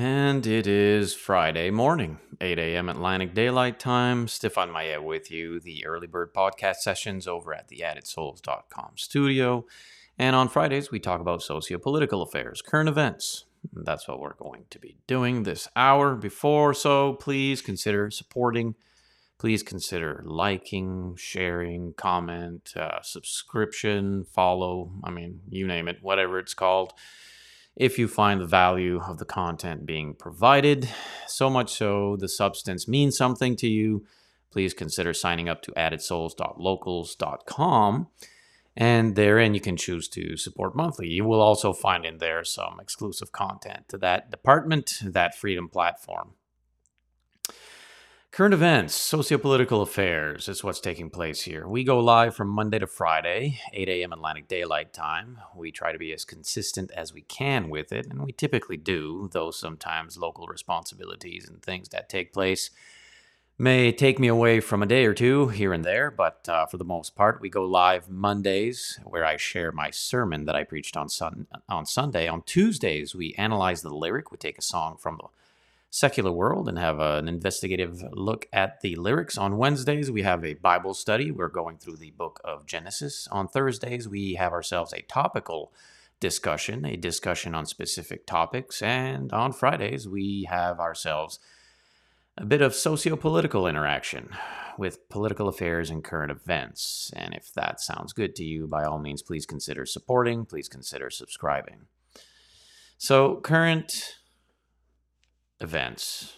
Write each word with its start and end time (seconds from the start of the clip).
And 0.00 0.46
it 0.46 0.68
is 0.68 1.12
Friday 1.12 1.72
morning, 1.72 2.20
8 2.40 2.56
a.m. 2.56 2.88
Atlantic 2.88 3.34
Daylight 3.34 3.80
Time. 3.80 4.28
Stefan 4.28 4.70
Maya 4.70 5.02
with 5.02 5.28
you, 5.28 5.58
the 5.58 5.84
Early 5.84 6.06
Bird 6.06 6.32
podcast 6.32 6.76
sessions 6.76 7.26
over 7.26 7.52
at 7.52 7.66
the 7.66 7.82
AddedSouls.com 7.84 8.92
studio. 8.94 9.66
And 10.16 10.36
on 10.36 10.48
Fridays, 10.48 10.92
we 10.92 11.00
talk 11.00 11.20
about 11.20 11.42
socio 11.42 11.78
political 11.78 12.22
affairs, 12.22 12.62
current 12.62 12.88
events. 12.88 13.46
That's 13.72 14.06
what 14.06 14.20
we're 14.20 14.34
going 14.34 14.66
to 14.70 14.78
be 14.78 14.98
doing 15.08 15.42
this 15.42 15.66
hour 15.74 16.14
before. 16.14 16.74
So 16.74 17.14
please 17.14 17.60
consider 17.60 18.08
supporting. 18.12 18.76
Please 19.36 19.64
consider 19.64 20.22
liking, 20.24 21.16
sharing, 21.18 21.94
comment, 21.94 22.72
uh, 22.76 23.02
subscription, 23.02 24.26
follow. 24.26 24.92
I 25.02 25.10
mean, 25.10 25.40
you 25.50 25.66
name 25.66 25.88
it, 25.88 25.98
whatever 26.02 26.38
it's 26.38 26.54
called 26.54 26.92
if 27.78 27.96
you 27.96 28.08
find 28.08 28.40
the 28.40 28.46
value 28.46 29.00
of 29.00 29.18
the 29.18 29.24
content 29.24 29.86
being 29.86 30.12
provided. 30.12 30.88
So 31.28 31.48
much 31.48 31.72
so 31.72 32.16
the 32.16 32.28
substance 32.28 32.88
means 32.88 33.16
something 33.16 33.54
to 33.56 33.68
you, 33.68 34.04
please 34.50 34.74
consider 34.74 35.14
signing 35.14 35.48
up 35.48 35.62
to 35.62 35.70
addedsouls.locals.com. 35.72 38.08
And 38.76 39.16
therein 39.16 39.54
you 39.54 39.60
can 39.60 39.76
choose 39.76 40.08
to 40.08 40.36
support 40.36 40.74
monthly. 40.74 41.06
You 41.08 41.24
will 41.24 41.40
also 41.40 41.72
find 41.72 42.04
in 42.04 42.18
there 42.18 42.42
some 42.44 42.80
exclusive 42.80 43.30
content 43.30 43.88
to 43.88 43.98
that 43.98 44.30
department, 44.30 44.94
that 45.04 45.36
freedom 45.36 45.68
platform. 45.68 46.32
Current 48.30 48.54
events, 48.54 48.96
sociopolitical 48.96 49.82
affairs 49.82 50.48
is 50.48 50.62
what's 50.62 50.80
taking 50.80 51.10
place 51.10 51.42
here. 51.42 51.66
We 51.66 51.82
go 51.82 51.98
live 51.98 52.36
from 52.36 52.48
Monday 52.48 52.78
to 52.78 52.86
Friday, 52.86 53.58
8 53.72 53.88
a.m. 53.88 54.12
Atlantic 54.12 54.46
Daylight 54.46 54.92
Time. 54.92 55.38
We 55.56 55.72
try 55.72 55.92
to 55.92 55.98
be 55.98 56.12
as 56.12 56.24
consistent 56.24 56.92
as 56.92 57.12
we 57.12 57.22
can 57.22 57.68
with 57.68 57.90
it, 57.90 58.06
and 58.06 58.22
we 58.22 58.32
typically 58.32 58.76
do, 58.76 59.28
though 59.32 59.50
sometimes 59.50 60.18
local 60.18 60.46
responsibilities 60.46 61.48
and 61.48 61.60
things 61.62 61.88
that 61.88 62.08
take 62.08 62.32
place 62.32 62.70
may 63.56 63.90
take 63.90 64.20
me 64.20 64.28
away 64.28 64.60
from 64.60 64.82
a 64.82 64.86
day 64.86 65.04
or 65.06 65.14
two 65.14 65.48
here 65.48 65.72
and 65.72 65.84
there, 65.84 66.10
but 66.10 66.48
uh, 66.48 66.66
for 66.66 66.76
the 66.76 66.84
most 66.84 67.16
part, 67.16 67.40
we 67.40 67.48
go 67.48 67.64
live 67.64 68.08
Mondays, 68.08 69.00
where 69.04 69.24
I 69.24 69.36
share 69.36 69.72
my 69.72 69.90
sermon 69.90 70.44
that 70.44 70.54
I 70.54 70.62
preached 70.62 70.96
on, 70.96 71.08
sun- 71.08 71.48
on 71.68 71.86
Sunday. 71.86 72.28
On 72.28 72.42
Tuesdays, 72.42 73.16
we 73.16 73.34
analyze 73.34 73.82
the 73.82 73.92
lyric, 73.92 74.30
we 74.30 74.36
take 74.36 74.58
a 74.58 74.62
song 74.62 74.96
from 74.96 75.16
the 75.16 75.28
secular 75.90 76.30
world 76.30 76.68
and 76.68 76.78
have 76.78 77.00
an 77.00 77.28
investigative 77.28 78.02
look 78.12 78.46
at 78.52 78.80
the 78.80 78.96
lyrics. 78.96 79.38
On 79.38 79.56
Wednesdays, 79.56 80.10
we 80.10 80.22
have 80.22 80.44
a 80.44 80.54
Bible 80.54 80.94
study. 80.94 81.30
We're 81.30 81.48
going 81.48 81.78
through 81.78 81.96
the 81.96 82.10
book 82.10 82.40
of 82.44 82.66
Genesis. 82.66 83.26
On 83.30 83.48
Thursdays, 83.48 84.08
we 84.08 84.34
have 84.34 84.52
ourselves 84.52 84.92
a 84.92 85.02
topical 85.02 85.72
discussion, 86.20 86.84
a 86.84 86.96
discussion 86.96 87.54
on 87.54 87.64
specific 87.64 88.26
topics. 88.26 88.82
And 88.82 89.32
on 89.32 89.52
Fridays, 89.52 90.08
we 90.08 90.46
have 90.50 90.78
ourselves 90.78 91.38
a 92.36 92.44
bit 92.44 92.62
of 92.62 92.74
socio 92.74 93.16
political 93.16 93.66
interaction 93.66 94.30
with 94.76 95.08
political 95.08 95.48
affairs 95.48 95.90
and 95.90 96.04
current 96.04 96.30
events. 96.30 97.10
And 97.16 97.34
if 97.34 97.52
that 97.54 97.80
sounds 97.80 98.12
good 98.12 98.36
to 98.36 98.44
you, 98.44 98.66
by 98.66 98.84
all 98.84 98.98
means, 98.98 99.22
please 99.22 99.46
consider 99.46 99.86
supporting, 99.86 100.44
please 100.44 100.68
consider 100.68 101.10
subscribing. 101.10 101.86
So, 102.96 103.36
current 103.36 104.17
events. 105.60 106.34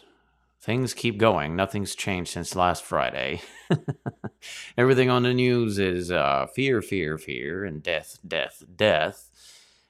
Things 0.61 0.93
keep 0.93 1.17
going. 1.17 1.57
Nothing's 1.57 1.95
changed 1.95 2.33
since 2.33 2.55
last 2.55 2.85
Friday. 2.85 3.41
Everything 4.77 5.09
on 5.09 5.23
the 5.23 5.33
news 5.33 5.79
is 5.79 6.11
uh, 6.11 6.47
fear, 6.55 6.83
fear, 6.83 7.17
fear, 7.17 7.65
and 7.65 7.83
death, 7.83 8.19
death, 8.27 8.63
death. 8.77 9.31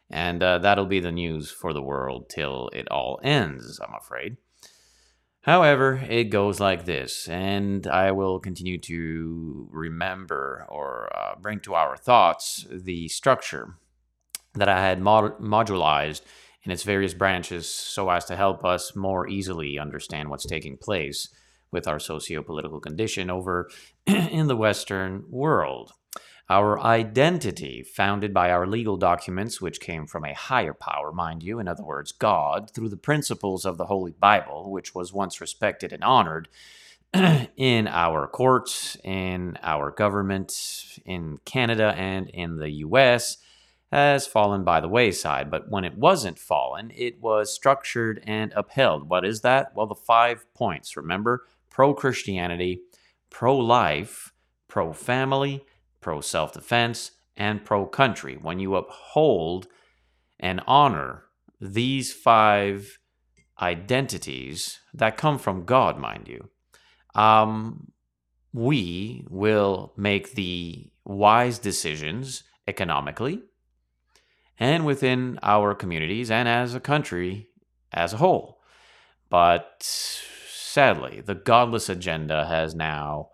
And 0.09 0.43
uh, 0.43 0.59
that'll 0.59 0.87
be 0.87 1.01
the 1.01 1.13
news 1.13 1.51
for 1.51 1.73
the 1.73 1.83
world 1.83 2.29
till 2.29 2.71
it 2.73 2.89
all 2.89 3.21
ends, 3.23 3.81
I'm 3.81 3.95
afraid. 3.95 4.37
However, 5.43 6.05
it 6.09 6.25
goes 6.25 6.61
like 6.61 6.85
this, 6.85 7.27
and 7.27 7.87
I 7.87 8.13
will 8.13 8.39
continue 8.41 8.79
to 8.79 9.69
remember 9.73 10.67
or 10.69 11.09
uh, 11.17 11.35
bring 11.41 11.61
to 11.61 11.75
our 11.75 11.97
thoughts 11.97 12.67
the 12.71 13.09
structure 13.09 13.77
that 14.55 14.69
I 14.69 14.81
had 14.81 15.01
mod- 15.01 15.41
modularized 15.41 16.21
in 16.65 16.73
its 16.73 16.83
various 16.83 17.15
branches 17.15 17.69
so 17.69 18.11
as 18.11 18.25
to 18.27 18.37
help 18.37 18.65
us 18.65 18.95
more 18.95 19.29
easily 19.29 19.79
understand 19.79 20.29
what's 20.29 20.47
taking 20.47 20.77
place 20.77 21.29
with 21.73 21.87
our 21.87 21.99
socio 21.99 22.43
political 22.43 22.81
condition 22.81 23.31
over 23.31 23.71
in 24.07 24.47
the 24.49 24.57
Western 24.57 25.25
world. 25.31 25.93
Our 26.49 26.81
identity, 26.81 27.85
founded 27.85 28.35
by 28.35 28.51
our 28.51 28.67
legal 28.67 28.97
documents, 28.97 29.61
which 29.61 29.79
came 29.79 30.09
from 30.09 30.25
a 30.25 30.35
higher 30.35 30.75
power, 30.75 31.13
mind 31.13 31.45
you, 31.45 31.61
in 31.61 31.69
other 31.69 31.85
words, 31.85 32.11
God, 32.11 32.73
through 32.75 32.89
the 32.89 32.97
principles 32.97 33.65
of 33.65 33.79
the 33.79 33.87
Holy 33.87 34.11
Bible, 34.11 34.73
which 34.73 34.93
was 34.93 35.13
once 35.13 35.41
respected 35.41 35.93
and 35.93 36.03
honored 36.03 36.49
in 37.57 37.87
our 37.87 38.27
courts, 38.27 38.97
in 39.05 39.59
our 39.63 39.93
government, 39.93 40.53
in 41.05 41.39
Canada, 41.45 41.95
and 41.97 42.29
in 42.31 42.57
the 42.57 42.71
US, 42.71 43.37
has 43.91 44.27
fallen 44.27 44.63
by 44.63 44.81
the 44.81 44.89
wayside. 44.89 45.51
But 45.51 45.69
when 45.69 45.85
it 45.85 45.99
wasn't 45.99 46.39
fallen, 46.39 46.93
it 46.95 47.21
was 47.21 47.53
structured 47.53 48.23
and 48.27 48.53
upheld. 48.55 49.09
What 49.09 49.25
is 49.25 49.41
that? 49.41 49.75
Well, 49.75 49.87
the 49.87 49.95
five 49.95 50.45
points. 50.55 50.97
Remember 50.97 51.45
pro 51.71 51.95
Christianity, 51.95 52.83
pro 53.31 53.57
life, 53.57 54.33
pro 54.69 54.93
family, 54.93 55.65
pro 56.01 56.21
self 56.21 56.53
defense, 56.53 57.13
and 57.37 57.65
pro 57.65 57.87
country. 57.87 58.39
When 58.41 58.61
you 58.61 58.77
uphold 58.77 59.67
and 60.39 60.61
honor 60.67 61.25
these 61.61 62.13
five 62.13 62.99
identities 63.61 64.81
that 64.95 65.17
come 65.17 65.39
from 65.39 65.65
God, 65.65 65.99
mind 65.99 66.29
you, 66.29 66.49
um, 67.15 67.93
we 68.53 69.27
will 69.29 69.93
make 69.97 70.35
the 70.35 70.91
wise 71.05 71.59
decisions 71.59 72.45
economically, 72.67 73.43
and 74.61 74.85
within 74.85 75.39
our 75.43 75.75
communities 75.75 76.31
and 76.31 76.47
as 76.47 76.75
a 76.75 76.81
country 76.81 77.49
as 77.93 78.13
a 78.13 78.19
whole. 78.19 78.61
But 79.31 79.79
sadly, 79.81 81.23
the 81.25 81.35
godless 81.35 81.89
agenda 81.89 82.47
has 82.47 82.75
now 82.75 83.31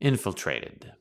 infiltrated 0.00 0.92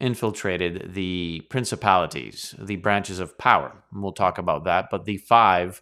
infiltrated 0.00 0.92
the 0.92 1.40
principalities, 1.48 2.54
the 2.58 2.76
branches 2.76 3.20
of 3.20 3.38
power. 3.38 3.84
We'll 3.92 4.12
talk 4.12 4.38
about 4.38 4.64
that, 4.64 4.88
but 4.90 5.04
the 5.04 5.16
five 5.16 5.80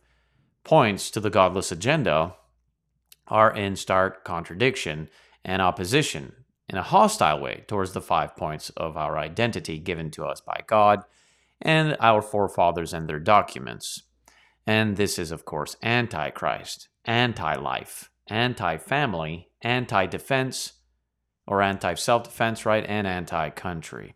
points 0.65 1.11
to 1.11 1.21
the 1.21 1.31
godless 1.31 1.73
agenda 1.73 2.35
are 3.27 3.53
in 3.53 3.75
stark 3.75 4.23
contradiction 4.23 5.09
and 5.45 5.63
opposition 5.63 6.35
in 6.69 6.77
a 6.79 6.83
hostile 6.83 7.41
way 7.41 7.65
towards 7.67 7.93
the 7.93 8.01
five 8.01 8.37
points 8.37 8.71
of 8.71 8.97
our 8.97 9.19
identity 9.19 9.79
given 9.79 10.11
to 10.11 10.25
us 10.25 10.41
by 10.41 10.61
God 10.67 11.03
and 11.63 11.97
our 12.01 12.21
forefathers 12.21 12.93
and 12.93 13.09
their 13.09 13.21
documents. 13.21 14.03
And 14.67 14.97
this 14.97 15.19
is, 15.19 15.31
of 15.31 15.45
course, 15.45 15.77
antichrist, 15.83 16.89
anti 17.05 17.55
life, 17.55 18.11
anti 18.29 18.77
family, 18.77 19.49
anti 19.63 20.07
defense, 20.07 20.75
or 21.47 21.63
anti 21.63 21.95
self 21.95 22.25
defense, 22.25 22.67
right, 22.67 22.85
and 22.87 23.07
anti 23.07 23.51
country. 23.51 24.15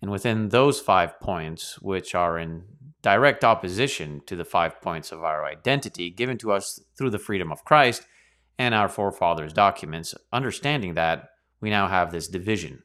And 0.00 0.10
within 0.10 0.48
those 0.48 0.80
five 0.80 1.20
points, 1.20 1.80
which 1.80 2.14
are 2.14 2.38
in 2.38 2.64
direct 3.02 3.44
opposition 3.44 4.20
to 4.26 4.36
the 4.36 4.44
five 4.44 4.80
points 4.80 5.12
of 5.12 5.22
our 5.22 5.44
identity 5.44 6.10
given 6.10 6.38
to 6.38 6.52
us 6.52 6.80
through 6.96 7.10
the 7.10 7.18
freedom 7.18 7.50
of 7.50 7.64
Christ 7.64 8.06
and 8.58 8.74
our 8.74 8.88
forefathers' 8.88 9.52
documents, 9.52 10.14
understanding 10.32 10.94
that 10.94 11.30
we 11.60 11.70
now 11.70 11.88
have 11.88 12.10
this 12.10 12.28
division. 12.28 12.82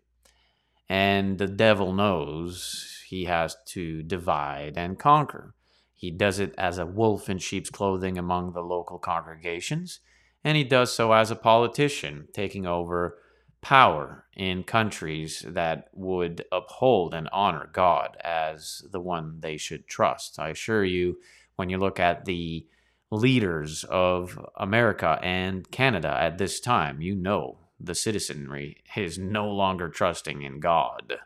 And 0.89 1.37
the 1.37 1.47
devil 1.47 1.93
knows 1.93 2.97
he 3.07 3.23
has 3.23 3.56
to 3.66 4.03
divide 4.03 4.78
and 4.78 5.00
conquer. 5.00 5.53
He 5.94 6.12
does 6.12 6.40
it 6.40 6.53
as 6.58 6.78
a 6.78 6.85
wolf 6.85 7.29
in 7.29 7.37
sheep's 7.37 7.70
clothing 7.70 8.17
among 8.17 8.52
the 8.52 8.61
local 8.61 8.99
congregations, 8.99 10.02
and 10.43 10.58
he 10.58 10.66
does 10.66 10.93
so 10.93 11.14
as 11.14 11.31
a 11.31 11.35
politician, 11.37 12.28
taking 12.34 12.66
over 12.66 13.17
power 13.61 14.26
in 14.35 14.64
countries 14.64 15.46
that 15.47 15.87
would 15.93 16.43
uphold 16.52 17.14
and 17.14 17.29
honor 17.31 17.70
God 17.72 18.17
as 18.26 18.81
the 18.91 18.99
one 18.99 19.40
they 19.40 19.55
should 19.55 19.87
trust. 19.87 20.37
I 20.37 20.49
assure 20.49 20.84
you, 20.84 21.17
when 21.55 21.70
you 21.70 21.78
look 21.78 22.02
at 22.02 22.26
the 22.26 22.67
leaders 23.09 23.85
of 23.85 24.37
America 24.58 25.17
and 25.23 25.72
Canada 25.72 26.14
at 26.20 26.37
this 26.37 26.59
time, 26.59 27.02
you 27.02 27.16
know 27.16 27.58
the 27.79 27.96
citizenry 27.96 28.84
is 28.97 29.17
no 29.17 29.49
longer 29.49 29.87
trusting 29.87 30.41
in 30.41 30.59
God. 30.59 31.20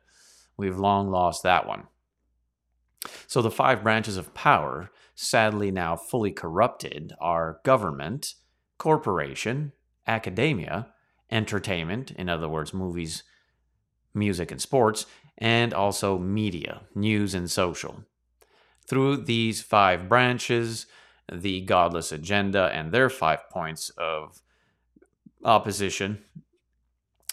We've 0.62 0.78
long 0.78 1.10
lost 1.10 1.42
that 1.42 1.68
one. 1.68 1.88
So 3.26 3.42
the 3.42 3.50
five 3.50 3.82
branches 3.82 4.16
of 4.16 4.36
power, 4.36 4.92
sadly 5.16 5.72
now 5.72 5.96
fully 5.96 6.32
corrupted, 6.32 7.14
are 7.20 7.62
government, 7.66 8.36
corporation, 8.78 9.72
academia, 10.08 10.94
entertainment, 11.32 12.12
in 12.12 12.30
other 12.30 12.48
words, 12.48 12.76
movies, 12.76 13.24
music, 14.14 14.52
and 14.52 14.62
sports, 14.62 15.08
and 15.36 15.74
also 15.74 16.20
media, 16.20 16.82
news, 16.94 17.34
and 17.34 17.50
social. 17.50 18.04
Through 18.86 19.24
these 19.24 19.64
five 19.64 20.08
branches, 20.08 20.86
the 21.32 21.62
godless 21.62 22.12
agenda 22.12 22.70
and 22.72 22.92
their 22.92 23.10
five 23.10 23.50
points 23.50 23.90
of 23.98 24.44
opposition 25.44 26.24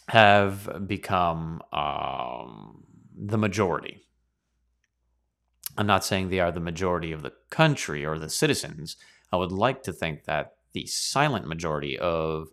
have 0.08 0.86
become 0.86 1.60
um, 1.72 2.87
the 3.18 3.38
majority. 3.38 4.02
I'm 5.76 5.86
not 5.86 6.04
saying 6.04 6.28
they 6.28 6.40
are 6.40 6.52
the 6.52 6.60
majority 6.60 7.12
of 7.12 7.22
the 7.22 7.32
country 7.50 8.04
or 8.04 8.18
the 8.18 8.28
citizens. 8.28 8.96
I 9.32 9.36
would 9.36 9.52
like 9.52 9.82
to 9.84 9.92
think 9.92 10.24
that 10.24 10.54
the 10.72 10.86
silent 10.86 11.46
majority 11.46 11.98
of 11.98 12.48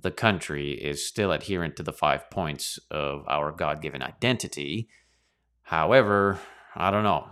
the 0.00 0.10
country 0.10 0.72
is 0.72 1.06
still 1.06 1.32
adherent 1.32 1.76
to 1.76 1.82
the 1.82 1.92
five 1.92 2.30
points 2.30 2.78
of 2.90 3.24
our 3.28 3.52
God 3.52 3.82
given 3.82 4.02
identity. 4.02 4.88
However, 5.62 6.38
I 6.76 6.90
don't 6.90 7.04
know. 7.04 7.28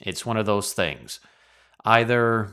It's 0.00 0.26
one 0.26 0.36
of 0.36 0.46
those 0.46 0.72
things. 0.72 1.20
Either 1.84 2.52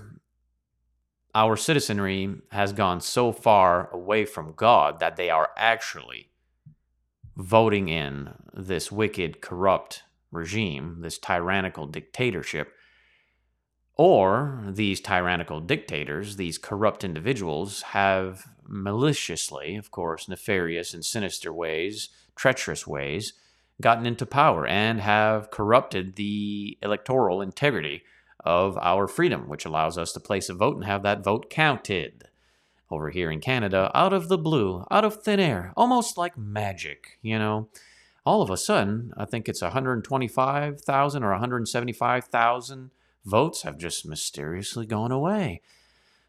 our 1.36 1.56
citizenry 1.56 2.36
has 2.52 2.74
gone 2.74 3.02
so 3.02 3.32
far 3.32 3.90
away 3.92 4.26
from 4.26 4.54
God 4.56 5.00
that 5.00 5.16
they 5.16 5.30
are 5.30 5.50
actually 5.56 6.31
voting 7.36 7.90
in 7.90 8.34
this 8.54 8.92
wicked, 8.92 9.42
corrupt 9.42 10.04
regime, 10.32 10.98
this 11.02 11.18
tyrannical 11.18 11.88
dictatorship, 11.88 12.74
or 13.96 14.64
these 14.68 15.02
tyrannical 15.02 15.60
dictators, 15.60 16.38
these 16.38 16.58
corrupt 16.58 17.04
individuals, 17.04 17.82
have 17.82 18.48
maliciously, 18.68 19.76
of 19.76 19.92
course, 19.92 20.28
nefarious 20.28 20.94
and 20.94 21.06
sinister 21.06 21.52
ways, 21.54 22.10
treacherous 22.36 22.88
ways, 22.88 23.34
gotten 23.82 24.06
into 24.06 24.26
power 24.26 24.66
and 24.66 25.02
have 25.02 25.52
corrupted 25.52 26.16
the 26.16 26.78
electoral 26.82 27.42
integrity 27.42 28.04
of 28.44 28.78
our 28.78 29.08
freedom, 29.08 29.48
which 29.48 29.66
allows 29.66 29.98
us 29.98 30.12
to 30.14 30.20
place 30.20 30.50
a 30.50 30.54
vote 30.54 30.76
and 30.76 30.86
have 30.86 31.04
that 31.04 31.24
vote 31.24 31.50
counted. 31.50 32.28
Over 32.92 33.10
here 33.10 33.32
in 33.32 33.40
Canada, 33.40 33.90
out 33.96 34.12
of 34.12 34.28
the 34.28 34.38
blue, 34.38 34.86
out 34.92 35.06
of 35.06 35.24
thin 35.24 35.40
air, 35.40 35.72
almost 35.78 36.18
like 36.18 36.38
magic, 36.38 37.18
you 37.22 37.40
know. 37.40 37.70
All 38.26 38.42
of 38.42 38.50
a 38.50 38.58
sudden, 38.58 39.14
I 39.16 39.24
think 39.26 39.48
it's 39.48 39.62
125,000 39.62 41.24
or 41.24 41.32
175,000 41.32 42.92
votes 43.26 43.62
have 43.62 43.78
just 43.78 44.06
mysteriously 44.06 44.86
gone 44.86 45.12
away. 45.12 45.62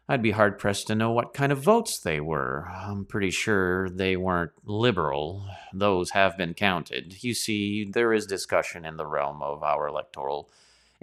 I'd 0.07 0.21
be 0.21 0.31
hard 0.31 0.57
pressed 0.57 0.87
to 0.87 0.95
know 0.95 1.11
what 1.11 1.33
kind 1.33 1.51
of 1.51 1.61
votes 1.61 1.99
they 1.99 2.19
were. 2.19 2.67
I'm 2.69 3.05
pretty 3.05 3.31
sure 3.31 3.89
they 3.89 4.15
weren't 4.15 4.51
liberal. 4.65 5.45
Those 5.73 6.11
have 6.11 6.37
been 6.37 6.53
counted. 6.53 7.23
You 7.23 7.33
see, 7.33 7.85
there 7.89 8.13
is 8.13 8.25
discussion 8.25 8.85
in 8.85 8.97
the 8.97 9.05
realm 9.05 9.41
of 9.41 9.63
our 9.63 9.87
electoral 9.87 10.49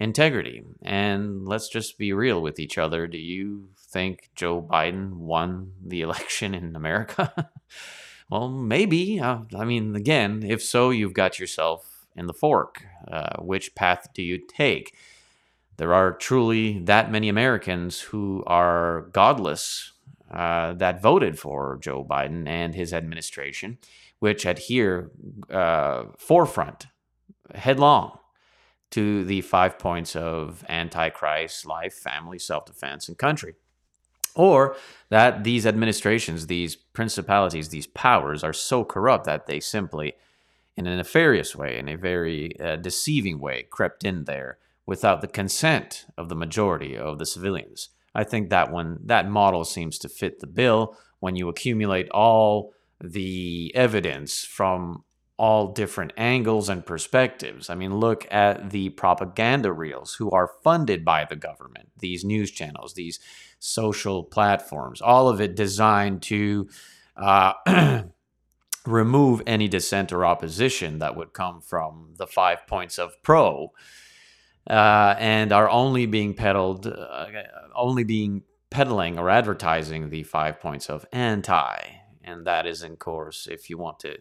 integrity. 0.01 0.63
And 0.83 1.47
let's 1.47 1.69
just 1.69 1.99
be 1.99 2.13
real 2.13 2.41
with 2.41 2.59
each 2.59 2.79
other. 2.79 3.07
Do 3.07 3.19
you 3.19 3.69
think 3.77 4.31
Joe 4.35 4.61
Biden 4.61 5.13
won 5.13 5.73
the 5.85 6.01
election 6.07 6.55
in 6.55 6.75
America? 6.75 7.51
well, 8.31 8.49
maybe. 8.49 9.21
Uh, 9.21 9.41
I 9.55 9.65
mean, 9.65 9.95
again, 9.95 10.43
if 10.45 10.63
so, 10.63 10.91
you've 10.91 11.15
got 11.15 11.39
yourself 11.39 12.07
in 12.17 12.27
the 12.27 12.33
fork. 12.33 12.83
Uh, 13.07 13.37
which 13.41 13.75
path 13.75 14.09
do 14.15 14.23
you 14.23 14.39
take? 14.39 14.97
There 15.77 15.95
are 15.95 16.13
truly 16.13 16.79
that 16.81 17.11
many 17.11 17.29
Americans 17.29 18.01
who 18.01 18.43
are 18.47 19.09
godless 19.13 19.93
uh, 20.31 20.75
that 20.75 21.03
voted 21.03 21.39
for 21.39 21.79
Joe 21.81 22.05
Biden 22.05 22.47
and 22.47 22.75
his 22.75 22.93
administration, 22.93 23.79
which 24.19 24.45
adhere 24.45 25.11
uh, 25.51 26.05
forefront, 26.19 26.87
headlong 27.55 28.20
to 28.91 29.25
the 29.25 29.41
five 29.41 29.79
points 29.79 30.17
of 30.17 30.65
Antichrist, 30.69 31.67
life, 31.67 31.95
family, 31.95 32.39
self 32.39 32.67
defense, 32.67 33.09
and 33.09 33.17
country. 33.17 33.55
Or 34.35 34.77
that 35.09 35.45
these 35.45 35.67
administrations, 35.67 36.47
these 36.47 36.77
principalities, 36.77 37.69
these 37.69 37.89
powers 37.89 38.45
are 38.45 38.53
so 38.53 38.85
corrupt 38.85 39.25
that 39.27 39.47
they 39.47 39.61
simply, 39.61 40.15
in 40.77 40.87
a 40.87 40.97
nefarious 40.97 41.57
way, 41.57 41.79
in 41.79 41.89
a 41.89 41.97
very 41.97 42.59
uh, 42.61 42.77
deceiving 42.77 43.41
way, 43.41 43.67
crept 43.71 44.05
in 44.05 44.25
there 44.25 44.59
without 44.87 45.21
the 45.21 45.29
consent 45.29 46.07
of 46.17 46.29
the 46.29 46.37
majority 46.37 46.97
of 46.97 47.19
the 47.19 47.27
civilians. 47.27 47.91
I 48.15 48.25
think 48.25 48.51
that 48.51 48.73
one, 48.73 48.99
that 49.05 49.29
model 49.29 49.65
seems 49.65 49.99
to 49.99 50.09
fit 50.09 50.41
the 50.41 50.47
bill 50.47 50.97
when 51.21 51.37
you 51.37 51.49
accumulate 51.49 52.09
all 52.11 52.73
the 53.03 53.73
evidence 53.75 54.45
from 54.45 55.05
all 55.41 55.73
different 55.73 56.13
angles 56.19 56.69
and 56.69 56.85
perspectives. 56.85 57.71
I 57.71 57.75
mean, 57.75 57.99
look 57.99 58.31
at 58.31 58.69
the 58.73 58.91
propaganda 58.91 59.73
reels 59.73 60.17
who 60.17 60.31
are 60.33 60.51
funded 60.63 61.03
by 61.03 61.25
the 61.25 61.35
government, 61.35 61.89
these 61.99 62.27
news 62.27 62.51
channels, 62.51 62.93
these 62.93 63.19
social 63.59 64.23
platforms, 64.23 65.01
all 65.01 65.31
of 65.31 65.41
it 65.41 65.57
designed 65.57 66.21
to 66.25 66.69
uh, 67.17 67.55
remove 68.87 69.43
any 69.47 69.67
dissent 69.67 70.13
or 70.13 70.27
opposition 70.27 70.99
that 70.99 71.17
would 71.17 71.33
come 71.33 71.63
from 71.63 72.13
the 72.19 72.27
five 72.27 72.67
points 72.67 72.99
of 72.99 73.23
pro. 73.23 73.73
Uh, 74.69 75.15
and 75.19 75.53
are 75.53 75.71
only 75.71 76.05
being 76.05 76.35
peddled, 76.35 76.87
uh, 76.87 77.27
only 77.75 78.05
being 78.05 78.43
peddling 78.69 79.19
or 79.19 79.31
advertising 79.31 80.11
the 80.11 80.23
five 80.23 80.61
points 80.61 80.91
of 80.91 81.07
anti. 81.15 81.79
And 82.23 82.47
that 82.47 82.67
is, 82.67 82.83
in 82.83 82.97
course, 82.97 83.49
if 83.51 83.71
you 83.71 83.79
want 83.79 84.01
to 84.01 84.19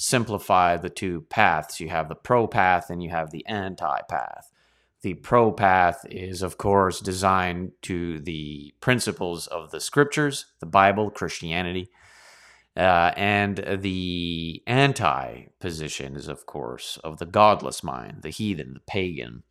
simplify 0.00 0.78
the 0.78 0.88
two 0.88 1.20
paths. 1.28 1.78
You 1.78 1.90
have 1.90 2.08
the 2.08 2.14
pro 2.14 2.46
path 2.46 2.88
and 2.88 3.02
you 3.02 3.10
have 3.10 3.30
the 3.30 3.44
anti 3.46 4.00
path. 4.08 4.50
The 5.02 5.14
pro 5.14 5.52
path 5.52 6.06
is, 6.10 6.40
of 6.40 6.56
course, 6.56 7.00
designed 7.00 7.72
to 7.82 8.18
the 8.18 8.72
principles 8.80 9.46
of 9.46 9.70
the 9.70 9.80
scriptures, 9.80 10.46
the 10.58 10.66
Bible, 10.66 11.10
Christianity. 11.10 11.90
Uh, 12.74 13.12
and 13.14 13.58
the 13.80 14.62
anti 14.66 15.46
position 15.60 16.16
is, 16.16 16.28
of 16.28 16.46
course, 16.46 16.98
of 17.04 17.18
the 17.18 17.26
godless 17.26 17.84
mind, 17.84 18.22
the 18.22 18.30
heathen, 18.30 18.72
the 18.72 18.80
pagan. 18.80 19.42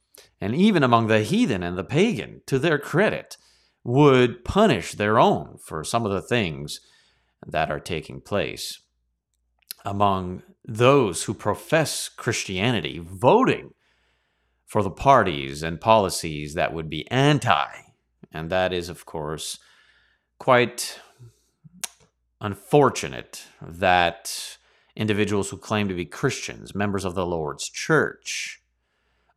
And 0.42 0.56
even 0.56 0.82
among 0.82 1.08
the 1.08 1.22
heathen 1.22 1.62
and 1.62 1.78
the 1.78 1.84
pagan, 1.84 2.42
to 2.48 2.58
their 2.58 2.80
credit, 2.80 3.38
would 3.84 4.44
punish 4.44 4.94
their 4.94 5.20
own 5.20 5.60
for 5.64 5.84
some 5.84 6.08
of 6.08 6.12
the 6.12 6.22
things 6.22 6.80
that 7.46 7.70
are 7.70 7.80
taking 7.80 8.20
place 8.20 8.82
among 9.86 10.44
those 10.66 11.24
who 11.24 11.34
profess 11.34 12.10
Christianity 12.10 13.00
voting 13.00 13.74
for 14.66 14.84
the 14.84 14.92
parties 14.92 15.64
and 15.64 15.82
policies 15.82 16.54
that 16.54 16.74
would 16.74 16.90
be 16.90 17.10
anti. 17.10 17.68
And 18.32 18.50
that 18.52 18.72
is, 18.72 18.90
of 18.90 19.06
course, 19.06 19.58
quite 20.38 21.00
unfortunate 22.40 23.46
that 23.62 24.58
individuals 24.96 25.50
who 25.50 25.58
claim 25.58 25.88
to 25.88 25.96
be 25.96 26.06
Christians, 26.06 26.76
members 26.76 27.06
of 27.06 27.16
the 27.16 27.26
Lord's 27.26 27.68
church, 27.70 28.59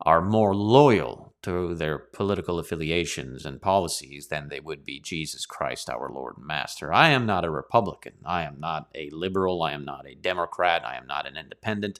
are 0.03 0.21
more 0.23 0.55
loyal 0.55 1.35
to 1.43 1.75
their 1.75 1.99
political 1.99 2.59
affiliations 2.59 3.45
and 3.45 3.61
policies 3.61 4.29
than 4.29 4.49
they 4.49 4.61
would 4.61 4.85
be 4.85 5.01
Jesus 5.01 5.45
Christ, 5.45 5.91
our 5.91 6.11
Lord 6.11 6.37
and 6.37 6.47
Master. 6.47 6.93
I 6.93 7.09
am 7.09 7.27
not 7.27 7.45
a 7.45 7.51
Republican. 7.51 8.15
I 8.25 8.45
am 8.45 8.61
not 8.61 8.89
a 8.95 9.11
liberal. 9.11 9.63
I 9.63 9.73
am 9.73 9.85
not 9.85 10.07
a 10.07 10.15
Democrat. 10.15 10.85
I 10.87 10.97
am 10.97 11.07
not 11.07 11.27
an 11.27 11.37
independent. 11.37 11.99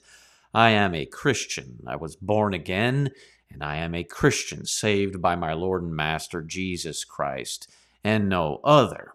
I 0.53 0.69
am 0.69 0.95
a 0.95 1.05
Christian. 1.05 1.79
I 1.85 1.97
was 1.97 2.15
born 2.15 2.53
again, 2.53 3.11
and 3.51 3.63
I 3.63 3.77
am 3.77 3.93
a 3.93 4.03
Christian, 4.03 4.65
saved 4.65 5.21
by 5.21 5.35
my 5.35 5.53
Lord 5.53 5.83
and 5.83 5.95
Master 5.95 6.41
Jesus 6.41 7.03
Christ, 7.03 7.69
and 8.03 8.29
no 8.29 8.61
other. 8.63 9.13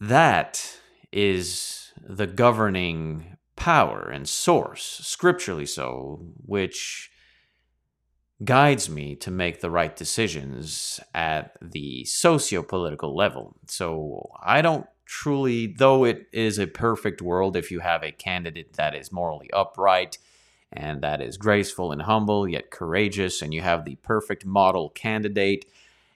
That 0.00 0.78
is 1.12 1.92
the 2.02 2.26
governing 2.26 3.36
power 3.56 4.08
and 4.08 4.28
source, 4.28 5.00
scripturally 5.02 5.66
so, 5.66 6.24
which 6.46 7.11
guides 8.44 8.88
me 8.88 9.14
to 9.16 9.30
make 9.30 9.60
the 9.60 9.70
right 9.70 9.94
decisions 9.94 11.00
at 11.14 11.56
the 11.60 12.04
socio 12.04 12.62
political 12.62 13.14
level. 13.14 13.54
So 13.66 14.30
I 14.42 14.62
don't 14.62 14.86
truly, 15.04 15.66
though 15.66 16.04
it 16.04 16.26
is 16.32 16.58
a 16.58 16.66
perfect 16.66 17.20
world 17.20 17.56
if 17.56 17.70
you 17.70 17.80
have 17.80 18.02
a 18.02 18.12
candidate 18.12 18.74
that 18.74 18.94
is 18.94 19.12
morally 19.12 19.50
upright 19.52 20.18
and 20.72 21.02
that 21.02 21.20
is 21.20 21.36
graceful 21.36 21.92
and 21.92 22.02
humble, 22.02 22.48
yet 22.48 22.70
courageous, 22.70 23.42
and 23.42 23.52
you 23.52 23.60
have 23.60 23.84
the 23.84 23.96
perfect 23.96 24.46
model 24.46 24.88
candidate 24.88 25.66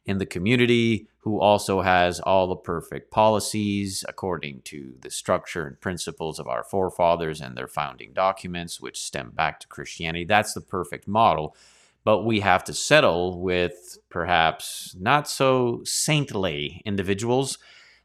in 0.07 0.17
the 0.17 0.25
community 0.25 1.07
who 1.19 1.39
also 1.41 1.83
has 1.83 2.21
all 2.21 2.47
the 2.47 2.57
perfect 2.57 3.11
policies 3.11 4.05
according 4.09 4.63
to 4.63 4.95
the 5.03 5.11
structure 5.11 5.67
and 5.67 5.81
principles 5.81 6.39
of 6.39 6.47
our 6.47 6.63
forefathers 6.63 7.41
and 7.41 7.57
their 7.57 7.67
founding 7.67 8.13
documents, 8.15 8.81
which 8.81 9.03
stem 9.03 9.31
back 9.31 9.61
to 9.61 9.67
Christianity. 9.67 10.25
That's 10.25 10.55
the 10.55 10.61
perfect 10.61 11.07
model 11.07 11.55
but 12.07 12.23
we 12.23 12.39
have 12.39 12.63
to 12.63 12.73
settle 12.73 13.43
with 13.43 13.99
perhaps 14.11 14.95
not 15.01 15.29
so 15.29 15.81
saintly 15.83 16.81
individuals 16.85 17.59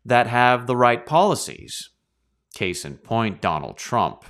that 0.03 0.25
have 0.25 0.65
the 0.65 0.75
right 0.75 1.05
policies. 1.05 1.91
Case 2.55 2.83
in 2.83 2.97
point, 2.97 3.41
Donald 3.41 3.77
Trump. 3.77 4.25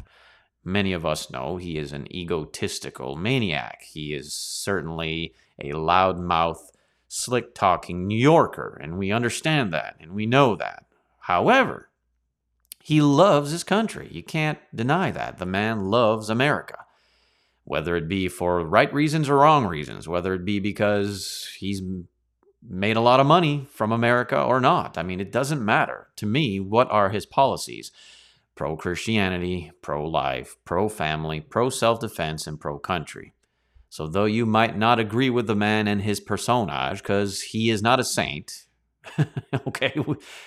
Many 0.62 0.92
of 0.92 1.06
us 1.06 1.32
know 1.32 1.56
he 1.56 1.78
is 1.78 1.94
an 1.94 2.14
egotistical 2.14 3.16
maniac. 3.16 3.84
He 3.84 4.14
is 4.14 4.34
certainly 4.34 5.34
a 5.58 5.72
loudmouth, 5.72 6.74
slick 7.08 7.56
talking 7.56 8.06
New 8.06 8.20
Yorker, 8.20 8.78
and 8.84 8.98
we 8.98 9.10
understand 9.10 9.72
that 9.72 9.96
and 10.02 10.12
we 10.12 10.26
know 10.26 10.58
that. 10.58 10.84
However, 11.20 11.88
he 12.84 13.02
loves 13.02 13.52
his 13.52 13.64
country. 13.64 14.10
You 14.12 14.22
can't 14.22 14.60
deny 14.76 15.12
that. 15.12 15.38
The 15.38 15.46
man 15.46 15.86
loves 15.86 16.30
America. 16.30 16.80
Whether 17.64 17.96
it 17.96 18.08
be 18.08 18.28
for 18.28 18.66
right 18.66 18.92
reasons 18.94 19.30
or 19.30 19.38
wrong 19.38 19.66
reasons, 19.66 20.08
whether 20.08 20.34
it 20.34 20.44
be 20.44 20.60
because 20.60 21.50
he's 21.58 21.82
made 22.68 22.98
a 22.98 23.02
lot 23.02 23.20
of 23.20 23.28
money 23.28 23.68
from 23.72 23.92
America 23.92 24.42
or 24.42 24.60
not. 24.60 24.98
I 24.98 25.04
mean, 25.04 25.20
it 25.20 25.32
doesn't 25.32 25.64
matter. 25.64 26.10
To 26.18 26.26
me, 26.26 26.60
what 26.60 26.90
are 26.92 27.10
his 27.10 27.26
policies? 27.26 27.92
Pro 28.56 28.76
Christianity, 28.76 29.72
pro 29.82 30.08
life, 30.08 30.58
pro 30.66 30.90
family, 30.90 31.40
pro 31.40 31.70
self 31.70 32.00
defense, 32.00 32.46
and 32.46 32.60
pro 32.60 32.78
country. 32.78 33.34
So, 33.90 34.08
though 34.08 34.26
you 34.26 34.46
might 34.46 34.78
not 34.78 35.00
agree 35.00 35.30
with 35.30 35.48
the 35.48 35.56
man 35.56 35.88
and 35.88 36.02
his 36.02 36.20
personage, 36.20 37.02
because 37.02 37.42
he 37.42 37.70
is 37.70 37.82
not 37.82 38.00
a 38.00 38.04
saint, 38.04 38.66
okay, 39.68 39.94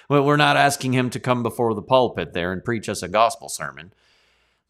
we're 0.09 0.37
not 0.37 0.57
asking 0.57 0.93
him 0.93 1.11
to 1.11 1.21
come 1.21 1.43
before 1.43 1.75
the 1.75 1.83
pulpit 1.83 2.33
there 2.33 2.53
and 2.53 2.65
preach 2.65 2.89
us 2.89 3.03
a 3.03 3.09
gospel 3.09 3.49
sermon 3.49 3.93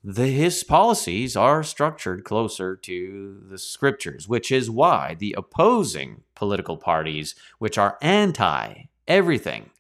the, 0.05 0.27
his 0.27 0.63
policies 0.63 1.35
are 1.35 1.63
structured 1.63 2.25
closer 2.25 2.77
to 2.77 3.43
the 3.49 3.57
scriptures, 3.57 4.29
which 4.29 4.53
is 4.53 4.71
why 4.71 5.17
the 5.19 5.35
opposing 5.39 6.23
political 6.35 6.77
parties, 6.77 7.35
which 7.59 7.79
are 7.79 7.97
anti 8.03 8.85
everything, 9.09 9.71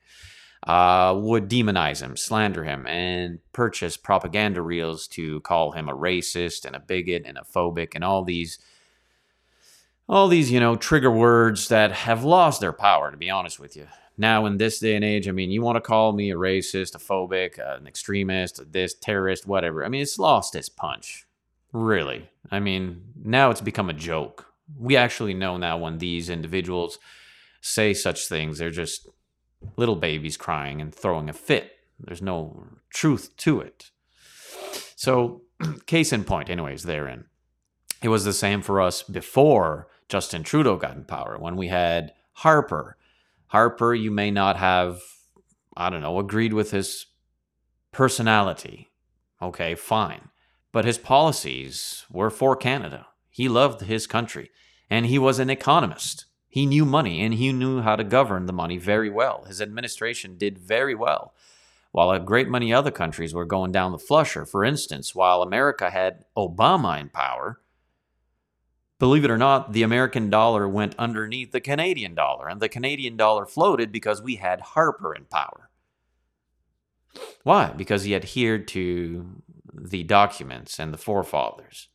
uh, 0.66 1.14
would 1.14 1.50
demonize 1.50 2.00
him, 2.00 2.16
slander 2.16 2.64
him, 2.64 2.86
and 2.86 3.40
purchase 3.52 3.98
propaganda 3.98 4.62
reels 4.62 5.06
to 5.08 5.40
call 5.40 5.72
him 5.72 5.90
a 5.90 5.96
racist 5.96 6.64
and 6.64 6.74
a 6.74 6.80
bigot 6.80 7.24
and 7.26 7.36
a 7.36 7.42
phobic 7.42 7.94
and 7.94 8.02
all 8.02 8.24
these 8.24 8.58
all 10.06 10.28
these, 10.28 10.50
you 10.50 10.60
know, 10.60 10.76
trigger 10.76 11.10
words 11.10 11.68
that 11.68 11.90
have 11.90 12.24
lost 12.24 12.60
their 12.60 12.74
power, 12.74 13.10
to 13.10 13.16
be 13.16 13.30
honest 13.30 13.58
with 13.58 13.74
you 13.74 13.86
now 14.16 14.46
in 14.46 14.58
this 14.58 14.78
day 14.78 14.94
and 14.94 15.04
age, 15.04 15.28
I 15.28 15.32
mean, 15.32 15.50
you 15.50 15.62
want 15.62 15.76
to 15.76 15.80
call 15.80 16.12
me 16.12 16.30
a 16.30 16.36
racist, 16.36 16.94
a 16.94 16.98
phobic, 16.98 17.58
uh, 17.58 17.76
an 17.76 17.86
extremist, 17.86 18.72
this 18.72 18.94
terrorist, 18.94 19.46
whatever. 19.46 19.84
I 19.84 19.88
mean, 19.88 20.02
it's 20.02 20.18
lost 20.18 20.54
its 20.54 20.68
punch. 20.68 21.26
Really. 21.72 22.30
I 22.50 22.60
mean, 22.60 23.02
now 23.22 23.50
it's 23.50 23.60
become 23.60 23.90
a 23.90 23.94
joke. 23.94 24.46
We 24.78 24.96
actually 24.96 25.34
know 25.34 25.56
now 25.56 25.78
when 25.78 25.98
these 25.98 26.30
individuals 26.30 26.98
say 27.60 27.92
such 27.92 28.28
things, 28.28 28.58
they're 28.58 28.70
just 28.70 29.08
little 29.76 29.96
babies 29.96 30.36
crying 30.36 30.80
and 30.80 30.94
throwing 30.94 31.28
a 31.28 31.32
fit. 31.32 31.72
There's 31.98 32.22
no 32.22 32.66
truth 32.90 33.36
to 33.38 33.60
it. 33.60 33.90
So, 34.94 35.42
case 35.86 36.12
in 36.12 36.24
point, 36.24 36.50
anyways, 36.50 36.84
therein. 36.84 37.24
It 38.02 38.08
was 38.08 38.24
the 38.24 38.32
same 38.32 38.62
for 38.62 38.80
us 38.80 39.02
before 39.02 39.88
Justin 40.08 40.42
Trudeau 40.42 40.76
got 40.76 40.94
in 40.94 41.04
power, 41.04 41.38
when 41.38 41.56
we 41.56 41.68
had 41.68 42.12
Harper 42.34 42.96
Harper, 43.54 43.94
you 43.94 44.10
may 44.10 44.32
not 44.32 44.56
have, 44.56 45.00
I 45.76 45.88
don't 45.88 46.02
know, 46.02 46.18
agreed 46.18 46.52
with 46.52 46.72
his 46.72 47.06
personality. 47.92 48.90
Okay, 49.40 49.76
fine. 49.76 50.30
But 50.72 50.84
his 50.84 50.98
policies 50.98 52.04
were 52.10 52.30
for 52.30 52.56
Canada. 52.56 53.06
He 53.30 53.48
loved 53.48 53.82
his 53.82 54.08
country. 54.08 54.50
And 54.90 55.06
he 55.06 55.20
was 55.20 55.38
an 55.38 55.50
economist. 55.50 56.26
He 56.48 56.66
knew 56.66 56.84
money 56.84 57.20
and 57.20 57.34
he 57.34 57.52
knew 57.52 57.80
how 57.80 57.94
to 57.94 58.02
govern 58.02 58.46
the 58.46 58.52
money 58.52 58.76
very 58.76 59.08
well. 59.08 59.44
His 59.44 59.62
administration 59.62 60.36
did 60.36 60.58
very 60.58 60.96
well. 60.96 61.32
While 61.92 62.10
a 62.10 62.18
great 62.18 62.48
many 62.48 62.74
other 62.74 62.90
countries 62.90 63.34
were 63.34 63.44
going 63.44 63.70
down 63.70 63.92
the 63.92 64.00
flusher, 64.00 64.44
for 64.44 64.64
instance, 64.64 65.14
while 65.14 65.42
America 65.42 65.90
had 65.90 66.24
Obama 66.36 67.00
in 67.00 67.08
power, 67.08 67.60
Believe 68.98 69.24
it 69.24 69.30
or 69.30 69.38
not, 69.38 69.72
the 69.72 69.82
American 69.82 70.30
dollar 70.30 70.68
went 70.68 70.94
underneath 70.98 71.52
the 71.52 71.60
Canadian 71.60 72.14
dollar, 72.14 72.48
and 72.48 72.60
the 72.60 72.68
Canadian 72.68 73.16
dollar 73.16 73.44
floated 73.44 73.90
because 73.90 74.22
we 74.22 74.36
had 74.36 74.60
Harper 74.60 75.14
in 75.14 75.24
power. 75.24 75.68
Why? 77.42 77.72
Because 77.76 78.04
he 78.04 78.14
adhered 78.14 78.68
to 78.68 79.42
the 79.72 80.04
documents 80.04 80.78
and 80.78 80.92
the 80.92 80.98
forefathers. 80.98 81.88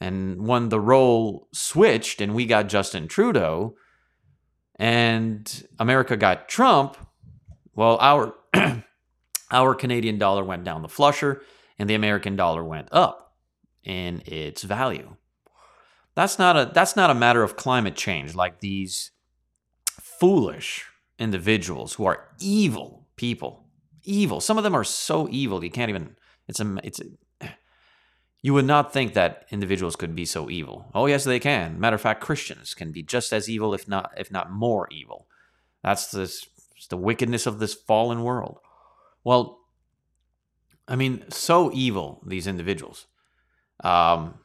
And 0.00 0.46
when 0.46 0.68
the 0.68 0.80
role 0.80 1.48
switched 1.52 2.20
and 2.20 2.34
we 2.34 2.46
got 2.46 2.68
Justin 2.68 3.08
Trudeau 3.08 3.76
and 4.76 5.66
America 5.78 6.16
got 6.16 6.48
Trump, 6.48 6.96
well, 7.74 7.98
our 8.00 8.34
our 9.50 9.74
Canadian 9.74 10.18
dollar 10.18 10.44
went 10.44 10.64
down 10.64 10.82
the 10.82 10.88
flusher 10.88 11.42
and 11.78 11.88
the 11.88 11.94
American 11.94 12.36
dollar 12.36 12.62
went 12.62 12.88
up 12.92 13.34
in 13.84 14.22
its 14.26 14.62
value. 14.62 15.16
That's 16.16 16.38
not 16.38 16.56
a 16.56 16.70
that's 16.72 16.96
not 16.96 17.10
a 17.10 17.14
matter 17.14 17.42
of 17.42 17.56
climate 17.56 17.94
change 17.94 18.34
like 18.34 18.60
these 18.60 19.12
foolish 20.00 20.86
individuals 21.18 21.94
who 21.94 22.06
are 22.06 22.28
evil 22.40 23.06
people. 23.16 23.66
Evil. 24.02 24.40
Some 24.40 24.56
of 24.56 24.64
them 24.64 24.74
are 24.74 24.84
so 24.84 25.28
evil 25.30 25.62
you 25.62 25.70
can't 25.70 25.90
even 25.90 26.16
it's 26.48 26.58
a 26.58 26.78
it's 26.82 27.00
a, 27.00 27.48
you 28.40 28.54
would 28.54 28.64
not 28.64 28.92
think 28.92 29.12
that 29.12 29.44
individuals 29.50 29.94
could 29.94 30.16
be 30.16 30.24
so 30.24 30.48
evil. 30.48 30.90
Oh 30.94 31.04
yes, 31.06 31.24
they 31.24 31.38
can. 31.38 31.78
Matter 31.78 31.96
of 31.96 32.00
fact, 32.00 32.22
Christians 32.22 32.72
can 32.72 32.92
be 32.92 33.02
just 33.02 33.32
as 33.32 33.50
evil 33.50 33.74
if 33.74 33.86
not 33.86 34.10
if 34.16 34.30
not 34.32 34.50
more 34.50 34.88
evil. 34.90 35.26
That's 35.82 36.10
this 36.10 36.46
the 36.88 36.96
wickedness 36.96 37.46
of 37.46 37.58
this 37.58 37.74
fallen 37.74 38.22
world. 38.22 38.58
Well, 39.22 39.58
I 40.88 40.96
mean, 40.96 41.24
so 41.28 41.70
evil 41.74 42.22
these 42.26 42.46
individuals. 42.46 43.06
Um, 43.84 44.38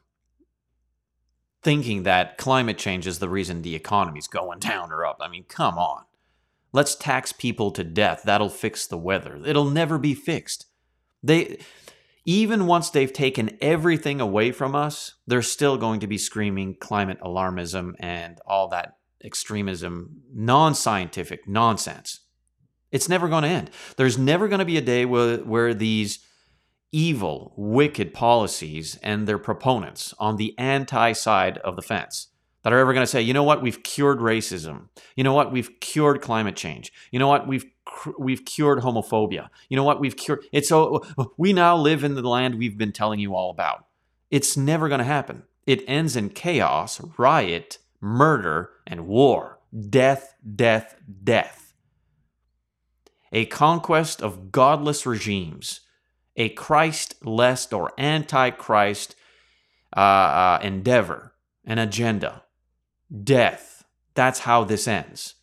thinking 1.63 2.03
that 2.03 2.38
climate 2.38 2.77
change 2.77 3.06
is 3.08 3.20
the 3.20 3.30
reason 3.30 3.62
the 3.62 3.75
economy's 3.75 4.27
going 4.27 4.60
down 4.60 4.91
or 4.91 5.06
up. 5.06 5.18
I 5.22 5.27
mean, 5.27 5.46
come 5.48 5.77
on. 5.77 6.03
Let's 6.74 6.96
tax 6.96 7.32
people 7.34 7.72
to 7.72 7.84
death. 7.84 8.24
That'll 8.24 8.50
fix 8.50 8.88
the 8.88 8.98
weather. 8.98 9.39
It'll 9.46 9.70
never 9.70 9.98
be 9.98 10.13
fixed. 10.13 10.65
They 11.22 11.60
even 12.24 12.68
once 12.68 12.89
they've 12.89 13.12
taken 13.12 13.58
everything 13.62 14.22
away 14.22 14.51
from 14.51 14.75
us, 14.75 15.15
they're 15.25 15.41
still 15.41 15.77
going 15.77 16.00
to 16.01 16.08
be 16.08 16.18
screaming 16.18 16.75
climate 16.75 17.20
alarmism 17.22 17.94
and 18.00 18.39
all 18.46 18.68
that 18.70 18.98
extremism, 19.24 20.22
non-scientific 20.34 21.48
nonsense. 21.48 22.20
It's 22.91 23.10
never 23.10 23.27
going 23.27 23.44
to 23.44 23.50
end. 23.50 23.72
There's 23.98 24.18
never 24.18 24.48
going 24.48 24.60
to 24.60 24.65
be 24.65 24.77
a 24.77 24.82
day 24.82 25.06
where, 25.06 25.38
where 25.38 25.74
these 25.74 26.20
evil, 26.92 27.54
wicked 27.56 28.14
policies 28.14 28.98
and 29.02 29.28
their 29.28 29.38
proponents 29.38 30.14
on 30.20 30.36
the 30.36 30.58
anti 30.58 31.14
side 31.14 31.58
of 31.60 31.76
the 31.76 31.82
fence 31.82 32.28
that 32.64 32.74
are 32.74 32.80
ever 32.80 32.94
going 32.94 33.04
to 33.04 33.12
say, 33.12 33.22
you 33.22 33.34
know 33.34 33.44
what, 33.44 33.62
we've 33.62 33.82
cured 33.84 34.20
racism. 34.20 34.90
You 35.16 35.24
know 35.24 35.34
what, 35.34 35.52
we've 35.52 35.80
cured 35.80 36.22
climate 36.22 36.56
change. 36.56 36.94
You 37.12 37.20
know 37.20 37.28
what, 37.28 37.48
we've 37.48 37.66
we've 38.20 38.46
cured 38.46 38.80
homophobia. 38.80 39.50
You 39.70 39.78
know 39.78 39.84
what, 39.84 40.00
we've 40.00 40.16
cured. 40.16 40.46
It's 40.52 40.70
so 40.70 41.04
we 41.38 41.54
now 41.54 41.76
live 41.76 42.04
in 42.04 42.16
the 42.16 42.28
land 42.28 42.56
we've 42.56 42.78
been 42.78 42.92
telling 42.92 43.20
you 43.20 43.36
all 43.36 43.50
about. 43.50 43.86
It's 44.30 44.56
never 44.56 44.88
going 44.88 45.00
to 45.00 45.06
happen. 45.06 45.44
It 45.66 45.84
ends 45.88 46.16
in 46.16 46.30
chaos, 46.30 47.02
riot, 47.18 47.80
murder, 48.00 48.72
and 48.88 49.08
war. 49.08 49.60
Death, 49.90 50.36
death, 50.56 50.96
death. 51.24 51.74
A 53.32 53.46
conquest 53.46 54.22
of 54.22 54.52
godless 54.52 55.06
regimes 55.06 55.82
a 56.42 56.50
Christ-less 56.50 57.72
or 57.72 57.92
anti-Christ 58.00 59.16
uh, 59.96 60.00
uh, 60.00 60.60
endeavor, 60.64 61.36
an 61.66 61.78
agenda, 61.78 62.44
death. 63.24 63.84
That's 64.16 64.40
how 64.40 64.64
this 64.64 64.88
ends. 64.88 65.36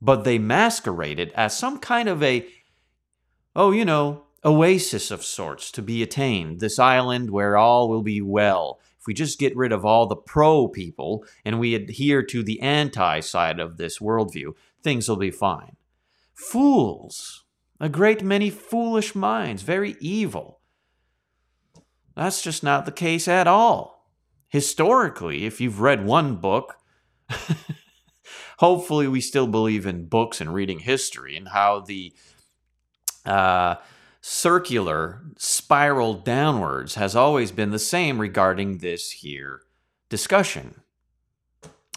But 0.00 0.24
they 0.24 0.38
masquerade 0.38 1.20
it 1.20 1.30
as 1.34 1.54
some 1.58 1.78
kind 1.78 2.08
of 2.08 2.22
a, 2.22 2.46
oh, 3.54 3.70
you 3.70 3.84
know, 3.84 4.24
oasis 4.46 5.10
of 5.10 5.22
sorts 5.22 5.70
to 5.72 5.82
be 5.82 6.02
attained, 6.02 6.60
this 6.60 6.78
island 6.78 7.30
where 7.30 7.58
all 7.58 7.90
will 7.90 8.02
be 8.02 8.22
well. 8.22 8.80
If 8.98 9.06
we 9.06 9.12
just 9.12 9.38
get 9.38 9.54
rid 9.54 9.72
of 9.72 9.84
all 9.84 10.06
the 10.06 10.16
pro 10.16 10.68
people 10.68 11.22
and 11.44 11.60
we 11.60 11.74
adhere 11.74 12.22
to 12.22 12.42
the 12.42 12.62
anti 12.62 13.20
side 13.20 13.60
of 13.60 13.76
this 13.76 13.98
worldview, 13.98 14.54
things 14.82 15.06
will 15.06 15.16
be 15.16 15.30
fine. 15.30 15.76
Fools! 16.32 17.44
A 17.78 17.88
great 17.88 18.22
many 18.22 18.50
foolish 18.50 19.14
minds, 19.14 19.62
very 19.62 19.96
evil. 20.00 20.60
That's 22.14 22.42
just 22.42 22.62
not 22.62 22.86
the 22.86 22.92
case 22.92 23.28
at 23.28 23.46
all. 23.46 24.10
Historically, 24.48 25.44
if 25.44 25.60
you've 25.60 25.80
read 25.80 26.06
one 26.06 26.36
book, 26.36 26.76
hopefully 28.58 29.06
we 29.06 29.20
still 29.20 29.46
believe 29.46 29.86
in 29.86 30.06
books 30.06 30.40
and 30.40 30.54
reading 30.54 30.78
history 30.78 31.36
and 31.36 31.48
how 31.48 31.80
the 31.80 32.14
uh, 33.26 33.74
circular 34.20 35.22
spiral 35.36 36.14
downwards 36.14 36.94
has 36.94 37.14
always 37.14 37.52
been 37.52 37.70
the 37.70 37.78
same 37.78 38.18
regarding 38.18 38.78
this 38.78 39.10
here 39.10 39.60
discussion 40.08 40.80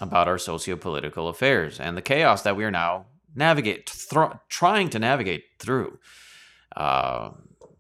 about 0.01 0.27
our 0.27 0.37
socio-political 0.37 1.27
affairs 1.27 1.79
and 1.79 1.95
the 1.95 2.01
chaos 2.01 2.41
that 2.41 2.55
we 2.55 2.63
are 2.63 2.71
now 2.71 3.05
navigate, 3.35 3.85
th- 3.87 4.31
trying 4.49 4.89
to 4.89 4.99
navigate 4.99 5.45
through. 5.59 5.99
Uh, 6.75 7.31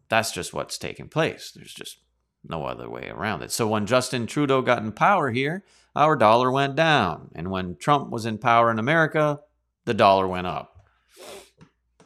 that's 0.09 0.31
just 0.31 0.53
what's 0.53 0.77
taking 0.77 1.07
place. 1.07 1.51
There's 1.51 1.73
just 1.73 1.99
No 2.47 2.65
other 2.65 2.89
way 2.89 3.09
around 3.09 3.43
it. 3.43 3.51
So 3.51 3.67
when 3.67 3.85
Justin 3.85 4.25
Trudeau 4.25 4.61
got 4.61 4.81
in 4.81 4.91
power 4.93 5.29
here, 5.31 5.63
our 5.95 6.15
dollar 6.15 6.51
went 6.51 6.75
down. 6.75 7.29
And 7.35 7.51
when 7.51 7.75
Trump 7.75 8.09
was 8.09 8.25
in 8.25 8.37
power 8.37 8.71
in 8.71 8.79
America, 8.79 9.41
the 9.85 9.93
dollar 9.93 10.27
went 10.27 10.47
up. 10.47 10.85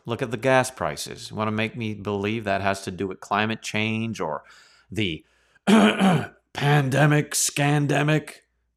Look 0.05 0.21
at 0.21 0.31
the 0.31 0.38
gas 0.38 0.71
prices. 0.71 1.29
You 1.29 1.38
want 1.38 1.47
to 1.47 1.51
make 1.51 1.77
me 1.77 1.93
believe 1.93 2.43
that 2.43 2.62
has 2.62 2.81
to 2.83 2.91
do 2.91 3.07
with 3.07 3.19
climate 3.19 3.62
change 3.62 4.19
or 4.19 4.43
the 4.91 5.23
pandemic, 5.67 7.31
scandemic? 7.31 8.31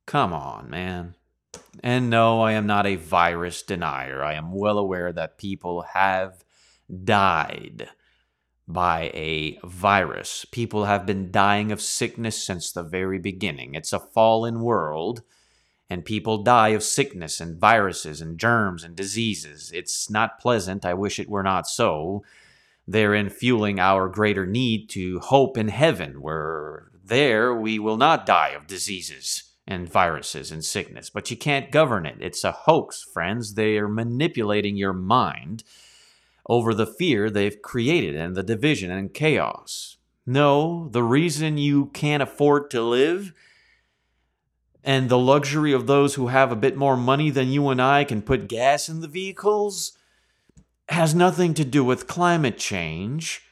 Come 0.07 0.33
on, 0.33 0.71
man. 0.71 1.15
And 1.83 2.11
no, 2.11 2.41
I 2.43 2.53
am 2.53 2.67
not 2.67 2.87
a 2.87 2.97
virus 2.97 3.63
denier. 3.63 4.23
I 4.23 4.35
am 4.35 4.53
well 4.53 4.79
aware 4.79 5.13
that 5.13 5.39
people 5.39 5.83
have 5.95 6.45
died 7.05 7.89
by 8.69 9.11
a 9.15 9.59
virus. 9.65 10.45
People 10.51 10.87
have 10.87 11.07
been 11.07 11.31
dying 11.31 11.71
of 11.71 11.81
sickness 11.81 12.43
since 12.43 12.73
the 12.73 12.83
very 12.83 13.19
beginning. 13.19 13.75
It's 13.75 13.93
a 13.93 14.01
fallen 14.01 14.61
world, 14.61 15.23
and 15.89 16.05
people 16.05 16.43
die 16.43 16.71
of 16.71 16.83
sickness 16.83 17.41
and 17.41 17.61
viruses 17.61 18.21
and 18.21 18.39
germs 18.39 18.83
and 18.83 18.97
diseases. 18.97 19.71
It's 19.73 20.11
not 20.11 20.41
pleasant. 20.41 20.85
I 20.85 20.95
wish 20.95 21.21
it 21.21 21.29
were 21.29 21.45
not 21.45 21.69
so. 21.69 22.25
Therein 22.89 23.31
fueling 23.31 23.79
our 23.79 24.09
greater 24.09 24.47
need 24.47 24.89
to 24.91 25.21
hope 25.21 25.57
in 25.57 25.69
heaven, 25.69 26.21
where 26.21 26.91
there 27.05 27.55
we 27.55 27.79
will 27.79 27.97
not 27.97 28.27
die 28.27 28.51
of 28.51 28.67
diseases 28.67 29.45
and 29.67 29.91
viruses 29.91 30.53
and 30.53 30.65
sickness. 30.65 31.11
But 31.11 31.31
you 31.31 31.37
can't 31.37 31.73
govern 31.73 32.07
it. 32.07 32.19
It's 32.21 32.45
a 32.45 32.53
hoax, 32.53 33.03
friends. 33.03 33.55
They 33.55 33.77
are 33.79 33.89
manipulating 33.89 34.77
your 34.77 34.93
mind 34.93 35.65
over 36.49 36.73
the 36.73 36.87
fear 36.87 37.29
they've 37.29 37.61
created 37.61 38.15
and 38.15 38.37
the 38.37 38.43
division 38.43 38.91
and 38.91 39.13
chaos. 39.13 39.97
No, 40.25 40.89
the 40.91 41.03
reason 41.03 41.59
you 41.59 41.87
can't 41.87 42.23
afford 42.23 42.71
to 42.71 42.83
live 42.83 43.33
and 44.87 45.09
the 45.09 45.19
luxury 45.19 45.73
of 45.73 45.89
those 45.89 46.15
who 46.15 46.29
have 46.29 46.53
a 46.53 46.57
bit 46.57 46.77
more 46.77 46.97
money 46.97 47.29
than 47.29 47.49
you 47.49 47.69
and 47.69 47.83
I 47.83 48.05
can 48.05 48.23
put 48.23 48.49
gas 48.49 48.89
in 48.89 49.01
the 49.01 49.09
vehicles 49.09 49.99
has 50.89 51.13
nothing 51.13 51.55
to 51.55 51.65
do 51.65 51.85
with 51.85 52.07
climate 52.07 52.57
change. 52.57 53.43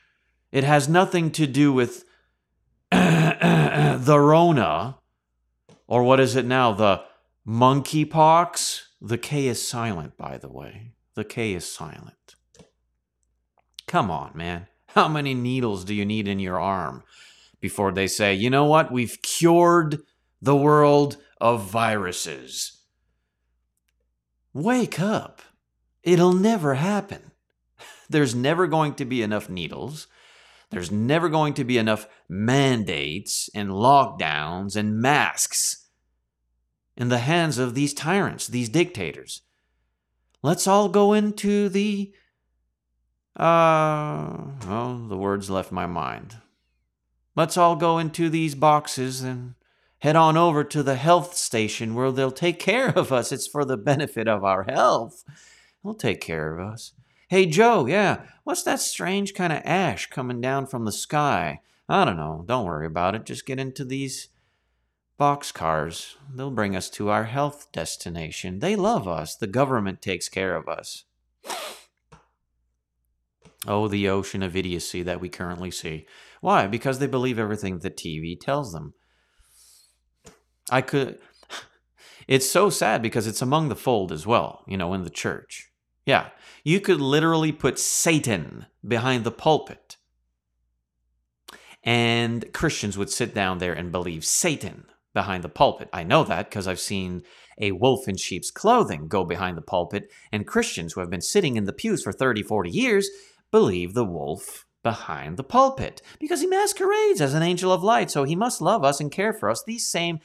It 0.53 0.63
has 0.63 0.89
nothing 0.89 1.33
to 1.33 1.49
do 1.49 1.73
with 1.73 2.05
the 2.91 4.17
Rona, 4.21 4.99
or 5.87 6.03
what 6.03 6.21
is 6.21 6.37
it 6.37 6.47
now? 6.47 6.73
The 6.73 7.03
monkeypox? 7.47 8.83
The 9.01 9.19
K 9.19 9.47
is 9.49 9.67
silent, 9.67 10.17
by 10.17 10.39
the 10.39 10.49
way. 10.49 10.93
The 11.15 11.25
K 11.25 11.55
is 11.55 11.71
silent. 11.71 12.37
Come 13.87 14.11
on, 14.11 14.33
man. 14.35 14.67
How 14.89 15.09
many 15.09 15.35
needles 15.35 15.85
do 15.85 15.95
you 15.95 16.05
need 16.05 16.29
in 16.29 16.39
your 16.39 16.59
arm 16.59 17.03
before 17.61 17.93
they 17.93 18.07
say, 18.07 18.35
you 18.35 18.51
know 18.51 18.65
what? 18.65 18.93
We've 18.93 19.19
cured 19.23 20.03
the 20.41 20.57
world 20.57 21.17
of 21.41 21.65
viruses. 21.65 22.83
Wake 24.53 25.01
up. 25.01 25.43
It'll 26.03 26.33
never 26.33 26.75
happen. 26.75 27.33
There's 28.09 28.35
never 28.35 28.67
going 28.67 28.95
to 28.95 29.05
be 29.05 29.23
enough 29.23 29.49
needles. 29.49 30.07
There's 30.75 30.91
never 30.91 31.29
going 31.29 31.55
to 31.55 31.65
be 31.65 31.79
enough 31.79 32.07
mandates 32.29 33.49
and 33.55 33.71
lockdowns 33.71 34.77
and 34.77 34.99
masks 34.99 35.89
in 36.97 37.09
the 37.09 37.19
hands 37.19 37.59
of 37.59 37.75
these 37.75 37.95
tyrants, 37.95 38.47
these 38.47 38.69
dictators. 38.69 39.43
Let's 40.43 40.67
all 40.67 40.89
go 40.89 41.13
into 41.13 41.69
the 41.69 42.13
uh, 43.37 44.37
well, 44.67 45.07
the 45.09 45.17
words 45.17 45.51
left 45.51 45.73
my 45.73 45.87
mind. 45.87 46.37
Let's 47.35 47.57
all 47.57 47.75
go 47.75 47.99
into 47.99 48.29
these 48.29 48.55
boxes 48.55 49.23
and 49.23 49.55
head 49.99 50.15
on 50.15 50.37
over 50.37 50.63
to 50.63 50.83
the 50.83 50.95
health 50.95 51.35
station 51.35 51.95
where 51.95 52.13
they'll 52.13 52.31
take 52.31 52.61
care 52.61 52.91
of 52.91 53.13
us. 53.13 53.33
It's 53.33 53.49
for 53.49 53.65
the 53.65 53.77
benefit 53.77 54.29
of 54.29 54.45
our 54.45 54.65
health. 54.65 55.25
They'll 55.83 55.95
take 55.95 56.21
care 56.21 56.57
of 56.57 56.65
us. 56.65 56.93
Hey, 57.35 57.47
Joe, 57.47 57.87
yeah, 57.87 58.21
what's 58.45 58.63
that 58.63 58.79
strange 58.79 59.35
kind 59.35 59.53
of 59.53 59.61
ash 59.65 60.09
coming 60.09 60.41
down 60.41 60.69
from 60.69 60.85
the 60.85 60.93
sky? 60.93 61.63
I 61.89 62.05
don't 62.05 62.17
know. 62.17 62.45
Don't 62.47 62.65
worry 62.65 62.87
about 62.87 63.17
it. 63.17 63.27
Just 63.27 63.45
get 63.45 63.59
into 63.59 63.85
these 63.85 64.29
box 65.19 65.51
cars. 65.51 66.17
They'll 66.33 66.53
bring 66.53 66.77
us 66.77 66.89
to 66.91 67.09
our 67.09 67.25
health 67.25 67.73
destination. 67.73 68.61
They 68.61 68.77
love 68.77 69.09
us. 69.09 69.35
The 69.35 69.49
government 69.49 70.01
takes 70.01 70.29
care 70.29 70.55
of 70.55 70.69
us. 70.69 71.07
Oh, 73.67 73.89
the 73.89 74.09
ocean 74.09 74.45
of 74.45 74.55
idiocy 74.55 75.03
that 75.03 75.21
we 75.21 75.29
currently 75.29 75.73
see. 75.73 76.07
Why? 76.41 76.69
Because 76.69 77.01
they 77.01 77.09
believe 77.09 77.41
everything 77.41 77.81
the 77.81 77.91
TV 77.91 78.39
tells 78.39 78.73
them. 78.73 78.95
I 80.71 80.83
could. 80.83 81.19
It's 82.29 82.49
so 82.49 82.71
sad 82.71 83.03
because 83.03 83.27
it's 83.27 83.43
among 83.43 83.71
the 83.71 83.75
fold 83.75 84.13
as 84.13 84.25
well, 84.25 84.63
you 84.69 84.77
know, 84.77 84.95
in 84.95 85.03
the 85.03 85.11
church. 85.11 85.73
Yeah, 86.07 86.29
you 86.63 86.81
could 86.81 87.01
literally 87.01 87.53
put 87.53 87.79
Satan 87.79 88.67
behind 88.87 89.25
the 89.25 89.31
pulpit. 89.31 89.97
And 91.83 92.53
Christians 92.53 92.97
would 92.97 93.11
sit 93.11 93.35
down 93.35 93.59
there 93.59 93.75
and 93.75 93.93
believe 93.93 94.25
Satan 94.25 94.87
behind 95.13 95.45
the 95.45 95.49
pulpit. 95.49 95.89
I 95.93 96.03
know 96.03 96.25
that 96.25 96.51
because 96.51 96.67
I've 96.67 96.81
seen 96.81 97.23
a 97.59 97.73
wolf 97.73 98.09
in 98.09 98.17
sheep's 98.17 98.51
clothing 98.51 99.07
go 99.07 99.25
behind 99.25 99.57
the 99.57 99.63
pulpit, 99.63 100.11
and 100.33 100.47
Christians 100.47 100.93
who 100.93 101.01
have 101.01 101.11
been 101.11 101.21
sitting 101.21 101.57
in 101.57 101.65
the 101.65 101.73
pews 101.73 102.03
for 102.03 102.13
30, 102.13 102.43
40 102.43 102.71
years 102.71 103.09
believe 103.51 103.95
the 103.95 104.05
wolf 104.05 104.67
behind 104.83 105.37
the 105.37 105.45
pulpit 105.45 106.03
because 106.19 106.41
he 106.41 106.47
masquerades 106.47 107.21
as 107.21 107.35
an 107.35 107.43
angel 107.43 107.73
of 107.73 107.83
light, 107.83 108.11
so 108.11 108.25
he 108.25 108.35
must 108.35 108.61
love 108.61 108.85
us 108.85 109.01
and 109.01 109.13
care 109.13 109.33
for 109.33 109.49
us. 109.49 109.63
These 109.63 109.87
same 109.87 110.19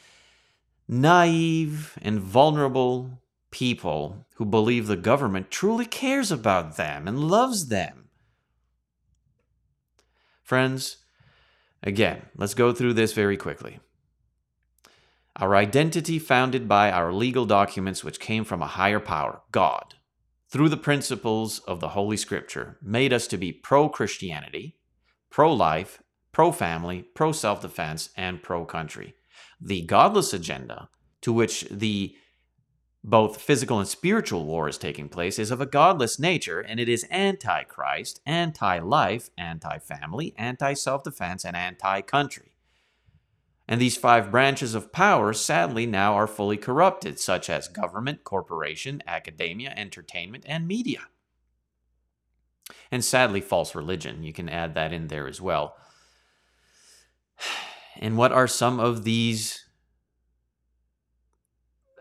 naive 0.87 1.97
and 2.01 2.19
vulnerable 2.19 3.21
people 3.51 4.25
who 4.35 4.45
believe 4.45 4.87
the 4.87 4.95
government 4.95 5.51
truly 5.51 5.85
cares 5.85 6.31
about 6.31 6.77
them 6.77 7.07
and 7.07 7.19
loves 7.19 7.67
them. 7.67 8.09
Friends, 10.43 10.97
again, 11.83 12.23
let's 12.35 12.53
go 12.53 12.73
through 12.73 12.93
this 12.93 13.13
very 13.13 13.37
quickly. 13.37 13.79
Our 15.35 15.55
identity 15.55 16.19
founded 16.19 16.67
by 16.67 16.91
our 16.91 17.13
legal 17.13 17.45
documents, 17.45 18.03
which 18.03 18.19
came 18.19 18.43
from 18.43 18.61
a 18.61 18.67
higher 18.67 18.99
power, 18.99 19.41
God, 19.51 19.95
through 20.49 20.69
the 20.69 20.77
principles 20.77 21.59
of 21.59 21.79
the 21.79 21.89
Holy 21.89 22.17
Scripture, 22.17 22.77
made 22.81 23.13
us 23.13 23.27
to 23.27 23.37
be 23.37 23.53
pro 23.53 23.87
Christianity, 23.87 24.75
pro 25.29 25.53
life, 25.53 26.01
pro 26.31 26.51
family, 26.51 27.03
pro 27.13 27.31
self 27.31 27.61
defense, 27.61 28.09
and 28.17 28.43
pro 28.43 28.65
country. 28.65 29.13
The 29.61 29.83
godless 29.83 30.33
agenda, 30.33 30.89
to 31.21 31.31
which 31.31 31.67
the 31.69 32.15
both 33.03 33.41
physical 33.41 33.79
and 33.79 33.87
spiritual 33.87 34.45
war 34.45 34.67
is 34.67 34.77
taking 34.77 35.07
place, 35.07 35.39
is 35.39 35.51
of 35.51 35.61
a 35.61 35.65
godless 35.65 36.19
nature, 36.19 36.59
and 36.59 36.79
it 36.79 36.89
is 36.89 37.05
anti 37.09 37.63
Christ, 37.63 38.19
anti 38.25 38.79
life, 38.79 39.29
anti 39.37 39.77
family, 39.79 40.33
anti 40.37 40.73
self 40.73 41.03
defense, 41.03 41.45
and 41.45 41.55
anti 41.55 42.01
country. 42.01 42.51
And 43.67 43.79
these 43.79 43.95
five 43.95 44.31
branches 44.31 44.73
of 44.73 44.91
power, 44.91 45.31
sadly, 45.31 45.85
now 45.85 46.15
are 46.15 46.27
fully 46.27 46.57
corrupted, 46.57 47.19
such 47.19 47.49
as 47.49 47.67
government, 47.67 48.23
corporation, 48.23 49.03
academia, 49.05 49.73
entertainment, 49.77 50.43
and 50.47 50.67
media. 50.67 51.01
And 52.91 53.05
sadly, 53.05 53.41
false 53.41 53.75
religion. 53.75 54.23
You 54.23 54.33
can 54.33 54.49
add 54.49 54.73
that 54.73 54.91
in 54.91 55.07
there 55.07 55.27
as 55.27 55.39
well. 55.39 55.75
And 58.01 58.15
what 58.15 58.31
are 58.31 58.47
some 58.47 58.79
of 58.79 59.03
these? 59.03 59.58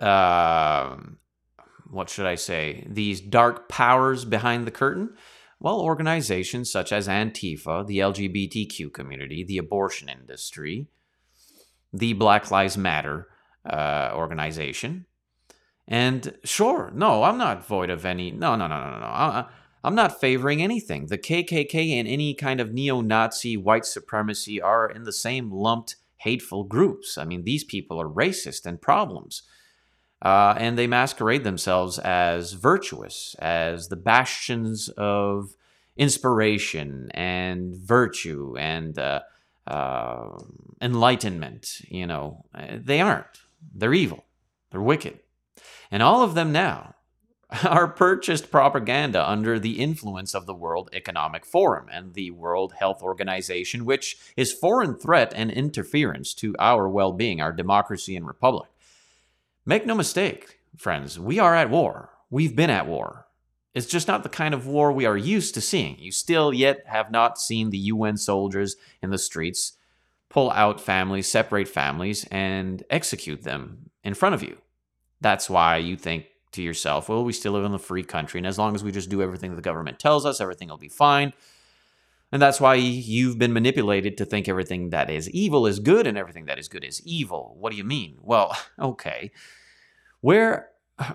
Uh, 0.01 0.97
what 1.91 2.11
should 2.11 2.27
I 2.27 2.35
say? 2.35 2.87
These 2.89 3.21
dark 3.21 3.69
powers 3.69 4.25
behind 4.25 4.67
the 4.67 4.71
curtain? 4.71 5.15
Well, 5.61 5.81
organizations 5.81 6.71
such 6.71 6.93
as 6.93 7.09
Antifa, 7.09 7.87
the 7.87 7.99
LGBTQ 7.99 8.93
community, 8.93 9.43
the 9.43 9.59
abortion 9.59 10.09
industry, 10.09 10.87
the 11.93 12.13
Black 12.13 12.51
Lives 12.51 12.79
Matter 12.79 13.27
uh, 13.69 14.11
organization. 14.15 15.07
And 15.89 16.37
sure, 16.45 16.93
no, 16.95 17.25
I'm 17.25 17.39
not 17.39 17.67
void 17.67 17.91
of 17.91 18.05
any. 18.05 18.31
No, 18.31 18.55
no, 18.55 18.69
no, 18.69 18.79
no, 18.79 19.01
no. 19.01 19.07
I, 19.07 19.47
I'm 19.83 19.95
not 19.95 20.21
favoring 20.21 20.63
anything. 20.63 21.07
The 21.07 21.19
KKK 21.19 21.93
and 21.93 22.07
any 22.07 22.35
kind 22.35 22.61
of 22.61 22.73
neo 22.73 23.01
Nazi 23.01 23.57
white 23.57 23.87
supremacy 23.87 24.61
are 24.61 24.89
in 24.89 25.05
the 25.05 25.13
same 25.13 25.51
lumped 25.51 25.97
hateful 26.19 26.65
groups. 26.65 27.17
I 27.17 27.25
mean, 27.25 27.45
these 27.45 27.65
people 27.65 28.01
are 28.01 28.09
racist 28.09 28.67
and 28.67 28.81
problems. 28.81 29.43
Uh, 30.21 30.55
and 30.59 30.77
they 30.77 30.87
masquerade 30.87 31.45
themselves 31.45 31.99
as 32.01 32.55
virtuous, 32.55 33.37
as 33.39 33.89
the 33.89 33.97
bastions 33.97 34.89
of 34.97 35.55
inspiration 35.97 37.11
and 37.13 37.77
virtue 37.77 38.57
and 38.59 38.99
uh, 38.99 39.21
uh, 39.67 40.39
enlightenment. 40.81 41.83
You 41.89 42.07
know, 42.07 42.45
they 42.73 43.01
aren't. 43.01 43.27
They're 43.75 43.95
evil. 43.95 44.25
They're 44.71 44.81
wicked. 44.81 45.21
And 45.91 46.03
all 46.03 46.23
of 46.23 46.35
them 46.35 46.53
now 46.53 46.95
are 47.65 47.89
purchased 47.89 48.51
propaganda 48.51 49.29
under 49.29 49.59
the 49.59 49.81
influence 49.81 50.35
of 50.35 50.47
the 50.47 50.55
World 50.55 50.91
Economic 50.93 51.47
Forum 51.47 51.87
and 51.93 52.15
the 52.15 52.31
World 52.31 52.75
Health 52.79 53.03
Organization, 53.03 53.85
which 53.85 54.19
is 54.37 54.53
foreign 54.53 54.95
threat 54.95 55.33
and 55.35 55.51
interference 55.51 56.35
to 56.35 56.55
our 56.59 56.89
well 56.89 57.13
being, 57.13 57.41
our 57.41 57.53
democracy 57.53 58.17
and 58.17 58.27
republic. 58.27 58.69
Make 59.69 59.85
no 59.85 59.95
mistake, 59.95 60.61
friends, 60.79 61.21
we 61.21 61.39
are 61.39 61.55
at 61.55 61.69
war. 61.69 62.09
We've 62.31 62.57
been 62.57 62.71
at 62.71 62.87
war. 62.87 63.27
It's 63.75 63.85
just 63.85 64.09
not 64.09 64.23
the 64.23 64.31
kind 64.31 64.55
of 64.55 64.67
war 64.67 64.91
we 64.91 65.05
are 65.05 65.15
used 65.15 65.53
to 65.53 65.61
seeing. 65.61 65.99
You 65.99 66.11
still 66.11 66.55
yet 66.55 66.85
have 66.87 67.11
not 67.11 67.39
seen 67.39 67.69
the 67.69 67.77
UN 67.77 68.17
soldiers 68.17 68.77
in 69.03 69.11
the 69.11 69.19
streets 69.19 69.77
pull 70.31 70.51
out 70.53 70.81
families, 70.81 71.29
separate 71.29 71.69
families, 71.69 72.27
and 72.31 72.83
execute 72.89 73.43
them 73.43 73.91
in 74.03 74.15
front 74.15 74.35
of 74.35 74.43
you. 74.43 74.57
That's 75.21 75.51
why 75.51 75.77
you 75.77 75.99
think 75.99 76.25
to 76.53 76.63
yourself, 76.63 77.11
well, 77.11 77.23
we 77.23 77.35
still 77.35 77.53
live 77.53 77.67
in 77.67 77.75
a 77.75 77.79
free 77.79 78.05
country, 78.05 78.39
and 78.39 78.47
as 78.47 78.57
long 78.57 78.75
as 78.75 78.83
we 78.83 78.91
just 78.91 79.11
do 79.11 79.21
everything 79.21 79.55
the 79.55 79.61
government 79.61 79.99
tells 79.99 80.25
us, 80.25 80.41
everything 80.41 80.71
will 80.71 80.79
be 80.79 80.89
fine. 80.89 81.35
And 82.33 82.41
that's 82.41 82.61
why 82.61 82.75
you've 82.77 83.39
been 83.39 83.53
manipulated 83.53 84.17
to 84.17 84.25
think 84.25 84.49
everything 84.49 84.91
that 84.91 85.11
is 85.11 85.31
evil 85.31 85.67
is 85.67 85.79
good 85.79 86.07
and 86.07 86.17
everything 86.17 86.47
that 86.47 86.59
is 86.59 86.69
good 86.69 86.85
is 86.85 87.03
evil. 87.07 87.55
What 87.59 87.71
do 87.71 87.77
you 87.77 87.85
mean? 87.85 88.17
Well, 88.23 88.57
okay. 88.79 89.31
Where 90.21 90.71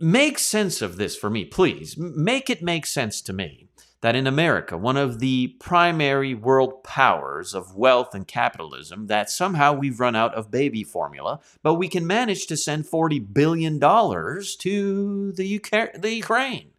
make 0.00 0.38
sense 0.38 0.82
of 0.82 0.96
this 0.96 1.16
for 1.16 1.30
me, 1.30 1.44
please. 1.44 1.96
Make 1.96 2.50
it 2.50 2.62
make 2.62 2.86
sense 2.86 3.20
to 3.22 3.32
me 3.32 3.66
that 4.02 4.16
in 4.16 4.26
America, 4.26 4.78
one 4.78 4.96
of 4.96 5.18
the 5.18 5.48
primary 5.60 6.34
world 6.34 6.82
powers 6.82 7.54
of 7.54 7.76
wealth 7.76 8.14
and 8.14 8.26
capitalism, 8.26 9.08
that 9.08 9.28
somehow 9.28 9.74
we've 9.74 10.00
run 10.00 10.16
out 10.16 10.34
of 10.34 10.50
baby 10.50 10.82
formula, 10.82 11.38
but 11.62 11.74
we 11.74 11.86
can 11.86 12.06
manage 12.06 12.46
to 12.46 12.56
send 12.56 12.86
$40 12.86 13.32
billion 13.32 13.78
to 13.78 15.32
the, 15.32 15.56
UK- 15.56 16.00
the 16.00 16.14
Ukraine. 16.14 16.70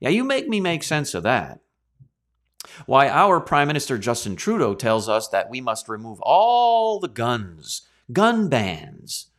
Yeah, 0.00 0.08
you 0.08 0.24
make 0.24 0.48
me 0.48 0.60
make 0.60 0.82
sense 0.82 1.14
of 1.14 1.22
that. 1.22 1.60
Why 2.86 3.08
our 3.08 3.40
Prime 3.40 3.68
Minister 3.68 3.96
Justin 3.96 4.34
Trudeau 4.34 4.74
tells 4.74 5.08
us 5.08 5.28
that 5.28 5.50
we 5.50 5.60
must 5.60 5.88
remove 5.88 6.20
all 6.22 6.98
the 6.98 7.08
guns, 7.08 7.82
gun 8.12 8.48
bans, 8.48 9.30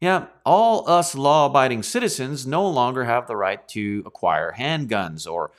yeah, 0.00 0.26
all 0.44 0.88
us 0.88 1.14
law 1.14 1.46
abiding 1.46 1.82
citizens 1.82 2.46
no 2.46 2.68
longer 2.68 3.04
have 3.04 3.26
the 3.26 3.36
right 3.36 3.66
to 3.68 4.02
acquire 4.04 4.54
handguns 4.58 5.30
or 5.30 5.52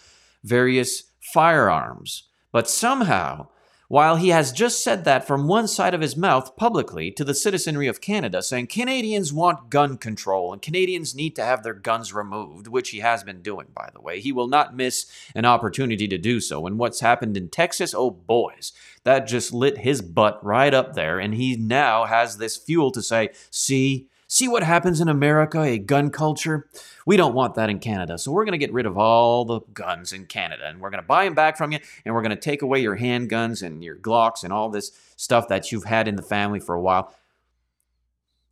various 0.44 1.04
firearms. 1.34 2.24
But 2.52 2.70
somehow, 2.70 3.48
while 3.88 4.16
he 4.16 4.30
has 4.30 4.52
just 4.52 4.84
said 4.84 5.04
that 5.06 5.28
from 5.28 5.48
one 5.48 5.68
side 5.68 5.94
of 5.94 6.02
his 6.02 6.18
mouth 6.18 6.56
publicly 6.56 7.12
to 7.12 7.24
the 7.24 7.34
citizenry 7.34 7.88
of 7.88 8.02
Canada, 8.02 8.42
saying 8.42 8.68
Canadians 8.68 9.32
want 9.32 9.70
gun 9.70 9.98
control 9.98 10.52
and 10.54 10.62
Canadians 10.62 11.14
need 11.14 11.36
to 11.36 11.44
have 11.44 11.64
their 11.64 11.74
guns 11.74 12.14
removed, 12.14 12.68
which 12.68 12.90
he 12.90 13.00
has 13.00 13.24
been 13.24 13.42
doing, 13.42 13.68
by 13.76 13.90
the 13.94 14.02
way, 14.02 14.20
he 14.20 14.32
will 14.32 14.48
not 14.48 14.76
miss 14.76 15.06
an 15.36 15.46
opportunity 15.46 16.08
to 16.08 16.18
do 16.18 16.40
so. 16.40 16.66
And 16.66 16.80
what's 16.80 17.00
happened 17.00 17.38
in 17.38 17.50
Texas, 17.50 17.94
oh 17.96 18.10
boys, 18.10 18.74
that 19.04 19.28
just 19.28 19.54
lit 19.54 19.80
his 19.80 20.02
butt 20.02 20.44
right 20.44 20.74
up 20.74 20.94
there. 20.94 21.20
And 21.20 21.36
he 21.36 21.56
now 21.56 22.06
has 22.06 22.38
this 22.38 22.58
fuel 22.58 22.92
to 22.92 23.02
say, 23.02 23.30
see, 23.52 24.10
See 24.36 24.50
what 24.50 24.64
happens 24.64 25.00
in 25.00 25.08
America, 25.08 25.62
a 25.62 25.78
gun 25.78 26.10
culture? 26.10 26.68
We 27.06 27.16
don't 27.16 27.34
want 27.34 27.56
that 27.56 27.70
in 27.70 27.80
Canada. 27.80 28.18
So 28.18 28.34
we're 28.34 28.44
going 28.44 28.52
to 28.52 28.58
get 28.58 28.74
rid 28.74 28.86
of 28.86 28.98
all 28.98 29.46
the 29.46 29.62
guns 29.74 30.12
in 30.12 30.26
Canada 30.26 30.64
and 30.68 30.82
we're 30.82 30.90
going 30.90 31.02
to 31.02 31.08
buy 31.08 31.24
them 31.24 31.36
back 31.36 31.56
from 31.56 31.72
you 31.72 31.80
and 32.04 32.14
we're 32.14 32.22
going 32.22 32.36
to 32.36 32.36
take 32.36 32.62
away 32.62 32.82
your 32.82 32.98
handguns 32.98 33.66
and 33.66 33.82
your 33.82 33.96
Glocks 33.96 34.44
and 34.44 34.52
all 34.52 34.68
this 34.68 34.92
stuff 35.16 35.48
that 35.48 35.72
you've 35.72 35.86
had 35.86 36.10
in 36.10 36.18
the 36.18 36.22
family 36.22 36.60
for 36.60 36.76
a 36.76 36.82
while. 36.82 37.16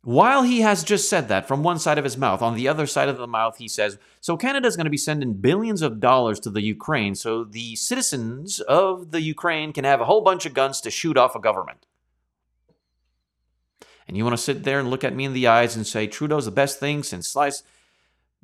While 0.00 0.42
he 0.44 0.62
has 0.62 0.84
just 0.84 1.10
said 1.10 1.28
that 1.28 1.46
from 1.46 1.62
one 1.62 1.78
side 1.78 1.98
of 1.98 2.04
his 2.04 2.16
mouth, 2.16 2.40
on 2.40 2.56
the 2.56 2.66
other 2.66 2.86
side 2.86 3.10
of 3.10 3.18
the 3.18 3.26
mouth, 3.26 3.58
he 3.58 3.68
says, 3.68 3.98
So 4.22 4.38
Canada 4.38 4.66
is 4.66 4.76
going 4.76 4.86
to 4.86 4.90
be 4.90 4.96
sending 4.96 5.34
billions 5.34 5.82
of 5.82 6.00
dollars 6.00 6.40
to 6.40 6.50
the 6.50 6.62
Ukraine 6.62 7.14
so 7.14 7.44
the 7.44 7.76
citizens 7.76 8.58
of 8.60 9.10
the 9.10 9.20
Ukraine 9.20 9.74
can 9.74 9.84
have 9.84 10.00
a 10.00 10.06
whole 10.06 10.22
bunch 10.22 10.46
of 10.46 10.54
guns 10.54 10.80
to 10.80 10.90
shoot 10.90 11.18
off 11.18 11.36
a 11.36 11.40
government 11.40 11.84
and 14.06 14.16
you 14.16 14.24
want 14.24 14.36
to 14.36 14.42
sit 14.42 14.64
there 14.64 14.78
and 14.78 14.90
look 14.90 15.04
at 15.04 15.14
me 15.14 15.24
in 15.24 15.32
the 15.32 15.46
eyes 15.46 15.76
and 15.76 15.86
say 15.86 16.06
Trudeau's 16.06 16.44
the 16.44 16.50
best 16.50 16.78
thing 16.78 17.02
since 17.02 17.28
sliced 17.28 17.64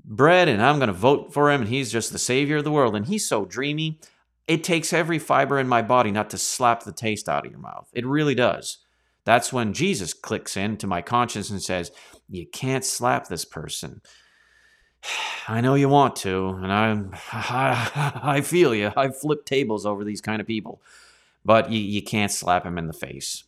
bread 0.04 0.48
and 0.48 0.62
I'm 0.62 0.78
going 0.78 0.88
to 0.88 0.92
vote 0.92 1.32
for 1.32 1.50
him 1.50 1.62
and 1.62 1.70
he's 1.70 1.92
just 1.92 2.12
the 2.12 2.18
savior 2.18 2.58
of 2.58 2.64
the 2.64 2.70
world 2.70 2.96
and 2.96 3.06
he's 3.06 3.28
so 3.28 3.44
dreamy. 3.44 4.00
It 4.46 4.64
takes 4.64 4.92
every 4.92 5.18
fiber 5.18 5.58
in 5.58 5.68
my 5.68 5.82
body 5.82 6.10
not 6.10 6.30
to 6.30 6.38
slap 6.38 6.82
the 6.82 6.92
taste 6.92 7.28
out 7.28 7.46
of 7.46 7.52
your 7.52 7.60
mouth. 7.60 7.88
It 7.92 8.06
really 8.06 8.34
does. 8.34 8.78
That's 9.24 9.52
when 9.52 9.74
Jesus 9.74 10.14
clicks 10.14 10.56
into 10.56 10.86
my 10.86 11.02
conscience 11.02 11.50
and 11.50 11.62
says, 11.62 11.92
You 12.28 12.46
can't 12.46 12.84
slap 12.84 13.28
this 13.28 13.44
person. 13.44 14.00
I 15.48 15.60
know 15.60 15.74
you 15.74 15.88
want 15.88 16.16
to, 16.16 16.48
and 16.48 16.72
I, 16.72 17.00
I, 17.32 18.20
I 18.22 18.40
feel 18.40 18.74
you. 18.74 18.92
I 18.96 19.08
flip 19.08 19.44
tables 19.44 19.86
over 19.86 20.04
these 20.04 20.20
kind 20.20 20.40
of 20.40 20.46
people, 20.46 20.80
but 21.44 21.70
you, 21.70 21.80
you 21.80 22.02
can't 22.02 22.32
slap 22.32 22.64
him 22.64 22.78
in 22.78 22.86
the 22.86 22.92
face. 22.92 23.44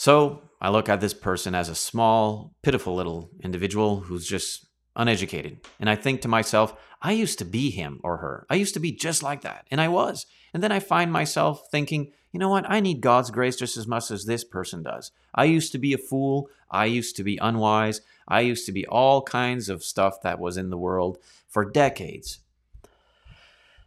So 0.00 0.40
I 0.62 0.70
look 0.70 0.88
at 0.88 1.02
this 1.02 1.12
person 1.12 1.54
as 1.54 1.68
a 1.68 1.74
small, 1.74 2.54
pitiful 2.62 2.94
little 2.94 3.28
individual 3.44 4.00
who's 4.00 4.26
just 4.26 4.64
uneducated. 4.96 5.60
And 5.78 5.90
I 5.90 5.94
think 5.94 6.22
to 6.22 6.26
myself, 6.28 6.74
I 7.02 7.12
used 7.12 7.38
to 7.40 7.44
be 7.44 7.68
him 7.68 8.00
or 8.02 8.16
her. 8.16 8.46
I 8.48 8.54
used 8.54 8.72
to 8.72 8.80
be 8.80 8.92
just 8.92 9.22
like 9.22 9.42
that. 9.42 9.66
And 9.70 9.78
I 9.78 9.88
was. 9.88 10.24
And 10.54 10.62
then 10.62 10.72
I 10.72 10.80
find 10.80 11.12
myself 11.12 11.68
thinking, 11.70 12.12
you 12.32 12.40
know 12.40 12.48
what? 12.48 12.64
I 12.66 12.80
need 12.80 13.02
God's 13.02 13.30
grace 13.30 13.56
just 13.56 13.76
as 13.76 13.86
much 13.86 14.10
as 14.10 14.24
this 14.24 14.42
person 14.42 14.82
does. 14.82 15.12
I 15.34 15.44
used 15.44 15.70
to 15.72 15.78
be 15.78 15.92
a 15.92 15.98
fool. 15.98 16.48
I 16.70 16.86
used 16.86 17.14
to 17.16 17.22
be 17.22 17.36
unwise. 17.36 18.00
I 18.26 18.40
used 18.40 18.64
to 18.64 18.72
be 18.72 18.86
all 18.86 19.20
kinds 19.20 19.68
of 19.68 19.84
stuff 19.84 20.22
that 20.22 20.40
was 20.40 20.56
in 20.56 20.70
the 20.70 20.78
world 20.78 21.18
for 21.46 21.62
decades. 21.62 22.38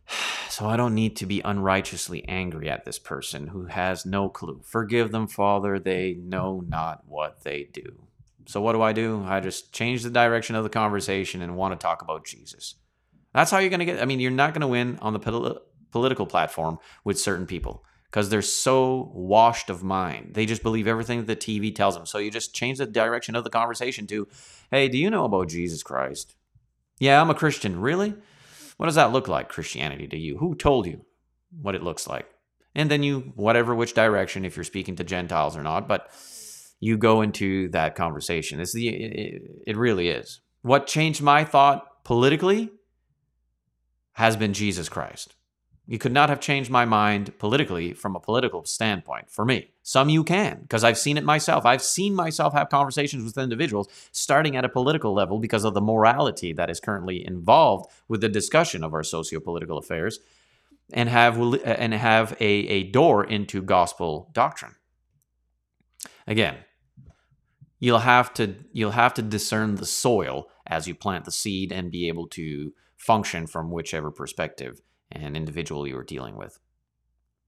So 0.49 0.67
I 0.67 0.77
don't 0.77 0.93
need 0.93 1.15
to 1.15 1.25
be 1.25 1.41
unrighteously 1.43 2.27
angry 2.27 2.69
at 2.69 2.85
this 2.85 2.99
person 2.99 3.47
who 3.47 3.65
has 3.65 4.05
no 4.05 4.29
clue. 4.29 4.61
Forgive 4.63 5.11
them, 5.11 5.25
Father, 5.25 5.79
they 5.79 6.13
know 6.13 6.63
not 6.67 7.01
what 7.07 7.43
they 7.43 7.63
do. 7.73 8.03
So 8.45 8.61
what 8.61 8.73
do 8.73 8.81
I 8.83 8.93
do? 8.93 9.23
I 9.25 9.39
just 9.39 9.73
change 9.73 10.03
the 10.03 10.11
direction 10.11 10.55
of 10.55 10.63
the 10.63 10.69
conversation 10.69 11.41
and 11.41 11.55
want 11.55 11.73
to 11.73 11.83
talk 11.83 12.03
about 12.03 12.25
Jesus. 12.25 12.75
That's 13.33 13.49
how 13.49 13.57
you're 13.57 13.71
going 13.71 13.79
to 13.79 13.85
get 13.85 13.99
I 14.01 14.05
mean, 14.05 14.19
you're 14.19 14.29
not 14.29 14.53
going 14.53 14.61
to 14.61 14.67
win 14.67 14.99
on 15.01 15.13
the 15.13 15.19
pol- 15.19 15.59
political 15.91 16.27
platform 16.27 16.77
with 17.03 17.19
certain 17.19 17.47
people 17.47 17.83
because 18.09 18.29
they're 18.29 18.41
so 18.43 19.11
washed 19.13 19.71
of 19.71 19.83
mind. 19.83 20.35
They 20.35 20.45
just 20.45 20.61
believe 20.61 20.87
everything 20.87 21.25
that 21.25 21.27
the 21.27 21.35
TV 21.35 21.73
tells 21.73 21.95
them. 21.95 22.05
So 22.05 22.19
you 22.19 22.29
just 22.29 22.53
change 22.53 22.77
the 22.77 22.85
direction 22.85 23.35
of 23.35 23.43
the 23.43 23.49
conversation 23.49 24.05
to, 24.07 24.27
"Hey, 24.69 24.87
do 24.87 24.97
you 24.97 25.09
know 25.09 25.25
about 25.25 25.49
Jesus 25.49 25.81
Christ?" 25.81 26.35
"Yeah, 26.99 27.19
I'm 27.19 27.31
a 27.31 27.35
Christian." 27.35 27.79
"Really?" 27.79 28.13
What 28.83 28.87
does 28.87 28.95
that 28.95 29.13
look 29.13 29.29
like, 29.29 29.47
Christianity, 29.47 30.09
to 30.09 30.17
you? 30.17 30.37
Who 30.39 30.55
told 30.55 30.87
you 30.87 31.05
what 31.61 31.73
it 31.73 31.83
looks 31.83 32.05
like? 32.05 32.27
And 32.75 32.91
then 32.91 33.01
you, 33.01 33.31
whatever 33.35 33.73
which 33.73 33.93
direction, 33.93 34.43
if 34.43 34.57
you're 34.57 34.65
speaking 34.65 34.97
to 34.97 35.05
Gentiles 35.05 35.55
or 35.55 35.63
not, 35.63 35.87
but 35.87 36.09
you 36.81 36.97
go 36.97 37.21
into 37.21 37.69
that 37.69 37.95
conversation. 37.95 38.59
It's 38.59 38.73
the, 38.73 38.89
it, 38.89 39.41
it 39.67 39.77
really 39.77 40.09
is. 40.09 40.41
What 40.63 40.85
changed 40.85 41.21
my 41.21 41.45
thought 41.45 42.03
politically 42.03 42.71
has 44.15 44.35
been 44.35 44.51
Jesus 44.51 44.89
Christ. 44.89 45.33
You 45.85 45.97
could 45.97 46.13
not 46.13 46.29
have 46.29 46.39
changed 46.39 46.69
my 46.69 46.85
mind 46.85 47.37
politically 47.39 47.93
from 47.93 48.15
a 48.15 48.19
political 48.19 48.63
standpoint 48.63 49.29
for 49.29 49.43
me. 49.43 49.71
Some 49.81 50.07
you 50.07 50.23
can, 50.23 50.61
because 50.61 50.83
I've 50.83 50.97
seen 50.97 51.17
it 51.17 51.25
myself. 51.25 51.65
I've 51.65 51.81
seen 51.81 52.15
myself 52.15 52.53
have 52.53 52.69
conversations 52.69 53.25
with 53.25 53.37
individuals 53.37 53.89
starting 54.11 54.55
at 54.55 54.63
a 54.63 54.69
political 54.69 55.13
level 55.13 55.39
because 55.39 55.65
of 55.65 55.73
the 55.73 55.81
morality 55.81 56.53
that 56.53 56.69
is 56.69 56.79
currently 56.79 57.25
involved 57.25 57.91
with 58.07 58.21
the 58.21 58.29
discussion 58.29 58.81
of 58.81 58.93
our 58.93 59.03
socio-political 59.03 59.77
affairs 59.77 60.19
and 60.93 61.09
have 61.09 61.37
and 61.65 61.93
have 61.93 62.31
a, 62.39 62.45
a 62.45 62.83
door 62.83 63.25
into 63.25 63.61
gospel 63.61 64.29
doctrine. 64.33 64.75
Again, 66.25 66.57
you'll 67.79 67.99
have 67.99 68.33
to 68.35 68.55
you'll 68.71 68.91
have 68.91 69.13
to 69.15 69.21
discern 69.21 69.75
the 69.75 69.85
soil 69.85 70.47
as 70.65 70.87
you 70.87 70.95
plant 70.95 71.25
the 71.25 71.31
seed 71.31 71.73
and 71.73 71.91
be 71.91 72.07
able 72.07 72.27
to 72.29 72.71
function 72.95 73.47
from 73.47 73.69
whichever 73.69 74.11
perspective 74.11 74.81
and 75.13 75.37
individual 75.37 75.87
you 75.87 75.97
are 75.97 76.03
dealing 76.03 76.35
with. 76.35 76.59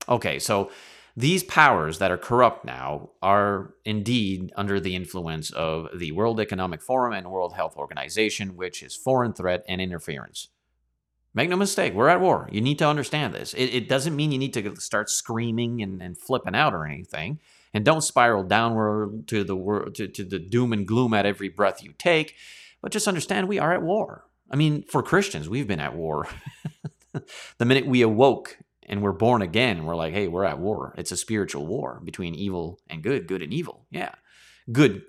Okay, 0.08 0.40
so 0.40 0.72
these 1.18 1.44
powers 1.44 2.00
that 2.00 2.12
are 2.12 2.18
corrupt 2.18 2.66
now 2.66 3.12
are 3.22 3.74
indeed 3.86 4.52
under 4.56 4.80
the 4.80 4.96
influence 4.96 5.50
of 5.52 5.88
the 5.98 6.12
World 6.12 6.40
Economic 6.40 6.82
Forum 6.82 7.14
and 7.14 7.32
World 7.32 7.54
Health 7.54 7.78
Organization, 7.78 8.58
which 8.58 8.84
is 8.84 8.96
foreign 8.96 9.34
threat 9.34 9.64
and 9.68 9.80
interference. 9.80 10.50
Make 11.34 11.50
no 11.50 11.58
mistake, 11.58 11.94
we're 11.94 12.10
at 12.10 12.22
war. 12.22 12.50
You 12.52 12.62
need 12.62 12.80
to 12.80 12.88
understand 12.88 13.34
this. 13.34 13.54
It, 13.54 13.66
it 13.66 13.90
doesn't 13.90 14.16
mean 14.16 14.32
you 14.32 14.38
need 14.38 14.54
to 14.54 14.76
start 14.78 15.10
screaming 15.10 15.82
and, 15.82 16.02
and, 16.02 16.18
flipping 16.18 16.56
out 16.56 16.74
or 16.74 16.86
anything. 16.86 17.40
And 17.74 17.84
don't 17.84 18.02
spiral 18.02 18.44
downward 18.44 19.28
to 19.28 19.44
the 19.44 19.92
to, 19.96 20.08
to 20.08 20.24
the 20.24 20.40
doom 20.40 20.72
and 20.72 20.88
gloom 20.88 21.14
at 21.14 21.26
every 21.26 21.50
breath 21.50 21.84
you 21.84 21.94
take. 21.98 22.36
But 22.82 22.94
just 22.94 23.08
understand 23.08 23.50
we 23.50 23.60
are 23.60 23.74
at 23.74 23.82
war. 23.82 24.26
I 24.50 24.56
mean, 24.56 24.84
for 24.84 25.04
Christians, 25.04 25.50
we've 25.50 25.68
been 25.68 25.82
at 25.82 25.96
war 25.96 26.28
the 27.58 27.66
minute 27.66 27.86
we 27.86 28.02
awoke 28.02 28.58
and 28.88 29.02
we're 29.02 29.12
born 29.12 29.42
again, 29.42 29.86
we're 29.86 29.96
like, 29.96 30.14
hey, 30.14 30.28
we're 30.28 30.46
at 30.46 30.60
war. 30.60 30.94
It's 30.98 31.12
a 31.12 31.18
spiritual 31.18 31.66
war 31.66 32.02
between 32.04 32.36
evil 32.36 32.80
and 32.88 33.04
good, 33.04 33.28
good 33.28 33.42
and 33.42 33.54
evil. 33.54 33.86
Yeah. 33.90 34.14
Good 34.72 35.04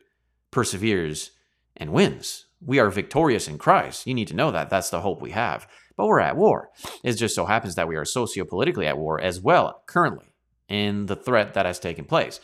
perseveres 0.51 1.33
and 1.77 1.93
wins. 1.93 2.47
We 2.61 2.79
are 2.79 2.91
victorious 2.91 3.49
in 3.49 3.59
Christ. 3.59 4.07
You 4.07 4.15
need 4.15 4.29
to 4.29 4.37
know 4.37 4.51
that. 4.51 4.71
That's 4.71 4.91
the 4.91 5.03
hope 5.03 5.21
we 5.21 5.33
have. 5.33 5.69
But 5.97 6.07
we're 6.07 6.21
at 6.21 6.37
war. 6.37 6.71
It 7.03 7.13
just 7.15 7.35
so 7.35 7.47
happens 7.47 7.75
that 7.75 7.89
we 7.89 7.97
are 7.97 8.05
sociopolitically 8.05 8.87
at 8.87 8.99
war 8.99 9.21
as 9.21 9.41
well, 9.41 9.83
currently, 9.87 10.33
in 10.69 11.07
the 11.07 11.17
threat 11.17 11.55
that 11.55 11.67
has 11.67 11.79
taken 11.79 12.05
place. 12.05 12.41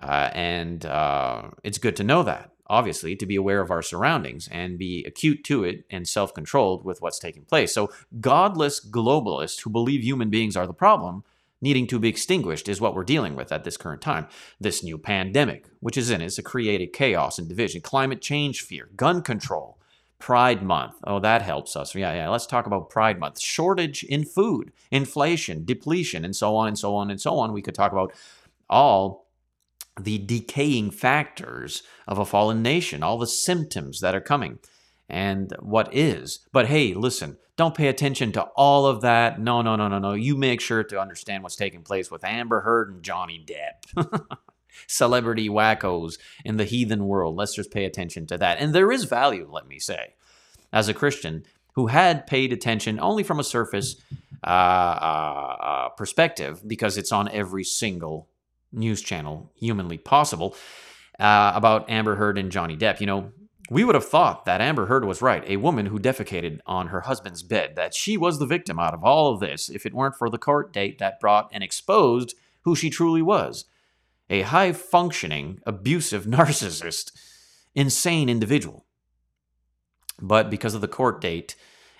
Uh, 0.00 0.30
and 0.32 0.84
uh, 0.84 1.50
it's 1.62 1.78
good 1.78 1.96
to 1.96 2.04
know 2.04 2.22
that, 2.22 2.50
obviously, 2.68 3.16
to 3.16 3.26
be 3.26 3.36
aware 3.36 3.60
of 3.60 3.70
our 3.70 3.82
surroundings 3.82 4.48
and 4.50 4.78
be 4.78 5.04
acute 5.04 5.44
to 5.44 5.64
it 5.64 5.84
and 5.90 6.08
self 6.08 6.34
controlled 6.34 6.84
with 6.84 7.00
what's 7.00 7.18
taking 7.18 7.44
place. 7.44 7.74
So, 7.74 7.90
godless 8.20 8.84
globalists 8.84 9.62
who 9.62 9.70
believe 9.70 10.02
human 10.02 10.30
beings 10.30 10.56
are 10.56 10.66
the 10.66 10.72
problem 10.72 11.24
needing 11.60 11.86
to 11.86 11.98
be 11.98 12.08
extinguished 12.08 12.68
is 12.68 12.80
what 12.80 12.94
we're 12.94 13.04
dealing 13.04 13.34
with 13.34 13.50
at 13.50 13.64
this 13.64 13.76
current 13.76 14.02
time. 14.02 14.28
This 14.60 14.82
new 14.82 14.98
pandemic, 14.98 15.66
which 15.80 15.96
is 15.96 16.10
in 16.10 16.20
is 16.20 16.38
a 16.38 16.42
created 16.42 16.92
chaos 16.92 17.38
and 17.38 17.48
division, 17.48 17.80
climate 17.80 18.20
change 18.20 18.60
fear, 18.60 18.90
gun 18.96 19.22
control, 19.22 19.78
Pride 20.18 20.62
Month. 20.62 20.94
Oh, 21.04 21.20
that 21.20 21.42
helps 21.42 21.76
us. 21.76 21.94
Yeah, 21.94 22.14
yeah. 22.14 22.28
Let's 22.28 22.46
talk 22.46 22.66
about 22.66 22.90
Pride 22.90 23.18
Month. 23.18 23.40
Shortage 23.40 24.02
in 24.04 24.24
food, 24.24 24.72
inflation, 24.90 25.64
depletion, 25.64 26.24
and 26.24 26.34
so 26.34 26.56
on 26.56 26.68
and 26.68 26.78
so 26.78 26.94
on 26.94 27.10
and 27.10 27.20
so 27.20 27.38
on. 27.38 27.52
We 27.52 27.62
could 27.62 27.74
talk 27.74 27.92
about 27.92 28.12
all 28.68 29.25
the 30.00 30.18
decaying 30.18 30.90
factors 30.90 31.82
of 32.06 32.18
a 32.18 32.26
fallen 32.26 32.62
nation, 32.62 33.02
all 33.02 33.18
the 33.18 33.26
symptoms 33.26 34.00
that 34.00 34.14
are 34.14 34.20
coming, 34.20 34.58
and 35.08 35.52
what 35.60 35.94
is. 35.94 36.40
But 36.52 36.66
hey, 36.66 36.94
listen, 36.94 37.38
don't 37.56 37.74
pay 37.74 37.88
attention 37.88 38.32
to 38.32 38.42
all 38.56 38.86
of 38.86 39.00
that. 39.00 39.40
No, 39.40 39.62
no, 39.62 39.76
no, 39.76 39.88
no, 39.88 39.98
no. 39.98 40.12
You 40.12 40.36
make 40.36 40.60
sure 40.60 40.84
to 40.84 41.00
understand 41.00 41.42
what's 41.42 41.56
taking 41.56 41.82
place 41.82 42.10
with 42.10 42.24
Amber 42.24 42.60
Heard 42.60 42.90
and 42.90 43.02
Johnny 43.02 43.44
Depp. 43.44 44.26
Celebrity 44.86 45.48
wackos 45.48 46.18
in 46.44 46.58
the 46.58 46.64
heathen 46.64 47.06
world. 47.06 47.34
Let's 47.34 47.54
just 47.54 47.70
pay 47.70 47.86
attention 47.86 48.26
to 48.26 48.38
that. 48.38 48.58
And 48.58 48.74
there 48.74 48.92
is 48.92 49.04
value, 49.04 49.48
let 49.50 49.66
me 49.66 49.78
say, 49.78 50.14
as 50.70 50.88
a 50.88 50.94
Christian 50.94 51.44
who 51.76 51.86
had 51.86 52.26
paid 52.26 52.52
attention 52.52 53.00
only 53.00 53.22
from 53.22 53.40
a 53.40 53.44
surface 53.44 53.96
uh, 54.44 54.50
uh, 54.50 55.56
uh, 55.60 55.88
perspective 55.90 56.62
because 56.66 56.98
it's 56.98 57.12
on 57.12 57.28
every 57.30 57.64
single 57.64 58.28
news 58.76 59.02
channel 59.02 59.50
humanly 59.56 59.98
possible 59.98 60.54
uh, 61.18 61.52
about 61.54 61.88
Amber 61.90 62.16
Heard 62.16 62.38
and 62.38 62.52
Johnny 62.52 62.76
Depp. 62.76 63.00
You 63.00 63.06
know, 63.06 63.32
we 63.70 63.84
would 63.84 63.94
have 63.94 64.06
thought 64.06 64.44
that 64.44 64.60
Amber 64.60 64.86
Heard 64.86 65.04
was 65.04 65.22
right, 65.22 65.42
a 65.46 65.56
woman 65.56 65.86
who 65.86 65.98
defecated 65.98 66.60
on 66.66 66.88
her 66.88 67.02
husband's 67.02 67.42
bed, 67.42 67.74
that 67.76 67.94
she 67.94 68.16
was 68.16 68.38
the 68.38 68.46
victim 68.46 68.78
out 68.78 68.94
of 68.94 69.02
all 69.02 69.32
of 69.32 69.40
this 69.40 69.68
if 69.68 69.86
it 69.86 69.94
weren't 69.94 70.16
for 70.16 70.30
the 70.30 70.38
court 70.38 70.72
date 70.72 70.98
that 70.98 71.18
brought 71.18 71.48
and 71.52 71.64
exposed 71.64 72.34
who 72.62 72.76
she 72.76 72.90
truly 72.90 73.22
was 73.22 73.64
a 74.28 74.42
high 74.42 74.72
functioning, 74.72 75.60
abusive 75.66 76.24
narcissist, 76.26 77.12
insane 77.74 78.28
individual. 78.28 78.84
But 80.20 80.50
because 80.50 80.74
of 80.74 80.80
the 80.80 80.88
court 80.88 81.20
date 81.20 81.56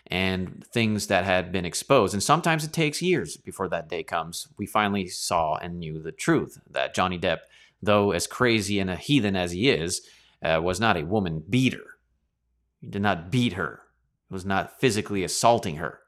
and 0.08 0.64
things 0.66 1.08
that 1.08 1.24
had 1.24 1.50
been 1.50 1.64
exposed, 1.64 2.14
and 2.14 2.22
sometimes 2.22 2.64
it 2.64 2.72
takes 2.72 3.02
years 3.02 3.36
before 3.36 3.68
that 3.68 3.88
day 3.88 4.02
comes, 4.02 4.48
we 4.56 4.66
finally 4.66 5.08
saw 5.08 5.56
and 5.56 5.78
knew 5.78 6.00
the 6.00 6.12
truth 6.12 6.58
that 6.70 6.94
Johnny 6.94 7.18
Depp, 7.18 7.38
though 7.82 8.12
as 8.12 8.26
crazy 8.26 8.78
and 8.78 8.90
a 8.90 8.96
heathen 8.96 9.36
as 9.36 9.52
he 9.52 9.68
is, 9.68 10.02
uh, 10.42 10.60
was 10.62 10.78
not 10.78 10.96
a 10.96 11.04
woman 11.04 11.42
beater. 11.48 11.98
He 12.80 12.86
did 12.86 13.02
not 13.02 13.30
beat 13.30 13.54
her. 13.54 13.82
He 14.28 14.34
was 14.34 14.44
not 14.44 14.80
physically 14.80 15.24
assaulting 15.24 15.76
her. 15.76 16.00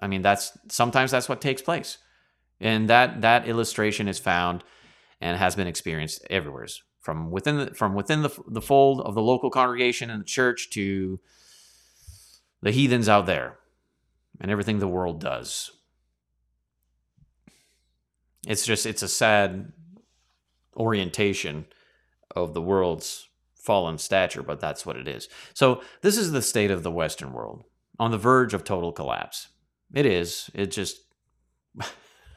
I 0.00 0.06
mean, 0.06 0.22
that's 0.22 0.56
sometimes 0.68 1.10
that's 1.10 1.28
what 1.28 1.40
takes 1.40 1.62
place, 1.62 1.98
and 2.58 2.88
that 2.88 3.20
that 3.20 3.46
illustration 3.46 4.08
is 4.08 4.18
found 4.18 4.64
and 5.20 5.36
has 5.36 5.54
been 5.54 5.66
experienced 5.66 6.26
everywhere, 6.30 6.66
from 7.00 7.30
within 7.30 7.58
the 7.58 7.74
from 7.74 7.94
within 7.94 8.22
the 8.22 8.30
the 8.48 8.62
fold 8.62 9.00
of 9.02 9.14
the 9.14 9.22
local 9.22 9.50
congregation 9.50 10.10
and 10.10 10.22
the 10.22 10.26
church 10.26 10.70
to 10.70 11.20
the 12.62 12.70
heathens 12.70 13.08
out 13.08 13.26
there, 13.26 13.58
and 14.40 14.50
everything 14.50 14.78
the 14.78 14.88
world 14.88 15.20
does. 15.20 15.70
It's 18.46 18.64
just 18.64 18.86
it's 18.86 19.02
a 19.02 19.08
sad 19.08 19.72
orientation 20.76 21.66
of 22.34 22.54
the 22.54 22.62
world's 22.62 23.28
fallen 23.54 23.98
stature, 23.98 24.42
but 24.42 24.60
that's 24.60 24.86
what 24.86 24.96
it 24.96 25.06
is. 25.06 25.28
So, 25.54 25.82
this 26.00 26.16
is 26.16 26.32
the 26.32 26.42
state 26.42 26.70
of 26.70 26.82
the 26.82 26.90
Western 26.90 27.32
world 27.32 27.64
on 27.98 28.10
the 28.10 28.18
verge 28.18 28.54
of 28.54 28.64
total 28.64 28.92
collapse. 28.92 29.48
It 29.94 30.06
is. 30.06 30.50
It 30.54 30.70
just. 30.70 31.00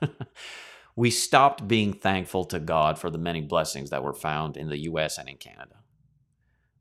we 0.95 1.09
stopped 1.09 1.67
being 1.67 1.93
thankful 1.93 2.45
to 2.45 2.59
God 2.59 2.99
for 2.99 3.09
the 3.09 3.17
many 3.17 3.41
blessings 3.41 3.89
that 3.89 4.03
were 4.03 4.13
found 4.13 4.57
in 4.57 4.69
the 4.69 4.79
US 4.89 5.17
and 5.17 5.29
in 5.29 5.37
Canada. 5.37 5.75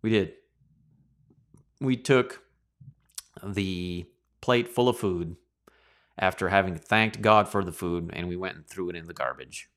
We 0.02 0.10
did. 0.10 0.32
We 1.80 1.96
took 1.96 2.41
the 3.44 4.06
plate 4.40 4.68
full 4.68 4.88
of 4.88 4.98
food 4.98 5.36
after 6.18 6.48
having 6.48 6.76
thanked 6.76 7.22
God 7.22 7.48
for 7.48 7.64
the 7.64 7.72
food 7.72 8.10
and 8.12 8.28
we 8.28 8.36
went 8.36 8.56
and 8.56 8.66
threw 8.66 8.90
it 8.90 8.96
in 8.96 9.06
the 9.06 9.14
garbage. 9.14 9.68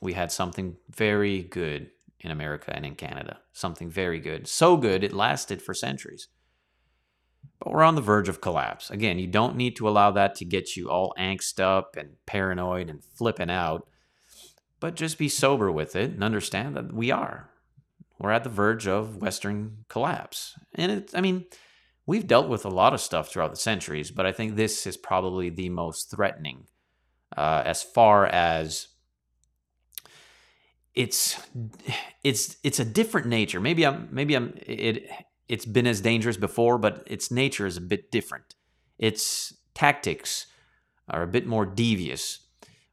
We 0.00 0.12
had 0.14 0.32
something 0.32 0.76
very 0.88 1.42
good 1.42 1.90
in 2.20 2.30
America 2.30 2.74
and 2.74 2.86
in 2.86 2.94
Canada. 2.94 3.40
Something 3.52 3.90
very 3.90 4.20
good. 4.20 4.46
So 4.46 4.76
good, 4.76 5.02
it 5.02 5.12
lasted 5.12 5.60
for 5.60 5.74
centuries. 5.74 6.28
But 7.58 7.72
we're 7.72 7.82
on 7.82 7.94
the 7.94 8.00
verge 8.00 8.28
of 8.28 8.40
collapse. 8.40 8.90
Again, 8.90 9.18
you 9.18 9.26
don't 9.26 9.56
need 9.56 9.76
to 9.76 9.88
allow 9.88 10.10
that 10.12 10.34
to 10.36 10.44
get 10.44 10.76
you 10.76 10.88
all 10.90 11.14
angst 11.18 11.60
up 11.60 11.96
and 11.96 12.16
paranoid 12.26 12.88
and 12.88 13.04
flipping 13.04 13.50
out. 13.50 13.86
But 14.78 14.94
just 14.94 15.18
be 15.18 15.28
sober 15.28 15.70
with 15.70 15.94
it 15.94 16.12
and 16.12 16.24
understand 16.24 16.74
that 16.76 16.92
we 16.92 17.10
are. 17.10 17.50
We're 18.18 18.30
at 18.30 18.44
the 18.44 18.50
verge 18.50 18.86
of 18.86 19.16
Western 19.16 19.84
collapse. 19.88 20.54
And 20.74 20.92
it's, 20.92 21.14
I 21.14 21.20
mean, 21.20 21.44
we've 22.10 22.26
dealt 22.26 22.48
with 22.48 22.64
a 22.64 22.68
lot 22.68 22.92
of 22.92 23.00
stuff 23.00 23.30
throughout 23.30 23.52
the 23.52 23.56
centuries, 23.56 24.10
but 24.10 24.26
I 24.26 24.32
think 24.32 24.56
this 24.56 24.84
is 24.84 24.96
probably 24.96 25.48
the 25.48 25.68
most 25.68 26.10
threatening 26.10 26.66
uh, 27.36 27.62
as 27.64 27.84
far 27.84 28.26
as 28.26 28.88
it's 30.92 31.40
it's 32.24 32.56
it's 32.64 32.80
a 32.80 32.84
different 32.84 33.28
nature. 33.28 33.60
Maybe 33.60 33.86
I'm 33.86 34.08
maybe 34.10 34.34
I'm 34.34 34.54
it 34.56 35.08
it's 35.48 35.64
been 35.64 35.86
as 35.86 36.00
dangerous 36.00 36.36
before, 36.36 36.78
but 36.78 37.04
its 37.06 37.30
nature 37.30 37.64
is 37.64 37.76
a 37.76 37.80
bit 37.80 38.10
different. 38.10 38.56
Its 38.98 39.54
tactics 39.72 40.48
are 41.08 41.22
a 41.22 41.28
bit 41.28 41.46
more 41.46 41.64
devious. 41.64 42.40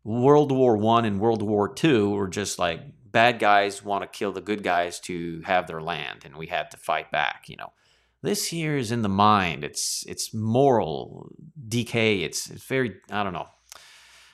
World 0.04 0.52
War 0.52 0.78
One 0.78 1.06
and 1.06 1.20
World 1.20 1.42
War 1.42 1.74
Two 1.74 2.12
were 2.12 2.28
just 2.28 2.60
like 2.60 2.82
bad 3.12 3.40
guys 3.40 3.84
want 3.84 4.04
to 4.04 4.18
kill 4.20 4.32
the 4.32 4.42
good 4.42 4.62
guys 4.62 5.00
to 5.00 5.42
have 5.46 5.66
their 5.66 5.82
land, 5.82 6.20
and 6.24 6.36
we 6.36 6.46
had 6.46 6.70
to 6.70 6.78
fight 6.78 7.12
back. 7.12 7.46
You 7.48 7.56
know, 7.56 7.74
this 8.22 8.48
here 8.48 8.78
is 8.78 8.92
in 8.92 9.02
the 9.02 9.10
mind. 9.10 9.64
It's 9.64 10.04
it's 10.08 10.34
moral 10.34 11.30
decay. 11.68 12.22
It's 12.22 12.50
it's 12.50 12.64
very 12.64 12.96
I 13.12 13.24
don't 13.24 13.34
know. 13.34 13.48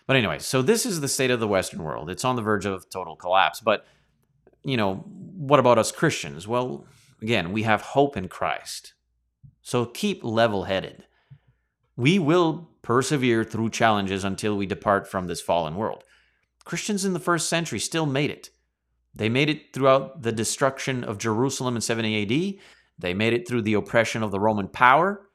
But 0.05 0.17
anyway, 0.17 0.39
so 0.39 0.61
this 0.61 0.85
is 0.85 1.01
the 1.01 1.07
state 1.07 1.31
of 1.31 1.39
the 1.39 1.47
Western 1.47 1.83
world. 1.83 2.09
It's 2.09 2.25
on 2.25 2.35
the 2.35 2.41
verge 2.41 2.65
of 2.65 2.89
total 2.89 3.15
collapse. 3.15 3.61
But, 3.61 3.85
you 4.63 4.75
know, 4.75 4.95
what 4.95 5.59
about 5.59 5.77
us 5.77 5.91
Christians? 5.91 6.47
Well, 6.47 6.85
again, 7.21 7.53
we 7.53 7.63
have 7.63 7.81
hope 7.81 8.17
in 8.17 8.27
Christ. 8.27 8.93
So 9.61 9.85
keep 9.85 10.23
level 10.23 10.65
headed. 10.65 11.05
We 11.95 12.19
will 12.19 12.69
persevere 12.81 13.45
through 13.45 13.69
challenges 13.69 14.25
until 14.25 14.57
we 14.57 14.65
depart 14.65 15.07
from 15.07 15.27
this 15.27 15.39
fallen 15.39 15.75
world. 15.75 16.03
Christians 16.65 17.05
in 17.05 17.13
the 17.13 17.19
first 17.19 17.47
century 17.47 17.79
still 17.79 18.05
made 18.05 18.29
it. 18.29 18.49
They 19.15 19.29
made 19.29 19.49
it 19.49 19.73
throughout 19.73 20.23
the 20.23 20.31
destruction 20.31 21.03
of 21.03 21.17
Jerusalem 21.17 21.75
in 21.75 21.81
70 21.81 22.23
AD. 22.23 22.61
They 22.97 23.13
made 23.13 23.34
it 23.34 23.47
through 23.47 23.63
the 23.63 23.73
oppression 23.73 24.23
of 24.23 24.32
the 24.32 24.39
Roman 24.39 24.67
power. 24.67 25.27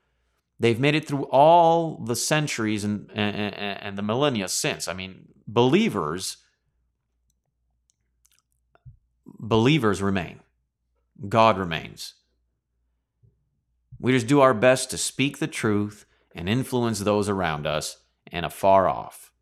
They've 0.61 0.81
made 0.81 0.95
it 0.95 1.07
through 1.07 1.25
all 1.25 2.03
the 2.05 2.17
centuries 2.17 2.85
and, 2.85 3.11
and, 3.15 3.55
and 3.55 3.99
the 3.99 4.03
millennia 4.03 4.49
since. 4.49 4.89
I 4.89 4.93
mean, 4.93 5.29
believers 5.47 6.39
believers 9.39 10.03
remain. 10.03 10.41
God 11.29 11.59
remains. 11.59 12.15
We 14.01 14.13
just 14.13 14.27
do 14.27 14.41
our 14.41 14.55
best 14.55 14.91
to 14.91 14.99
speak 14.99 15.39
the 15.39 15.47
truth 15.47 16.07
and 16.35 16.49
influence 16.49 17.01
those 17.01 17.29
around 17.29 17.67
us 17.67 17.99
and 18.31 18.47
afar 18.47 18.89
off 18.89 19.33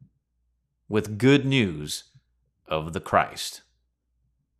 with 0.89 1.19
good 1.19 1.45
news 1.45 2.05
of 2.67 2.93
the 2.93 3.01
Christ. 3.01 3.63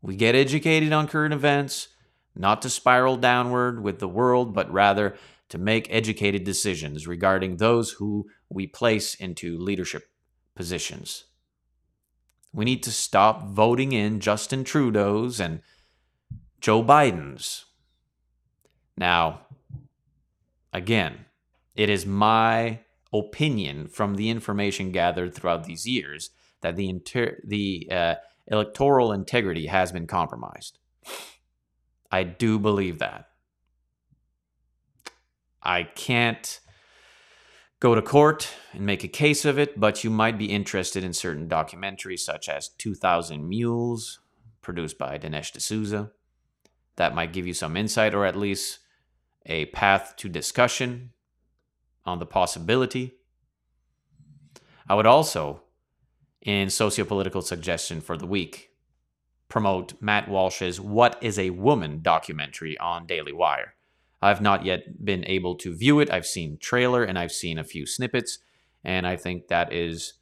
We 0.03 0.17
get 0.17 0.35
educated 0.35 0.93
on 0.93 1.09
current 1.09 1.33
events, 1.33 1.89
not 2.37 2.63
to 2.63 2.71
spiral 2.71 3.17
downward 3.17 3.83
with 3.83 3.99
the 3.99 4.09
world, 4.09 4.55
but 4.55 4.71
rather 4.73 5.17
to 5.49 5.59
make 5.59 5.87
educated 5.91 6.45
decisions 6.45 7.07
regarding 7.07 7.57
those 7.57 7.93
who 7.93 8.27
we 8.49 8.67
place 8.67 9.15
into 9.15 9.59
leadership 9.59 10.09
positions. 10.55 11.25
We 12.53 12.65
need 12.65 12.83
to 12.85 12.91
stop 12.91 13.49
voting 13.49 13.93
in 13.93 14.21
Justin 14.21 14.65
Trudeau's 14.65 15.41
and 15.41 15.61
Joe 16.61 16.83
Biden's. 16.83 17.67
Now, 18.97 19.43
again, 20.73 21.27
it 21.75 21.91
is 21.91 22.07
my 22.07 22.81
opinion 23.13 23.89
from 23.89 24.15
the 24.15 24.31
information 24.31 24.91
gathered 24.91 25.35
throughout 25.35 25.65
these 25.65 25.87
years 25.87 26.31
that 26.63 26.77
the 26.77 26.89
inter- 26.89 27.39
the 27.45 27.89
uh, 27.91 28.15
electoral 28.47 29.13
integrity 29.13 29.67
has 29.67 29.93
been 29.93 30.07
compromised. 30.07 30.79
I 32.17 32.23
do 32.23 32.59
believe 32.59 32.99
that. 33.01 33.29
I 35.63 35.83
can't 35.83 36.61
go 37.79 37.95
to 37.95 38.01
court 38.01 38.49
and 38.73 38.87
make 38.87 39.05
a 39.05 39.09
case 39.09 39.45
of 39.45 39.59
it, 39.59 39.79
but 39.79 40.03
you 40.03 40.09
might 40.09 40.39
be 40.39 40.47
interested 40.47 41.05
in 41.05 41.13
certain 41.13 41.47
documentaries 41.47 42.21
such 42.21 42.49
as 42.49 42.71
2000 42.79 43.47
Mules, 43.47 44.19
produced 44.63 44.97
by 44.97 45.19
Dinesh 45.19 45.53
D'Souza. 45.53 46.11
That 46.97 47.15
might 47.15 47.35
give 47.35 47.47
you 47.47 47.53
some 47.53 47.77
insight 47.77 48.15
or 48.15 48.25
at 48.25 48.35
least 48.35 48.79
a 49.45 49.67
path 49.67 50.15
to 50.17 50.31
discussion 50.31 51.11
on 52.07 52.19
the 52.19 52.25
possibility. 52.25 53.17
I 54.89 54.95
would 54.95 55.05
also, 55.05 55.65
in 56.41 56.69
sociopolitical 56.69 57.43
suggestion 57.43 58.01
for 58.01 58.17
the 58.17 58.27
week, 58.27 58.66
promote 59.57 59.95
Matt 60.03 60.29
Walsh's 60.29 60.79
What 60.79 61.17
is 61.23 61.39
a 61.39 61.49
Woman 61.49 62.01
documentary 62.03 62.77
on 62.77 63.07
Daily 63.07 63.33
Wire. 63.33 63.73
I've 64.21 64.43
not 64.43 64.67
yet 64.67 65.03
been 65.03 65.25
able 65.27 65.55
to 65.55 65.75
view 65.75 65.99
it. 65.99 66.11
I've 66.11 66.27
seen 66.27 66.59
trailer 66.59 67.03
and 67.03 67.19
I've 67.19 67.33
seen 67.33 67.57
a 67.57 67.65
few 67.65 67.87
snippets, 67.87 68.41
and 68.85 69.07
I 69.07 69.17
think 69.17 69.49
that 69.49 69.73
is 69.73 70.13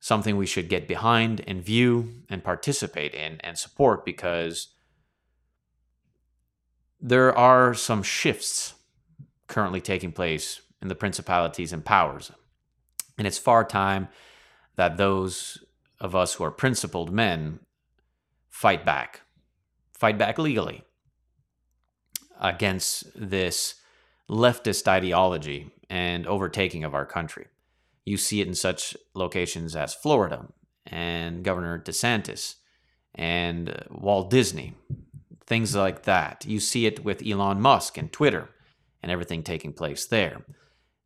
something 0.00 0.38
we 0.38 0.46
should 0.46 0.70
get 0.70 0.88
behind 0.88 1.44
and 1.46 1.62
view 1.62 2.14
and 2.30 2.42
participate 2.42 3.14
in 3.14 3.40
and 3.40 3.58
support 3.58 4.06
because 4.06 4.68
there 6.98 7.36
are 7.36 7.74
some 7.74 8.02
shifts 8.02 8.72
currently 9.48 9.82
taking 9.82 10.12
place 10.12 10.62
in 10.80 10.88
the 10.88 10.94
principalities 10.94 11.74
and 11.74 11.84
powers. 11.84 12.32
And 13.18 13.26
it's 13.26 13.36
far 13.36 13.66
time 13.66 14.08
that 14.76 14.96
those 14.96 15.62
of 16.00 16.16
us 16.16 16.32
who 16.32 16.44
are 16.44 16.50
principled 16.50 17.12
men 17.12 17.60
fight 18.54 18.86
back, 18.86 19.22
fight 19.98 20.16
back 20.16 20.38
legally 20.38 20.84
against 22.40 23.04
this 23.16 23.74
leftist 24.30 24.86
ideology 24.86 25.72
and 25.90 26.24
overtaking 26.28 26.84
of 26.84 26.94
our 26.94 27.04
country. 27.04 27.48
You 28.04 28.16
see 28.16 28.40
it 28.40 28.46
in 28.46 28.54
such 28.54 28.96
locations 29.12 29.74
as 29.74 29.92
Florida 29.92 30.46
and 30.86 31.42
Governor 31.42 31.80
DeSantis 31.80 32.54
and 33.12 33.84
Walt 33.90 34.30
Disney, 34.30 34.74
things 35.44 35.74
like 35.74 36.04
that. 36.04 36.46
You 36.46 36.60
see 36.60 36.86
it 36.86 37.04
with 37.04 37.26
Elon 37.26 37.60
Musk 37.60 37.98
and 37.98 38.12
Twitter 38.12 38.50
and 39.02 39.10
everything 39.10 39.42
taking 39.42 39.72
place 39.72 40.06
there. 40.06 40.46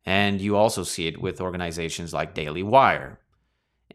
And 0.05 0.39
you 0.39 0.55
also 0.55 0.83
see 0.83 1.07
it 1.07 1.19
with 1.19 1.41
organizations 1.41 2.13
like 2.13 2.35
Daily 2.35 2.61
Wire 2.61 3.19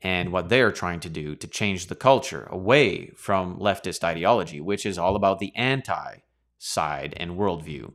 and 0.04 0.30
what 0.30 0.50
they're 0.50 0.70
trying 0.70 1.00
to 1.00 1.08
do 1.08 1.34
to 1.34 1.46
change 1.48 1.86
the 1.86 1.94
culture 1.94 2.46
away 2.50 3.10
from 3.16 3.58
leftist 3.58 4.04
ideology, 4.04 4.60
which 4.60 4.84
is 4.84 4.98
all 4.98 5.16
about 5.16 5.38
the 5.38 5.56
anti 5.56 6.16
side 6.58 7.14
and 7.16 7.32
worldview, 7.32 7.90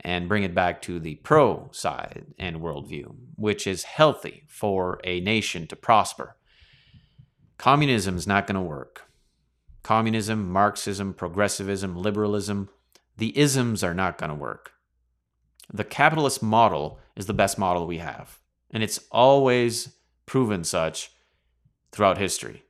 and 0.00 0.28
bring 0.28 0.42
it 0.42 0.54
back 0.54 0.82
to 0.82 0.98
the 0.98 1.14
pro 1.16 1.70
side 1.72 2.26
and 2.40 2.56
worldview, 2.56 3.14
which 3.36 3.68
is 3.68 3.84
healthy 3.84 4.42
for 4.48 5.00
a 5.04 5.20
nation 5.20 5.68
to 5.68 5.76
prosper. 5.76 6.36
Communism 7.56 8.16
is 8.16 8.26
not 8.26 8.48
going 8.48 8.56
to 8.56 8.60
work. 8.60 9.02
Communism, 9.84 10.50
Marxism, 10.50 11.14
progressivism, 11.14 11.94
liberalism, 11.96 12.68
the 13.16 13.36
isms 13.38 13.84
are 13.84 13.94
not 13.94 14.18
going 14.18 14.30
to 14.30 14.34
work. 14.34 14.72
The 15.72 15.84
capitalist 15.84 16.42
model 16.42 16.98
is 17.14 17.26
the 17.26 17.32
best 17.32 17.58
model 17.58 17.86
we 17.86 17.98
have, 17.98 18.40
and 18.72 18.82
it's 18.82 18.98
always 19.12 19.94
proven 20.26 20.64
such 20.64 21.10
throughout 21.94 22.18
history. 22.18 22.64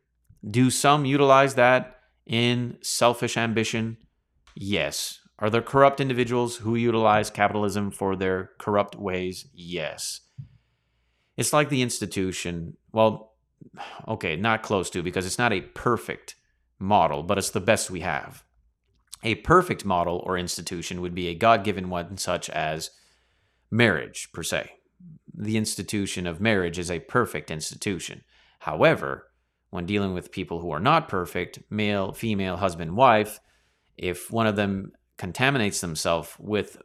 Do 0.48 0.70
some 0.70 1.06
utilize 1.06 1.54
that 1.54 1.96
in 2.26 2.76
selfish 2.82 3.36
ambition? 3.36 3.96
Yes. 4.54 5.20
Are 5.38 5.50
there 5.50 5.62
corrupt 5.62 6.00
individuals 6.00 6.56
who 6.56 6.76
utilize 6.76 7.30
capitalism 7.30 7.90
for 7.90 8.14
their 8.14 8.50
corrupt 8.58 8.96
ways? 8.96 9.48
Yes. 9.54 10.20
It's 11.36 11.52
like 11.52 11.70
the 11.70 11.82
institution. 11.82 12.76
Well, 12.92 13.32
okay, 14.06 14.36
not 14.36 14.62
close 14.62 14.90
to 14.90 15.02
because 15.02 15.26
it's 15.26 15.38
not 15.38 15.52
a 15.52 15.62
perfect 15.62 16.36
model, 16.78 17.22
but 17.22 17.38
it's 17.38 17.50
the 17.50 17.60
best 17.60 17.90
we 17.90 18.00
have. 18.00 18.44
A 19.22 19.36
perfect 19.36 19.84
model 19.84 20.22
or 20.26 20.36
institution 20.36 21.00
would 21.00 21.14
be 21.14 21.28
a 21.28 21.34
God 21.34 21.64
given 21.64 21.88
one, 21.88 22.18
such 22.18 22.50
as 22.50 22.90
marriage, 23.70 24.28
per 24.32 24.42
se. 24.42 24.70
The 25.34 25.56
institution 25.56 26.26
of 26.26 26.40
marriage 26.40 26.78
is 26.78 26.90
a 26.90 27.00
perfect 27.00 27.50
institution. 27.50 28.22
However, 28.64 29.28
when 29.68 29.84
dealing 29.84 30.14
with 30.14 30.32
people 30.32 30.60
who 30.60 30.70
are 30.70 30.80
not 30.80 31.06
perfect, 31.06 31.58
male, 31.68 32.14
female, 32.14 32.56
husband, 32.56 32.96
wife, 32.96 33.38
if 33.98 34.30
one 34.30 34.46
of 34.46 34.56
them 34.56 34.92
contaminates 35.18 35.82
themselves 35.82 36.30
with 36.38 36.80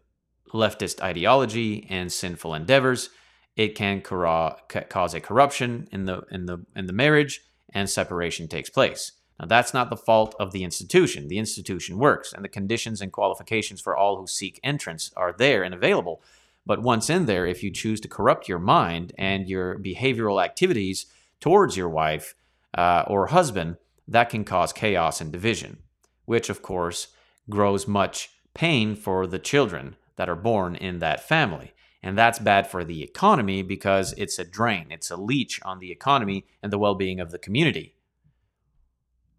leftist 0.54 1.02
ideology 1.02 1.88
and 1.90 2.12
sinful 2.12 2.54
endeavors, 2.54 3.12
it 3.56 3.76
can 3.76 4.02
cause 4.02 5.14
a 5.14 5.22
corruption 5.22 5.88
in 5.94 6.04
the 6.04 6.24
in 6.30 6.48
the 6.48 6.66
in 6.76 6.86
the 6.86 6.92
marriage 6.92 7.40
and 7.74 7.90
separation 7.90 8.50
takes 8.50 8.70
place. 8.70 9.14
Now 9.40 9.46
that's 9.46 9.74
not 9.74 9.90
the 9.90 9.96
fault 9.96 10.36
of 10.38 10.52
the 10.52 10.66
institution. 10.66 11.30
The 11.30 11.40
institution 11.40 11.98
works 11.98 12.34
and 12.34 12.44
the 12.44 12.50
conditions 12.50 13.00
and 13.00 13.14
qualifications 13.14 13.80
for 13.80 13.96
all 13.96 14.18
who 14.18 14.28
seek 14.28 14.60
entrance 14.66 15.14
are 15.16 15.32
there 15.32 15.64
and 15.64 15.74
available. 15.74 16.22
But 16.66 16.82
once 16.82 17.10
in 17.10 17.26
there, 17.26 17.48
if 17.48 17.64
you 17.64 17.72
choose 17.72 18.02
to 18.02 18.10
corrupt 18.10 18.50
your 18.50 18.60
mind 18.60 19.14
and 19.18 19.48
your 19.48 19.80
behavioral 19.80 20.44
activities 20.44 21.06
towards 21.40 21.78
your 21.78 21.90
wife 21.90 22.36
uh, 22.78 23.04
or 23.08 23.28
husband, 23.28 23.78
that 24.08 24.30
can 24.30 24.44
cause 24.44 24.74
chaos 24.74 25.22
and 25.22 25.32
division, 25.32 25.78
which 26.26 26.50
of 26.50 26.62
course 26.62 27.10
grows 27.50 27.88
much 27.88 28.30
pain 28.54 28.96
for 28.96 29.28
the 29.28 29.40
children 29.40 29.96
that 30.16 30.30
are 30.30 30.36
born 30.36 30.76
in 30.76 31.00
that 31.00 31.28
family. 31.28 31.74
And 32.02 32.18
that's 32.18 32.40
bad 32.40 32.68
for 32.68 32.84
the 32.84 33.04
economy 33.04 33.62
because 33.62 34.14
it's 34.18 34.40
a 34.40 34.46
drain, 34.46 34.88
it's 34.90 35.12
a 35.12 35.18
leech 35.18 35.60
on 35.64 35.80
the 35.80 35.92
economy 35.92 36.46
and 36.64 36.72
the 36.72 36.80
well 36.80 36.96
being 36.96 37.20
of 37.20 37.32
the 37.32 37.40
community. 37.40 37.96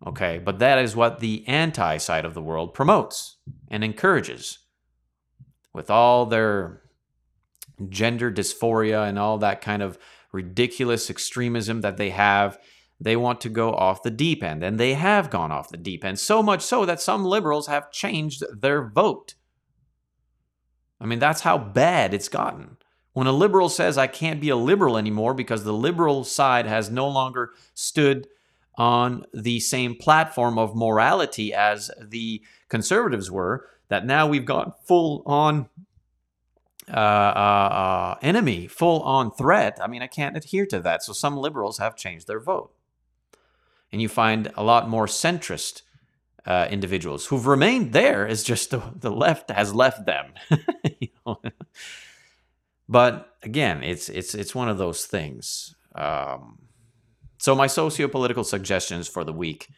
Okay, 0.07 0.39
but 0.39 0.59
that 0.59 0.79
is 0.79 0.97
what 0.97 1.21
the 1.21 1.47
anti 1.47 1.99
side 1.99 2.25
of 2.25 2.35
the 2.35 2.43
world 2.43 2.73
promotes 2.73 3.37
and 3.69 3.85
encourages. 3.85 4.59
With 5.73 5.91
all 5.91 6.27
their 6.27 6.83
gender 7.89 8.31
dysphoria 8.31 9.09
and 9.09 9.19
all 9.19 9.39
that 9.39 9.61
kind 9.61 9.83
of 9.83 9.99
ridiculous 10.33 11.11
extremism 11.11 11.81
that 11.81 11.97
they 11.97 12.11
have 12.11 12.59
they 13.01 13.17
want 13.17 13.41
to 13.41 13.49
go 13.49 13.73
off 13.73 14.03
the 14.03 14.11
deep 14.11 14.43
end, 14.43 14.63
and 14.63 14.79
they 14.79 14.93
have 14.93 15.31
gone 15.31 15.51
off 15.51 15.71
the 15.71 15.79
deep 15.79 16.05
end, 16.05 16.19
so 16.19 16.43
much 16.43 16.61
so 16.61 16.85
that 16.85 17.01
some 17.01 17.25
liberals 17.25 17.67
have 17.67 17.91
changed 17.91 18.45
their 18.61 18.87
vote. 18.87 19.35
I 21.01 21.07
mean, 21.07 21.19
that's 21.19 21.41
how 21.41 21.57
bad 21.57 22.13
it's 22.13 22.29
gotten. 22.29 22.77
When 23.15 23.27
a 23.27 23.33
liberal 23.33 23.71
says, 23.71 23.97
I 23.97 24.07
can't 24.07 24.41
be 24.41 24.51
a 24.51 24.57
liberal 24.57 24.99
anymore 24.99 25.33
because 25.33 25.65
the 25.65 25.73
liberal 25.73 26.25
side 26.25 26.67
has 26.67 26.91
no 26.91 27.09
longer 27.09 27.55
stood 27.73 28.29
on 28.77 29.25
the 29.33 29.61
same 29.61 29.95
platform 29.97 30.59
of 30.59 30.77
morality 30.77 31.55
as 31.55 31.91
the 32.01 32.43
conservatives 32.69 33.31
were, 33.31 33.67
that 33.89 34.07
now 34.07 34.29
we've 34.29 34.45
got 34.45 34.87
full 34.87 35.23
on 35.27 35.69
uh, 36.93 36.97
uh, 36.97 37.73
uh, 37.73 38.19
enemy, 38.23 38.67
full 38.67 39.03
on 39.03 39.31
threat. 39.31 39.79
I 39.81 39.87
mean, 39.87 40.03
I 40.03 40.07
can't 40.07 40.37
adhere 40.37 40.67
to 40.67 40.81
that. 40.81 41.03
So 41.03 41.13
some 41.13 41.37
liberals 41.37 41.79
have 41.79 41.97
changed 41.97 42.27
their 42.27 42.41
vote 42.41 42.73
and 43.93 44.01
you 44.01 44.09
find 44.09 44.53
a 44.57 44.63
lot 44.63 44.89
more 44.89 45.07
centrist 45.07 45.83
uh, 46.47 46.69
individuals 46.71 47.27
who've 47.27 47.47
remained 47.47 47.93
there. 47.93 48.27
Is 48.27 48.43
just 48.43 48.71
the, 48.71 48.83
the 48.97 49.11
left 49.11 49.51
has 49.51 49.75
left 49.75 50.07
them. 50.07 50.33
you 51.01 51.09
know? 51.27 51.41
But 52.89 53.37
again, 53.43 53.83
it's 53.83 54.09
it's 54.09 54.35
it's 54.35 54.55
one 54.55 54.69
of 54.69 54.79
those 54.79 55.07
things. 55.07 55.75
Um, 55.95 56.59
so 57.39 57.55
my 57.55 57.67
socio-political 57.67 58.45
suggestions 58.45 59.09
for 59.09 59.25
the 59.25 59.33
week 59.33 59.69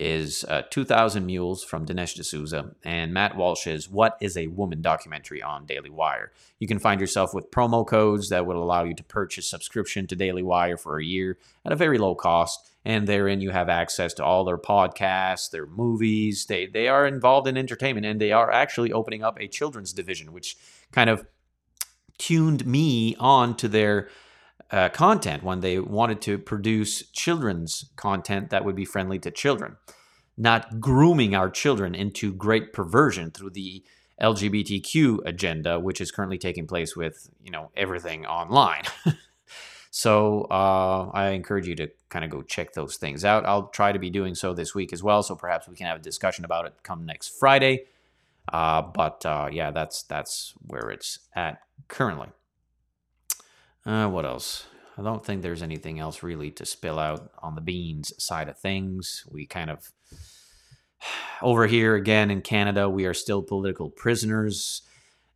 is 0.00 0.44
uh, 0.44 0.62
2000 0.70 1.24
Mules 1.24 1.62
from 1.62 1.86
Dinesh 1.86 2.14
D'Souza 2.14 2.74
and 2.84 3.12
Matt 3.12 3.36
Walsh's 3.36 3.88
What 3.88 4.16
is 4.20 4.36
a 4.36 4.48
Woman 4.48 4.82
documentary 4.82 5.42
on 5.42 5.66
Daily 5.66 5.90
Wire. 5.90 6.32
You 6.58 6.66
can 6.66 6.78
find 6.78 7.00
yourself 7.00 7.32
with 7.32 7.50
promo 7.50 7.86
codes 7.86 8.28
that 8.28 8.46
would 8.46 8.56
allow 8.56 8.84
you 8.84 8.94
to 8.94 9.04
purchase 9.04 9.48
subscription 9.48 10.06
to 10.08 10.16
Daily 10.16 10.42
Wire 10.42 10.76
for 10.76 10.98
a 10.98 11.04
year 11.04 11.38
at 11.64 11.72
a 11.72 11.76
very 11.76 11.98
low 11.98 12.14
cost. 12.14 12.70
And 12.84 13.06
therein 13.06 13.40
you 13.40 13.50
have 13.50 13.68
access 13.68 14.12
to 14.14 14.24
all 14.24 14.44
their 14.44 14.58
podcasts, 14.58 15.50
their 15.50 15.66
movies. 15.66 16.46
They, 16.46 16.66
they 16.66 16.88
are 16.88 17.06
involved 17.06 17.48
in 17.48 17.56
entertainment 17.56 18.06
and 18.06 18.20
they 18.20 18.32
are 18.32 18.50
actually 18.50 18.92
opening 18.92 19.22
up 19.22 19.40
a 19.40 19.48
children's 19.48 19.92
division, 19.92 20.32
which 20.32 20.56
kind 20.92 21.08
of 21.08 21.26
tuned 22.18 22.66
me 22.66 23.16
on 23.18 23.56
to 23.56 23.68
their 23.68 24.08
uh, 24.70 24.88
content 24.88 25.42
when 25.42 25.60
they 25.60 25.78
wanted 25.78 26.20
to 26.22 26.38
produce 26.38 27.02
children's 27.10 27.86
content 27.96 28.50
that 28.50 28.64
would 28.64 28.74
be 28.74 28.84
friendly 28.84 29.18
to 29.20 29.30
children, 29.30 29.76
not 30.36 30.80
grooming 30.80 31.34
our 31.34 31.50
children 31.50 31.94
into 31.94 32.32
great 32.32 32.72
perversion 32.72 33.30
through 33.30 33.50
the 33.50 33.84
LGBTQ 34.20 35.18
agenda, 35.26 35.78
which 35.80 36.00
is 36.00 36.10
currently 36.10 36.38
taking 36.38 36.66
place 36.66 36.96
with 36.96 37.30
you 37.42 37.50
know 37.50 37.70
everything 37.76 38.26
online. 38.26 38.82
so 39.90 40.42
uh, 40.50 41.10
I 41.12 41.30
encourage 41.30 41.66
you 41.66 41.74
to 41.76 41.90
kind 42.08 42.24
of 42.24 42.30
go 42.30 42.42
check 42.42 42.72
those 42.72 42.96
things 42.96 43.24
out. 43.24 43.44
I'll 43.44 43.68
try 43.68 43.92
to 43.92 43.98
be 43.98 44.10
doing 44.10 44.34
so 44.34 44.54
this 44.54 44.74
week 44.74 44.92
as 44.92 45.02
well, 45.02 45.22
so 45.22 45.34
perhaps 45.34 45.68
we 45.68 45.76
can 45.76 45.86
have 45.86 45.98
a 45.98 46.02
discussion 46.02 46.44
about 46.44 46.66
it 46.66 46.74
come 46.82 47.04
next 47.04 47.28
Friday. 47.38 47.86
Uh, 48.52 48.82
but 48.82 49.24
uh, 49.26 49.48
yeah, 49.50 49.70
that's 49.70 50.02
that's 50.04 50.54
where 50.66 50.90
it's 50.90 51.18
at 51.34 51.60
currently. 51.88 52.28
Uh, 53.86 54.08
what 54.08 54.24
else? 54.24 54.66
I 54.96 55.02
don't 55.02 55.24
think 55.24 55.42
there's 55.42 55.62
anything 55.62 55.98
else 55.98 56.22
really 56.22 56.50
to 56.52 56.64
spill 56.64 56.98
out 56.98 57.30
on 57.42 57.54
the 57.54 57.60
beans 57.60 58.12
side 58.22 58.48
of 58.48 58.58
things. 58.58 59.24
We 59.30 59.46
kind 59.46 59.70
of 59.70 59.92
over 61.42 61.66
here 61.66 61.94
again 61.94 62.30
in 62.30 62.40
Canada, 62.40 62.88
we 62.88 63.04
are 63.06 63.14
still 63.14 63.42
political 63.42 63.90
prisoners. 63.90 64.82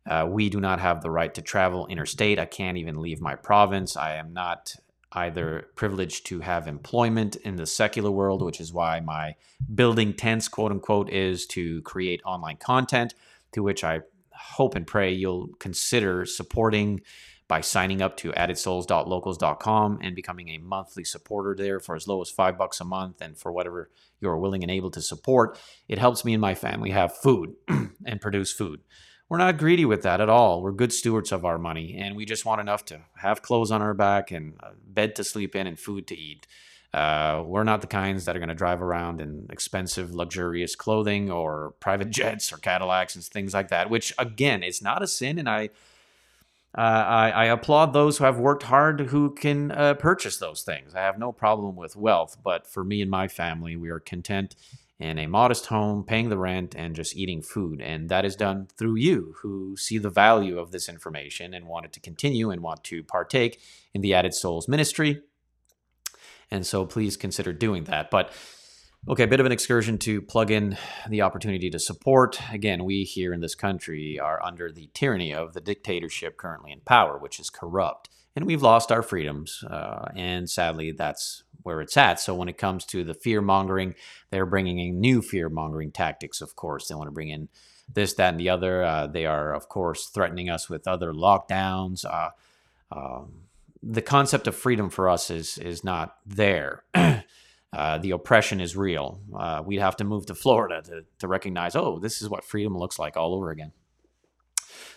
Uh, 0.09 0.25
we 0.27 0.49
do 0.49 0.59
not 0.59 0.79
have 0.79 1.01
the 1.01 1.11
right 1.11 1.33
to 1.35 1.41
travel 1.41 1.85
interstate. 1.87 2.39
I 2.39 2.45
can't 2.45 2.77
even 2.77 3.01
leave 3.01 3.21
my 3.21 3.35
province. 3.35 3.95
I 3.95 4.15
am 4.15 4.33
not 4.33 4.75
either 5.11 5.67
privileged 5.75 6.25
to 6.27 6.39
have 6.39 6.67
employment 6.67 7.35
in 7.37 7.55
the 7.55 7.65
secular 7.65 8.11
world, 8.11 8.41
which 8.41 8.59
is 8.59 8.73
why 8.73 8.99
my 8.99 9.35
building 9.73 10.13
tents, 10.13 10.47
quote 10.47 10.71
unquote, 10.71 11.09
is 11.09 11.45
to 11.47 11.81
create 11.81 12.21
online 12.25 12.57
content, 12.57 13.13
to 13.51 13.61
which 13.61 13.83
I 13.83 14.01
hope 14.31 14.75
and 14.75 14.87
pray 14.87 15.11
you'll 15.11 15.49
consider 15.59 16.25
supporting 16.25 17.01
by 17.49 17.59
signing 17.59 18.01
up 18.01 18.15
to 18.15 18.31
addedsouls.locals.com 18.31 19.99
and 20.01 20.15
becoming 20.15 20.49
a 20.49 20.59
monthly 20.59 21.03
supporter 21.03 21.55
there 21.55 21.79
for 21.79 21.95
as 21.95 22.07
low 22.07 22.21
as 22.21 22.29
five 22.29 22.57
bucks 22.57 22.79
a 22.79 22.85
month 22.85 23.19
and 23.19 23.37
for 23.37 23.51
whatever 23.51 23.89
you're 24.21 24.37
willing 24.37 24.63
and 24.63 24.71
able 24.71 24.91
to 24.91 25.01
support. 25.01 25.59
It 25.87 25.97
helps 25.97 26.23
me 26.23 26.33
and 26.33 26.41
my 26.41 26.53
family 26.53 26.91
have 26.91 27.17
food 27.17 27.55
and 28.05 28.21
produce 28.21 28.53
food. 28.53 28.81
We're 29.29 29.39
not 29.39 29.57
greedy 29.57 29.83
with 29.83 30.03
that 30.03 30.21
at 30.21 30.29
all. 30.29 30.61
We're 30.61 30.71
good 30.71 30.93
stewards 30.93 31.31
of 31.31 31.43
our 31.43 31.57
money, 31.57 31.95
and 31.99 32.15
we 32.15 32.25
just 32.25 32.45
want 32.45 32.61
enough 32.61 32.85
to 32.85 33.01
have 33.17 33.41
clothes 33.41 33.71
on 33.71 33.81
our 33.81 33.93
back 33.93 34.31
and 34.31 34.55
a 34.59 34.71
bed 34.87 35.15
to 35.17 35.23
sleep 35.23 35.55
in 35.55 35.67
and 35.67 35.79
food 35.79 36.07
to 36.07 36.17
eat. 36.17 36.47
Uh, 36.93 37.43
we're 37.45 37.63
not 37.63 37.81
the 37.81 37.87
kinds 37.87 38.25
that 38.25 38.35
are 38.35 38.39
going 38.39 38.49
to 38.49 38.55
drive 38.55 38.81
around 38.81 39.21
in 39.21 39.45
expensive, 39.51 40.13
luxurious 40.13 40.75
clothing 40.75 41.29
or 41.29 41.75
private 41.79 42.09
jets 42.11 42.51
or 42.51 42.57
Cadillacs 42.57 43.15
and 43.15 43.23
things 43.23 43.53
like 43.53 43.69
that, 43.69 43.89
which, 43.89 44.13
again, 44.17 44.63
is 44.63 44.81
not 44.81 45.03
a 45.03 45.07
sin. 45.07 45.37
And 45.37 45.47
I, 45.47 45.69
uh, 46.77 46.81
I, 46.81 47.29
I, 47.31 47.45
applaud 47.45 47.93
those 47.93 48.17
who 48.17 48.25
have 48.25 48.37
worked 48.37 48.63
hard 48.63 48.99
who 48.99 49.33
can 49.33 49.71
uh, 49.71 49.95
purchase 49.95 50.37
those 50.37 50.61
things. 50.61 50.93
I 50.93 50.99
have 50.99 51.17
no 51.17 51.31
problem 51.31 51.75
with 51.75 51.95
wealth, 51.95 52.37
but 52.43 52.67
for 52.67 52.83
me 52.83 53.01
and 53.01 53.09
my 53.09 53.27
family, 53.27 53.75
we 53.75 53.89
are 53.89 53.99
content 53.99 54.55
in 54.99 55.17
a 55.17 55.25
modest 55.27 55.67
home, 55.67 56.03
paying 56.03 56.29
the 56.29 56.37
rent, 56.37 56.75
and 56.75 56.95
just 56.95 57.15
eating 57.15 57.41
food. 57.41 57.81
And 57.81 58.09
that 58.09 58.23
is 58.23 58.35
done 58.35 58.67
through 58.77 58.97
you 58.97 59.33
who 59.41 59.77
see 59.77 59.97
the 59.97 60.09
value 60.09 60.59
of 60.59 60.71
this 60.71 60.87
information 60.87 61.53
and 61.53 61.65
want 61.65 61.85
it 61.85 61.93
to 61.93 61.99
continue 61.99 62.51
and 62.51 62.61
want 62.61 62.83
to 62.85 63.03
partake 63.03 63.59
in 63.93 64.01
the 64.01 64.13
Added 64.13 64.35
Souls 64.35 64.67
ministry. 64.67 65.21
And 66.51 66.67
so 66.67 66.85
please 66.85 67.17
consider 67.17 67.53
doing 67.53 67.85
that. 67.85 68.11
But 68.11 68.31
okay, 69.07 69.23
a 69.23 69.27
bit 69.27 69.39
of 69.39 69.45
an 69.45 69.51
excursion 69.51 69.97
to 69.99 70.21
plug 70.21 70.51
in 70.51 70.77
the 71.07 71.21
opportunity 71.21 71.69
to 71.69 71.79
support. 71.79 72.39
Again, 72.51 72.83
we 72.83 73.03
here 73.03 73.33
in 73.33 73.41
this 73.41 73.55
country 73.55 74.19
are 74.19 74.43
under 74.43 74.71
the 74.71 74.89
tyranny 74.93 75.33
of 75.33 75.53
the 75.53 75.61
dictatorship 75.61 76.37
currently 76.37 76.71
in 76.71 76.81
power, 76.81 77.17
which 77.17 77.39
is 77.39 77.49
corrupt. 77.49 78.09
And 78.35 78.45
we've 78.45 78.61
lost 78.61 78.91
our 78.91 79.01
freedoms. 79.01 79.63
Uh, 79.69 80.09
and 80.15 80.49
sadly, 80.49 80.91
that's 80.91 81.43
where 81.63 81.81
it's 81.81 81.97
at. 81.97 82.19
So 82.19 82.35
when 82.35 82.49
it 82.49 82.57
comes 82.57 82.85
to 82.85 83.03
the 83.03 83.13
fear 83.13 83.41
mongering, 83.41 83.95
they're 84.31 84.45
bringing 84.45 84.79
in 84.79 84.99
new 84.99 85.21
fear 85.21 85.49
mongering 85.49 85.91
tactics. 85.91 86.41
Of 86.41 86.55
course, 86.55 86.87
they 86.87 86.95
want 86.95 87.07
to 87.07 87.13
bring 87.13 87.29
in 87.29 87.49
this, 87.91 88.13
that, 88.13 88.29
and 88.29 88.39
the 88.39 88.49
other. 88.49 88.83
Uh, 88.83 89.07
they 89.07 89.25
are, 89.25 89.53
of 89.53 89.67
course, 89.67 90.07
threatening 90.07 90.49
us 90.49 90.69
with 90.69 90.87
other 90.87 91.11
lockdowns. 91.13 92.05
Uh, 92.05 92.29
um, 92.91 93.43
the 93.81 94.01
concept 94.01 94.47
of 94.47 94.55
freedom 94.55 94.89
for 94.89 95.09
us 95.09 95.29
is 95.29 95.57
is 95.57 95.83
not 95.83 96.17
there. 96.25 96.83
uh, 97.71 97.97
the 97.99 98.11
oppression 98.11 98.59
is 98.59 98.75
real. 98.75 99.21
Uh, 99.37 99.61
we'd 99.65 99.79
have 99.79 99.95
to 99.97 100.03
move 100.03 100.25
to 100.25 100.35
Florida 100.35 100.81
to, 100.81 101.05
to 101.19 101.27
recognize, 101.27 101.75
oh, 101.75 101.99
this 101.99 102.21
is 102.21 102.29
what 102.29 102.43
freedom 102.43 102.77
looks 102.77 102.97
like 102.97 103.15
all 103.15 103.35
over 103.35 103.51
again. 103.51 103.71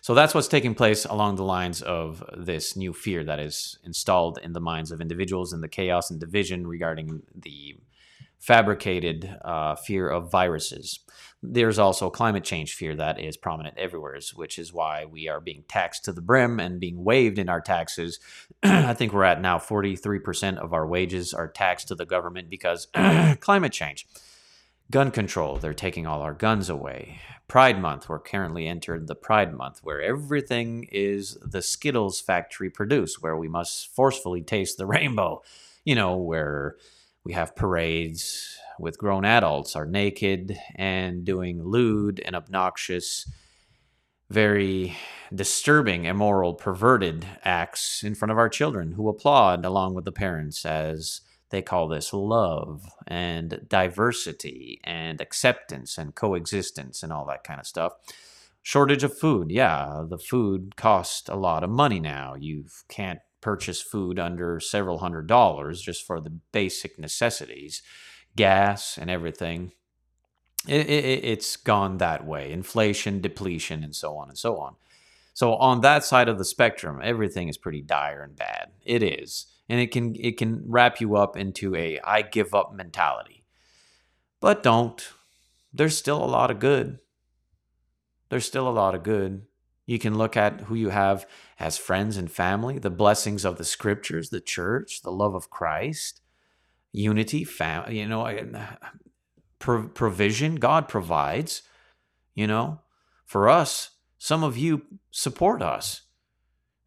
So 0.00 0.14
that's 0.14 0.34
what's 0.34 0.48
taking 0.48 0.74
place 0.74 1.04
along 1.04 1.36
the 1.36 1.44
lines 1.44 1.80
of 1.82 2.24
this 2.36 2.76
new 2.76 2.92
fear 2.92 3.22
that 3.24 3.38
is 3.38 3.78
installed 3.84 4.38
in 4.42 4.52
the 4.52 4.60
minds 4.60 4.90
of 4.90 5.00
individuals 5.00 5.52
and 5.52 5.62
the 5.62 5.68
chaos 5.68 6.10
and 6.10 6.18
division 6.18 6.66
regarding 6.66 7.22
the 7.34 7.76
fabricated 8.38 9.36
uh, 9.44 9.76
fear 9.76 10.08
of 10.08 10.30
viruses. 10.30 10.98
There's 11.44 11.78
also 11.78 12.08
climate 12.08 12.44
change 12.44 12.74
fear 12.74 12.94
that 12.94 13.18
is 13.18 13.36
prominent 13.36 13.76
everywhere, 13.76 14.18
which 14.34 14.58
is 14.58 14.72
why 14.72 15.04
we 15.04 15.28
are 15.28 15.40
being 15.40 15.64
taxed 15.66 16.04
to 16.04 16.12
the 16.12 16.20
brim 16.20 16.60
and 16.60 16.78
being 16.78 17.02
waived 17.02 17.38
in 17.38 17.48
our 17.48 17.60
taxes. 17.60 18.20
I 18.62 18.94
think 18.94 19.12
we're 19.12 19.24
at 19.24 19.40
now 19.40 19.58
43% 19.58 20.58
of 20.58 20.72
our 20.72 20.86
wages 20.86 21.34
are 21.34 21.48
taxed 21.48 21.88
to 21.88 21.96
the 21.96 22.06
government 22.06 22.48
because 22.48 22.86
climate 23.40 23.72
change. 23.72 24.06
Gun 24.92 25.10
control, 25.10 25.56
they're 25.56 25.74
taking 25.74 26.06
all 26.06 26.20
our 26.20 26.34
guns 26.34 26.68
away. 26.68 27.18
Pride 27.48 27.80
Month, 27.80 28.08
we're 28.08 28.18
currently 28.18 28.66
entered 28.66 29.08
the 29.08 29.14
Pride 29.14 29.52
Month, 29.52 29.80
where 29.82 30.00
everything 30.00 30.88
is 30.92 31.36
the 31.42 31.60
Skittles 31.60 32.20
factory 32.20 32.70
produce, 32.70 33.20
where 33.20 33.36
we 33.36 33.48
must 33.48 33.94
forcefully 33.94 34.42
taste 34.42 34.78
the 34.78 34.86
rainbow. 34.96 35.42
You 35.84 35.96
know, 35.96 36.16
where 36.16 36.76
we 37.24 37.32
have 37.32 37.56
parades 37.56 38.58
with 38.78 38.98
grown 38.98 39.24
adults 39.24 39.76
are 39.76 39.86
naked 39.86 40.56
and 40.76 41.24
doing 41.24 41.62
lewd 41.62 42.20
and 42.24 42.34
obnoxious, 42.34 43.30
very 44.30 44.96
disturbing, 45.34 46.04
immoral, 46.04 46.54
perverted 46.54 47.26
acts 47.44 48.02
in 48.02 48.14
front 48.14 48.32
of 48.32 48.38
our 48.38 48.48
children 48.48 48.92
who 48.92 49.08
applaud 49.08 49.64
along 49.64 49.94
with 49.94 50.04
the 50.04 50.12
parents 50.12 50.64
as 50.64 51.20
they 51.50 51.62
call 51.62 51.86
this 51.86 52.12
love 52.12 52.84
and 53.06 53.60
diversity 53.68 54.80
and 54.84 55.20
acceptance 55.20 55.98
and 55.98 56.14
coexistence 56.14 57.02
and 57.02 57.12
all 57.12 57.26
that 57.26 57.44
kind 57.44 57.60
of 57.60 57.66
stuff. 57.66 57.92
Shortage 58.62 59.04
of 59.04 59.16
food. 59.16 59.50
Yeah, 59.50 60.04
the 60.08 60.18
food 60.18 60.76
costs 60.76 61.28
a 61.28 61.36
lot 61.36 61.62
of 61.62 61.70
money 61.70 62.00
now. 62.00 62.34
You 62.34 62.64
can't 62.88 63.18
purchase 63.42 63.82
food 63.82 64.18
under 64.18 64.60
several 64.60 64.98
hundred 64.98 65.26
dollars 65.26 65.82
just 65.82 66.06
for 66.06 66.20
the 66.20 66.30
basic 66.52 66.98
necessities, 66.98 67.82
gas 68.36 68.98
and 68.98 69.10
everything. 69.10 69.72
It, 70.68 70.88
it, 70.88 71.24
it's 71.24 71.56
gone 71.56 71.98
that 71.98 72.24
way. 72.24 72.52
Inflation, 72.52 73.20
depletion, 73.20 73.82
and 73.82 73.94
so 73.94 74.16
on 74.16 74.28
and 74.28 74.38
so 74.38 74.58
on. 74.58 74.76
So 75.34 75.54
on 75.56 75.80
that 75.80 76.04
side 76.04 76.28
of 76.28 76.38
the 76.38 76.44
spectrum, 76.44 77.00
everything 77.02 77.48
is 77.48 77.56
pretty 77.56 77.82
dire 77.82 78.22
and 78.22 78.36
bad. 78.36 78.70
It 78.84 79.02
is 79.02 79.46
and 79.68 79.80
it 79.80 79.90
can 79.90 80.14
it 80.16 80.36
can 80.36 80.62
wrap 80.66 81.00
you 81.00 81.16
up 81.16 81.36
into 81.36 81.74
a 81.74 81.98
I 82.04 82.22
give 82.22 82.54
up 82.54 82.74
mentality. 82.74 83.44
But 84.40 84.62
don't. 84.62 85.02
There's 85.72 85.96
still 85.96 86.22
a 86.22 86.26
lot 86.26 86.50
of 86.50 86.58
good. 86.58 86.98
There's 88.28 88.44
still 88.44 88.68
a 88.68 88.70
lot 88.70 88.94
of 88.94 89.02
good. 89.02 89.46
You 89.86 89.98
can 89.98 90.16
look 90.16 90.36
at 90.36 90.62
who 90.62 90.74
you 90.74 90.90
have 90.90 91.26
as 91.58 91.78
friends 91.78 92.16
and 92.16 92.30
family, 92.30 92.78
the 92.78 92.90
blessings 92.90 93.44
of 93.44 93.56
the 93.56 93.64
scriptures, 93.64 94.30
the 94.30 94.40
church, 94.40 95.02
the 95.02 95.12
love 95.12 95.34
of 95.34 95.50
Christ, 95.50 96.20
unity, 96.92 97.44
fam- 97.44 97.90
you 97.90 98.06
know, 98.06 98.26
pro- 99.58 99.88
provision 99.88 100.56
God 100.56 100.88
provides, 100.88 101.62
you 102.34 102.46
know. 102.46 102.80
For 103.24 103.48
us, 103.48 103.90
some 104.18 104.44
of 104.44 104.58
you 104.58 104.82
support 105.10 105.62
us. 105.62 106.02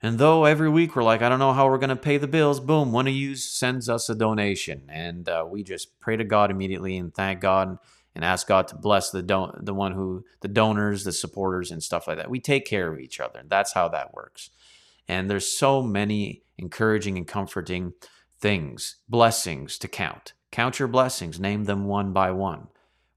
And 0.01 0.19
though 0.19 0.45
every 0.45 0.69
week 0.69 0.95
we're 0.95 1.03
like, 1.03 1.23
I 1.23 1.29
don't 1.29 1.39
know 1.39 1.53
how 1.53 1.67
we're 1.67 1.79
going 1.79 1.89
to 1.89 1.95
pay 1.95 2.17
the 2.17 2.27
bills, 2.27 2.59
boom, 2.59 2.91
one 2.91 3.07
of 3.07 3.13
you 3.13 3.35
sends 3.35 3.89
us 3.89 4.07
a 4.09 4.13
donation. 4.15 4.83
And 4.87 5.27
uh, 5.27 5.45
we 5.49 5.63
just 5.63 5.99
pray 5.99 6.15
to 6.17 6.23
God 6.23 6.51
immediately 6.51 6.97
and 6.97 7.11
thank 7.11 7.39
God 7.39 7.79
and 8.13 8.23
ask 8.23 8.47
God 8.47 8.67
to 8.67 8.75
bless 8.75 9.09
the 9.09 9.23
don- 9.23 9.59
the 9.63 9.73
one 9.73 9.93
who, 9.93 10.23
the 10.41 10.47
donors, 10.47 11.03
the 11.03 11.11
supporters, 11.11 11.71
and 11.71 11.81
stuff 11.81 12.07
like 12.07 12.17
that. 12.17 12.29
We 12.29 12.39
take 12.39 12.65
care 12.65 12.93
of 12.93 12.99
each 12.99 13.19
other. 13.19 13.39
And 13.39 13.49
That's 13.49 13.73
how 13.73 13.87
that 13.89 14.13
works. 14.13 14.51
And 15.07 15.29
there's 15.29 15.47
so 15.47 15.81
many 15.81 16.43
encouraging 16.57 17.17
and 17.17 17.27
comforting 17.27 17.93
things, 18.39 18.97
blessings 19.07 19.77
to 19.79 19.87
count. 19.87 20.33
Count 20.51 20.79
your 20.79 20.87
blessings, 20.87 21.39
name 21.39 21.65
them 21.65 21.85
one 21.85 22.13
by 22.13 22.31
one. 22.31 22.67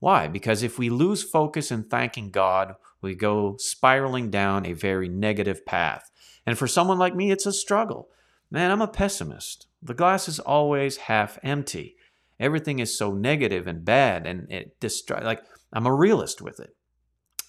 Why? 0.00 0.28
Because 0.28 0.62
if 0.62 0.78
we 0.78 0.90
lose 0.90 1.22
focus 1.22 1.70
in 1.70 1.84
thanking 1.84 2.30
God, 2.30 2.74
we 3.00 3.14
go 3.14 3.56
spiraling 3.58 4.30
down 4.30 4.66
a 4.66 4.72
very 4.72 5.08
negative 5.08 5.64
path. 5.66 6.10
And 6.46 6.56
for 6.56 6.66
someone 6.66 6.98
like 6.98 7.14
me, 7.14 7.30
it's 7.30 7.46
a 7.46 7.52
struggle. 7.52 8.08
Man, 8.50 8.70
I'm 8.70 8.80
a 8.80 8.88
pessimist. 8.88 9.66
The 9.82 9.94
glass 9.94 10.28
is 10.28 10.40
always 10.40 10.96
half 10.96 11.38
empty. 11.42 11.96
Everything 12.40 12.78
is 12.78 12.96
so 12.96 13.12
negative 13.12 13.66
and 13.66 13.84
bad, 13.84 14.26
and 14.26 14.50
it 14.50 14.78
destroy. 14.80 15.20
Like 15.22 15.42
I'm 15.72 15.86
a 15.86 15.94
realist 15.94 16.40
with 16.40 16.60
it, 16.60 16.74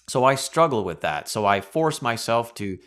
so 0.08 0.24
I 0.24 0.34
struggle 0.34 0.84
with 0.84 1.00
that. 1.00 1.28
So 1.28 1.46
I 1.46 1.60
force 1.60 2.02
myself 2.02 2.52
to 2.54 2.78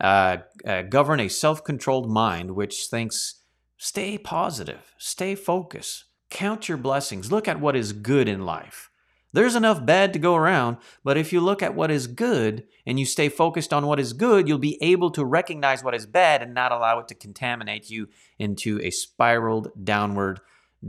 uh, 0.00 0.38
uh, 0.66 0.82
govern 0.82 1.20
a 1.20 1.28
self-controlled 1.28 2.10
mind, 2.10 2.50
which 2.50 2.86
thinks, 2.90 3.42
stay 3.84 4.16
positive, 4.16 4.94
stay 4.96 5.34
focused, 5.34 6.04
count 6.30 6.70
your 6.70 6.78
blessings, 6.78 7.30
look 7.30 7.46
at 7.46 7.60
what 7.60 7.76
is 7.76 7.92
good 7.92 8.26
in 8.26 8.46
life. 8.46 8.88
There's 9.34 9.54
enough 9.54 9.84
bad 9.84 10.14
to 10.14 10.18
go 10.18 10.36
around, 10.36 10.78
but 11.02 11.18
if 11.18 11.34
you 11.34 11.42
look 11.42 11.62
at 11.62 11.74
what 11.74 11.90
is 11.90 12.06
good 12.06 12.64
and 12.86 12.98
you 12.98 13.04
stay 13.04 13.28
focused 13.28 13.74
on 13.74 13.86
what 13.86 14.00
is 14.00 14.14
good, 14.14 14.48
you'll 14.48 14.56
be 14.56 14.82
able 14.82 15.10
to 15.10 15.22
recognize 15.22 15.84
what 15.84 15.94
is 15.94 16.06
bad 16.06 16.42
and 16.42 16.54
not 16.54 16.72
allow 16.72 16.98
it 17.00 17.08
to 17.08 17.14
contaminate 17.14 17.90
you 17.90 18.08
into 18.38 18.80
a 18.80 18.90
spiraled 18.90 19.68
downward 19.84 20.40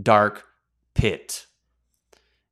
dark 0.01 0.45
pit. 0.93 1.47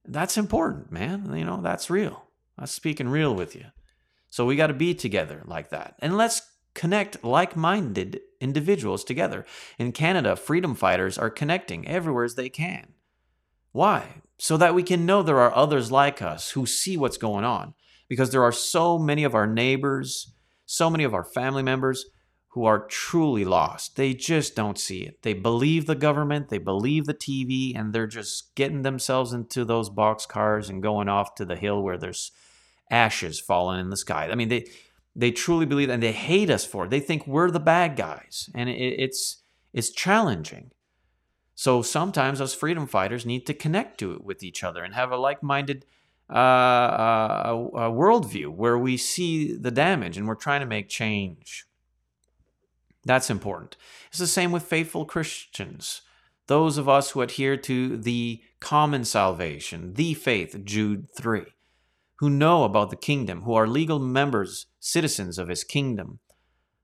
That's 0.04 0.38
important, 0.38 0.92
man. 0.92 1.34
You 1.34 1.46
know, 1.46 1.62
that's 1.62 1.90
real. 1.90 2.22
I'm 2.58 2.66
speaking 2.66 3.08
real 3.08 3.34
with 3.34 3.56
you. 3.56 3.68
So 4.30 4.46
we 4.46 4.58
got 4.58 4.68
to 4.68 4.74
be 4.74 4.94
together 4.94 5.42
like 5.46 5.70
that. 5.70 5.96
And 6.00 6.18
let's 6.18 6.42
connect 6.74 7.24
like 7.24 7.56
minded 7.56 8.22
individuals 8.40 9.04
together. 9.04 9.46
In 9.78 9.92
Canada, 9.92 10.36
freedom 10.36 10.76
fighters 10.76 11.18
are 11.18 11.30
connecting 11.30 11.88
everywhere 11.88 12.24
as 12.24 12.36
they 12.36 12.50
can. 12.50 12.94
Why? 13.72 14.22
So 14.38 14.58
that 14.58 14.76
we 14.76 14.84
can 14.84 15.06
know 15.06 15.24
there 15.24 15.40
are 15.40 15.56
others 15.56 15.92
like 15.92 16.22
us 16.22 16.52
who 16.52 16.66
see 16.66 16.98
what's 16.98 17.18
going 17.18 17.46
on. 17.46 17.74
Because 18.10 18.32
there 18.32 18.44
are 18.44 18.52
so 18.52 19.00
many 19.00 19.24
of 19.24 19.34
our 19.34 19.48
neighbors, 19.48 20.34
so 20.66 20.90
many 20.90 21.04
of 21.04 21.14
our 21.14 21.24
family 21.24 21.64
members 21.64 22.06
who 22.50 22.66
are 22.66 22.86
truly 22.86 23.44
lost. 23.44 23.96
They 23.96 24.14
just 24.14 24.56
don't 24.56 24.78
see 24.78 25.02
it. 25.02 25.24
They 25.24 25.34
believe 25.34 25.88
the 25.88 25.96
government, 25.96 26.50
they 26.50 26.60
believe 26.60 27.06
the 27.06 27.16
TV, 27.16 27.76
and 27.76 27.92
they're 27.92 28.06
just 28.06 28.54
getting 28.54 28.84
themselves 28.84 29.34
into 29.34 29.66
those 29.66 29.90
box 29.90 30.28
cars 30.28 30.70
and 30.70 30.84
going 30.84 31.10
off 31.10 31.34
to 31.36 31.46
the 31.46 31.56
hill 31.56 31.82
where 31.82 31.98
there's 31.98 32.32
ashes 32.92 33.40
falling 33.40 33.80
in 33.80 33.90
the 33.90 33.98
sky. 33.98 34.30
I 34.32 34.36
mean, 34.36 34.50
they 34.50 34.68
they 35.16 35.32
truly 35.32 35.66
believe 35.66 35.90
and 35.90 36.02
they 36.02 36.12
hate 36.12 36.50
us 36.50 36.66
for 36.66 36.86
it. 36.86 36.90
They 36.90 37.00
think 37.00 37.28
we're 37.28 37.52
the 37.52 37.60
bad 37.60 37.96
guys, 37.96 38.50
and 38.56 38.70
it, 38.70 38.74
it's 38.74 39.44
it's 39.74 39.92
challenging. 39.92 40.72
So 41.56 41.82
sometimes 41.82 42.42
us 42.42 42.54
freedom 42.54 42.88
fighters 42.88 43.26
need 43.26 43.46
to 43.46 43.54
connect 43.54 44.00
to 44.00 44.14
it 44.14 44.24
with 44.24 44.44
each 44.44 44.64
other 44.64 44.84
and 44.84 44.94
have 44.96 45.12
a 45.12 45.18
like-minded 45.18 45.86
uh, 46.30 46.34
uh, 46.34 47.68
a 47.74 47.92
worldview 47.92 48.48
where 48.48 48.78
we 48.78 48.98
see 48.98 49.56
the 49.56 49.72
damage 49.72 50.18
and 50.18 50.28
we're 50.28 50.36
trying 50.36 50.62
to 50.62 50.66
make 50.66 50.90
change. 50.90 51.66
That's 53.06 53.30
important. 53.30 53.78
It's 54.10 54.20
the 54.20 54.28
same 54.28 54.52
with 54.52 54.64
faithful 54.64 55.06
Christians, 55.06 56.02
those 56.48 56.78
of 56.78 56.90
us 56.90 57.12
who 57.12 57.22
adhere 57.22 57.58
to 57.58 57.98
the 57.98 58.42
common 58.60 59.04
salvation, 59.04 59.94
the 59.94 60.14
faith, 60.14 60.60
Jude 60.64 61.08
3 61.16 61.44
who 62.18 62.30
know 62.30 62.64
about 62.64 62.90
the 62.90 62.96
kingdom, 62.96 63.42
who 63.42 63.54
are 63.54 63.68
legal 63.68 64.00
members, 64.00 64.68
citizens 64.80 65.38
of 65.38 65.50
his 65.50 65.64
kingdom, 65.64 66.20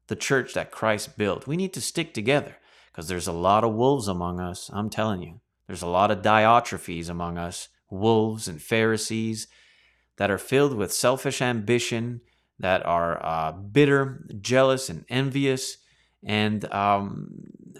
the 0.07 0.15
church 0.15 0.53
that 0.53 0.71
Christ 0.71 1.17
built. 1.17 1.47
We 1.47 1.57
need 1.57 1.73
to 1.73 1.81
stick 1.81 2.13
together 2.13 2.57
because 2.91 3.07
there's 3.07 3.27
a 3.27 3.33
lot 3.33 3.63
of 3.63 3.73
wolves 3.73 4.07
among 4.07 4.39
us. 4.39 4.69
I'm 4.73 4.89
telling 4.89 5.21
you, 5.21 5.41
there's 5.67 5.81
a 5.81 5.87
lot 5.87 6.11
of 6.11 6.21
Diotrephes 6.21 7.09
among 7.09 7.37
us, 7.37 7.69
wolves 7.89 8.47
and 8.47 8.61
Pharisees 8.61 9.47
that 10.17 10.31
are 10.31 10.37
filled 10.37 10.75
with 10.75 10.91
selfish 10.91 11.41
ambition, 11.41 12.21
that 12.59 12.85
are 12.85 13.25
uh, 13.25 13.51
bitter, 13.53 14.25
jealous, 14.41 14.89
and 14.89 15.05
envious. 15.09 15.77
And 16.25 16.69
um, 16.73 17.29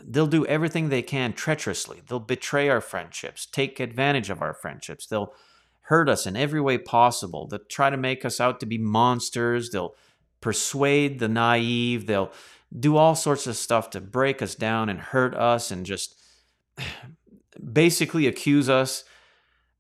they'll 0.08 0.28
do 0.28 0.46
everything 0.46 0.88
they 0.88 1.02
can 1.02 1.34
treacherously. 1.34 2.02
They'll 2.08 2.20
betray 2.20 2.70
our 2.70 2.80
friendships, 2.80 3.46
take 3.46 3.80
advantage 3.80 4.30
of 4.30 4.42
our 4.42 4.54
friendships. 4.54 5.06
They'll 5.06 5.34
hurt 5.90 6.08
us 6.08 6.28
in 6.28 6.36
every 6.36 6.62
way 6.62 6.78
possible. 6.78 7.48
They'll 7.48 7.60
try 7.68 7.90
to 7.90 7.98
make 7.98 8.24
us 8.24 8.40
out 8.40 8.60
to 8.60 8.68
be 8.68 8.78
monsters. 8.78 9.72
They'll 9.72 9.96
persuade 10.40 11.18
the 11.18 11.28
naive. 11.28 12.06
They'll 12.06 12.32
do 12.78 12.96
all 12.96 13.16
sorts 13.16 13.48
of 13.48 13.56
stuff 13.56 13.90
to 13.90 14.00
break 14.00 14.44
us 14.44 14.54
down 14.54 14.90
and 14.90 15.00
hurt 15.00 15.34
us 15.34 15.72
and 15.72 15.88
just 15.88 16.16
basically 17.74 18.28
accuse 18.28 18.70
us 18.70 19.04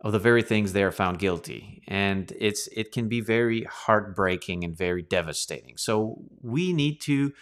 of 0.01 0.11
the 0.11 0.17
very 0.17 0.41
things 0.41 0.73
they 0.73 0.81
are 0.81 0.91
found 0.91 1.19
guilty 1.19 1.83
and 1.87 2.33
it's 2.39 2.67
it 2.75 2.91
can 2.91 3.07
be 3.07 3.21
very 3.21 3.63
heartbreaking 3.65 4.63
and 4.63 4.75
very 4.75 5.01
devastating 5.01 5.75
so 5.75 6.21
we 6.41 6.71
need 6.71 7.01
to 7.01 7.33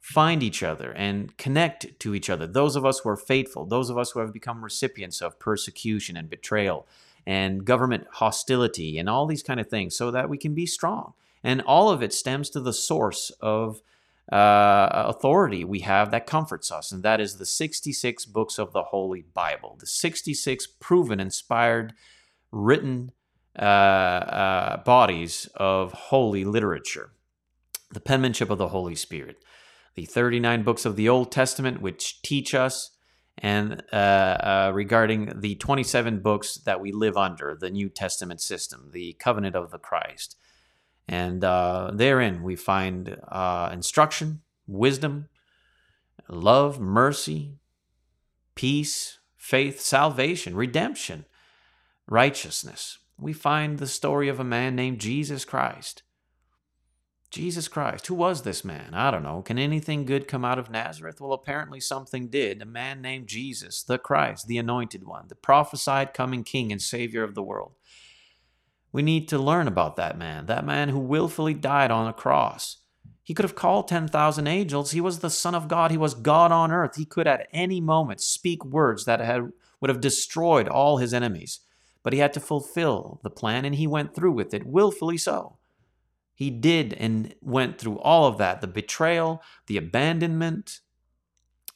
find 0.00 0.42
each 0.42 0.62
other 0.62 0.92
and 0.92 1.36
connect 1.36 1.98
to 2.00 2.14
each 2.14 2.30
other 2.30 2.46
those 2.46 2.74
of 2.74 2.86
us 2.86 3.00
who 3.00 3.10
are 3.10 3.16
faithful 3.18 3.66
those 3.66 3.90
of 3.90 3.98
us 3.98 4.12
who 4.12 4.20
have 4.20 4.32
become 4.32 4.64
recipients 4.64 5.20
of 5.20 5.38
persecution 5.38 6.16
and 6.16 6.30
betrayal 6.30 6.86
and 7.26 7.64
government 7.64 8.06
hostility 8.12 8.98
and 8.98 9.08
all 9.08 9.26
these 9.26 9.42
kind 9.42 9.58
of 9.58 9.68
things 9.68 9.96
so 9.96 10.10
that 10.10 10.28
we 10.28 10.38
can 10.38 10.54
be 10.54 10.66
strong. 10.66 11.12
And 11.42 11.60
all 11.62 11.90
of 11.90 12.02
it 12.02 12.12
stems 12.12 12.50
to 12.50 12.60
the 12.60 12.72
source 12.72 13.30
of 13.40 13.82
uh, 14.32 14.88
authority 14.92 15.64
we 15.64 15.80
have 15.80 16.10
that 16.10 16.26
comforts 16.26 16.72
us, 16.72 16.90
and 16.90 17.02
that 17.02 17.20
is 17.20 17.36
the 17.36 17.46
66 17.46 18.24
books 18.26 18.58
of 18.58 18.72
the 18.72 18.84
Holy 18.84 19.22
Bible, 19.22 19.76
the 19.78 19.86
66 19.86 20.66
proven, 20.80 21.20
inspired, 21.20 21.92
written 22.50 23.12
uh, 23.56 23.62
uh, 23.62 24.76
bodies 24.82 25.48
of 25.54 25.92
holy 25.92 26.44
literature, 26.44 27.12
the 27.92 28.00
penmanship 28.00 28.50
of 28.50 28.58
the 28.58 28.68
Holy 28.68 28.96
Spirit, 28.96 29.36
the 29.94 30.06
39 30.06 30.64
books 30.64 30.84
of 30.84 30.96
the 30.96 31.08
Old 31.08 31.30
Testament, 31.30 31.80
which 31.80 32.20
teach 32.22 32.52
us 32.52 32.95
and 33.38 33.82
uh, 33.92 33.96
uh, 33.96 34.70
regarding 34.74 35.40
the 35.40 35.56
27 35.56 36.20
books 36.20 36.54
that 36.54 36.80
we 36.80 36.92
live 36.92 37.16
under, 37.16 37.56
the 37.58 37.70
New 37.70 37.88
Testament 37.88 38.40
system, 38.40 38.90
the 38.92 39.14
covenant 39.14 39.54
of 39.54 39.70
the 39.70 39.78
Christ. 39.78 40.36
And 41.06 41.44
uh, 41.44 41.90
therein 41.92 42.42
we 42.42 42.56
find 42.56 43.18
uh, 43.28 43.70
instruction, 43.72 44.40
wisdom, 44.66 45.28
love, 46.28 46.80
mercy, 46.80 47.58
peace, 48.54 49.18
faith, 49.36 49.80
salvation, 49.80 50.56
redemption, 50.56 51.26
righteousness. 52.08 52.98
We 53.18 53.32
find 53.32 53.78
the 53.78 53.86
story 53.86 54.28
of 54.28 54.40
a 54.40 54.44
man 54.44 54.74
named 54.74 54.98
Jesus 54.98 55.44
Christ 55.44 56.02
Jesus 57.30 57.68
Christ, 57.68 58.06
who 58.06 58.14
was 58.14 58.42
this 58.42 58.64
man? 58.64 58.94
I 58.94 59.10
don't 59.10 59.22
know. 59.22 59.42
Can 59.42 59.58
anything 59.58 60.04
good 60.04 60.28
come 60.28 60.44
out 60.44 60.58
of 60.58 60.70
Nazareth? 60.70 61.20
Well, 61.20 61.32
apparently 61.32 61.80
something 61.80 62.28
did. 62.28 62.62
A 62.62 62.66
man 62.66 63.02
named 63.02 63.26
Jesus, 63.26 63.82
the 63.82 63.98
Christ, 63.98 64.46
the 64.46 64.58
anointed 64.58 65.04
one, 65.04 65.26
the 65.28 65.34
prophesied 65.34 66.14
coming 66.14 66.44
king 66.44 66.70
and 66.72 66.80
savior 66.80 67.24
of 67.24 67.34
the 67.34 67.42
world. 67.42 67.72
We 68.92 69.02
need 69.02 69.28
to 69.28 69.38
learn 69.38 69.68
about 69.68 69.96
that 69.96 70.16
man, 70.16 70.46
that 70.46 70.64
man 70.64 70.88
who 70.88 70.98
willfully 70.98 71.52
died 71.52 71.90
on 71.90 72.08
a 72.08 72.12
cross. 72.12 72.78
He 73.22 73.34
could 73.34 73.44
have 73.44 73.56
called 73.56 73.88
10,000 73.88 74.46
angels. 74.46 74.92
He 74.92 75.00
was 75.00 75.18
the 75.18 75.30
Son 75.30 75.54
of 75.54 75.66
God. 75.66 75.90
He 75.90 75.98
was 75.98 76.14
God 76.14 76.52
on 76.52 76.70
earth. 76.70 76.94
He 76.94 77.04
could 77.04 77.26
at 77.26 77.48
any 77.52 77.80
moment 77.80 78.20
speak 78.20 78.64
words 78.64 79.04
that 79.04 79.20
had, 79.20 79.50
would 79.80 79.88
have 79.88 80.00
destroyed 80.00 80.68
all 80.68 80.98
his 80.98 81.12
enemies. 81.12 81.60
But 82.04 82.12
he 82.12 82.20
had 82.20 82.32
to 82.34 82.40
fulfill 82.40 83.18
the 83.24 83.30
plan, 83.30 83.64
and 83.64 83.74
he 83.74 83.88
went 83.88 84.14
through 84.14 84.30
with 84.30 84.54
it, 84.54 84.64
willfully 84.64 85.18
so. 85.18 85.58
He 86.36 86.50
did 86.50 86.92
and 86.92 87.34
went 87.40 87.78
through 87.78 87.98
all 87.98 88.26
of 88.26 88.36
that 88.38 88.60
the 88.60 88.66
betrayal, 88.66 89.42
the 89.66 89.78
abandonment, 89.78 90.80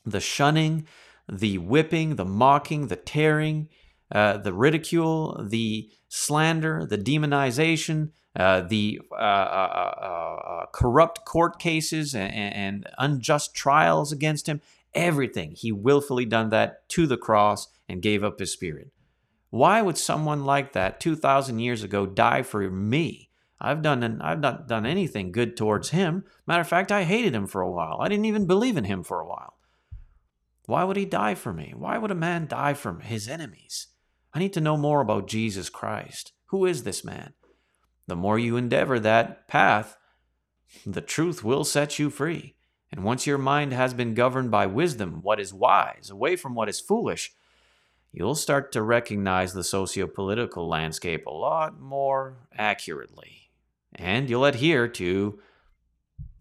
the 0.05 0.21
shunning, 0.21 0.87
the 1.27 1.57
whipping, 1.57 2.17
the 2.17 2.27
mocking, 2.27 2.89
the 2.89 2.97
tearing, 2.97 3.71
uh, 4.13 4.37
the 4.37 4.53
ridicule, 4.53 5.43
the 5.49 5.91
slander, 6.09 6.85
the 6.85 6.99
demonization, 6.99 8.11
uh, 8.37 8.61
the 8.61 9.01
uh, 9.11 9.15
uh, 9.15 9.95
uh, 10.03 10.05
uh 10.05 10.67
corrupt 10.73 11.25
court 11.25 11.59
cases 11.59 12.15
and, 12.15 12.33
and, 12.33 12.87
unjust 12.99 13.55
trials 13.55 14.13
against 14.13 14.47
him. 14.47 14.61
Everything. 14.93 15.53
He 15.53 15.73
willfully 15.73 16.27
done 16.27 16.51
that 16.51 16.87
to 16.91 17.07
the 17.07 17.17
cross 17.17 17.69
and 17.89 18.03
gave 18.03 18.23
up 18.23 18.39
his 18.39 18.53
spirit. 18.53 18.93
Why 19.49 19.81
would 19.83 19.97
someone 19.97 20.45
like 20.45 20.75
that 20.75 21.01
2,000 21.01 21.61
years 21.61 21.83
ago 21.83 22.07
die 22.07 22.43
for 22.43 22.69
me? 22.71 23.30
I've 23.61 23.83
done 23.83 24.21
I've 24.23 24.41
not 24.41 24.67
done 24.69 24.87
anything 24.87 25.33
good 25.33 25.57
towards 25.57 25.91
him. 25.91 26.25
Matter 26.47 26.63
of 26.63 26.69
fact, 26.69 26.91
I 26.91 27.05
hated 27.05 27.35
him 27.35 27.47
for 27.47 27.61
a 27.61 27.71
while. 27.71 27.99
I 28.01 28.09
didn't 28.09 28.25
even 28.25 28.47
believe 28.47 28.77
in 28.77 28.85
him 28.85 29.03
for 29.03 29.21
a 29.21 29.27
while. 29.27 29.55
Why 30.67 30.85
would 30.85 30.97
he 30.97 31.05
die 31.05 31.35
for 31.35 31.53
me? 31.53 31.75
Why 31.77 31.99
would 31.99 32.11
a 32.11 32.15
man 32.15 32.47
die 32.47 32.75
for 32.75 33.01
his 33.01 33.29
enemies? 33.29 33.89
I 34.33 34.39
need 34.39 34.53
to 34.55 34.61
know 34.61 34.77
more 34.77 35.01
about 35.01 35.29
Jesus 35.29 35.69
Christ. 35.69 36.33
Who 36.47 36.65
is 36.65 36.85
this 36.85 37.05
man? 37.05 37.35
The 38.07 38.17
more 38.17 38.39
you 38.39 38.57
endeavor 38.57 38.99
that 39.01 39.47
path, 39.47 39.99
the 40.87 41.01
truth 41.01 41.45
will 41.45 41.65
set 41.65 41.99
you 41.99 42.09
free. 42.09 42.55
And 42.93 43.05
once 43.05 43.27
your 43.27 43.39
mind 43.39 43.73
has 43.73 43.95
been 43.95 44.15
governed 44.15 44.51
by 44.51 44.67
wisdom, 44.67 45.21
what 45.23 45.39
is 45.39 45.53
wise, 45.53 46.09
away 46.11 46.37
from 46.37 46.55
what 46.55 46.69
is 46.69 46.81
foolish, 46.81 47.33
you'll 48.13 48.35
start 48.35 48.73
to 48.73 48.83
recognize 48.83 49.53
the 49.53 49.65
socio 49.65 50.07
political 50.07 50.69
landscape 50.69 51.27
a 51.27 51.31
lot 51.31 51.81
more 51.81 52.39
accurately 52.57 53.40
and 53.95 54.29
you'll 54.31 54.45
adhere 54.45 54.89
to 54.89 55.39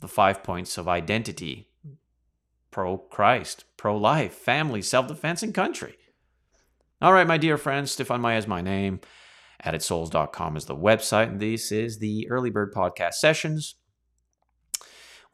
the 0.01 0.07
five 0.07 0.43
points 0.43 0.77
of 0.77 0.87
identity 0.87 1.69
pro 2.71 2.97
Christ, 2.97 3.65
pro 3.77 3.97
life, 3.97 4.33
family, 4.33 4.81
self 4.81 5.07
defense, 5.07 5.43
and 5.43 5.53
country. 5.53 5.95
All 7.01 7.13
right, 7.13 7.27
my 7.27 7.37
dear 7.37 7.57
friends, 7.57 7.91
Stefan 7.91 8.21
Maya 8.21 8.37
is 8.37 8.47
my 8.47 8.61
name. 8.61 8.99
AddedSouls.com 9.65 10.55
is 10.55 10.65
the 10.65 10.75
website, 10.75 11.29
and 11.29 11.39
this 11.39 11.71
is 11.71 11.99
the 11.99 12.27
Early 12.29 12.49
Bird 12.49 12.73
Podcast 12.73 13.13
Sessions. 13.13 13.75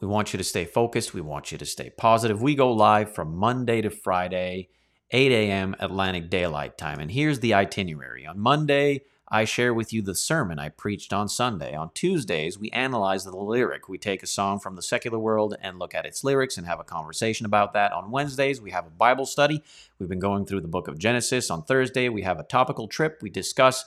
We 0.02 0.08
want 0.08 0.34
you 0.34 0.38
to 0.38 0.44
stay 0.44 0.66
focused. 0.66 1.14
We 1.14 1.22
want 1.22 1.52
you 1.52 1.58
to 1.58 1.66
stay 1.66 1.92
positive. 1.98 2.42
We 2.42 2.56
go 2.56 2.72
live 2.72 3.14
from 3.14 3.36
Monday 3.36 3.82
to 3.82 3.90
Friday, 3.90 4.70
8 5.12 5.32
a.m. 5.32 5.76
Atlantic 5.80 6.30
Daylight 6.30 6.78
Time. 6.78 7.00
And 7.00 7.12
here's 7.12 7.40
the 7.40 7.54
itinerary. 7.54 8.26
On 8.26 8.40
Monday, 8.40 9.04
I 9.28 9.46
share 9.46 9.74
with 9.74 9.92
you 9.92 10.04
the 10.04 10.14
sermon 10.14 10.60
I 10.60 10.70
preached 10.70 11.12
on 11.12 11.28
Sunday. 11.28 11.74
On 11.74 11.90
Tuesdays, 11.94 12.60
we 12.60 12.70
analyze 12.70 13.24
the 13.24 13.36
lyric. 13.36 13.90
We 13.90 13.98
take 13.98 14.22
a 14.22 14.28
song 14.28 14.60
from 14.60 14.76
the 14.76 14.84
secular 14.84 15.18
world 15.18 15.56
and 15.62 15.80
look 15.80 15.96
at 15.96 16.06
its 16.06 16.24
lyrics 16.24 16.58
and 16.58 16.68
have 16.68 16.80
a 16.80 16.84
conversation 16.84 17.46
about 17.46 17.74
that. 17.74 17.92
On 17.92 18.12
Wednesdays, 18.12 18.62
we 18.62 18.70
have 18.70 18.86
a 18.86 18.92
Bible 18.92 19.26
study. 19.26 19.64
We've 19.98 20.08
been 20.08 20.20
going 20.20 20.46
through 20.46 20.62
the 20.62 20.68
book 20.68 20.88
of 20.88 21.00
Genesis. 21.00 21.50
On 21.50 21.64
Thursday, 21.64 22.08
we 22.08 22.22
have 22.22 22.40
a 22.40 22.44
topical 22.44 22.88
trip. 22.88 23.18
We 23.24 23.32
discuss 23.32 23.84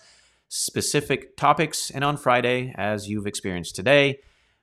specific 0.48 1.36
topics. 1.36 1.90
And 1.90 2.02
on 2.02 2.16
Friday, 2.16 2.74
as 2.76 3.08
you've 3.08 3.28
experienced 3.28 3.76
today, 3.76 4.18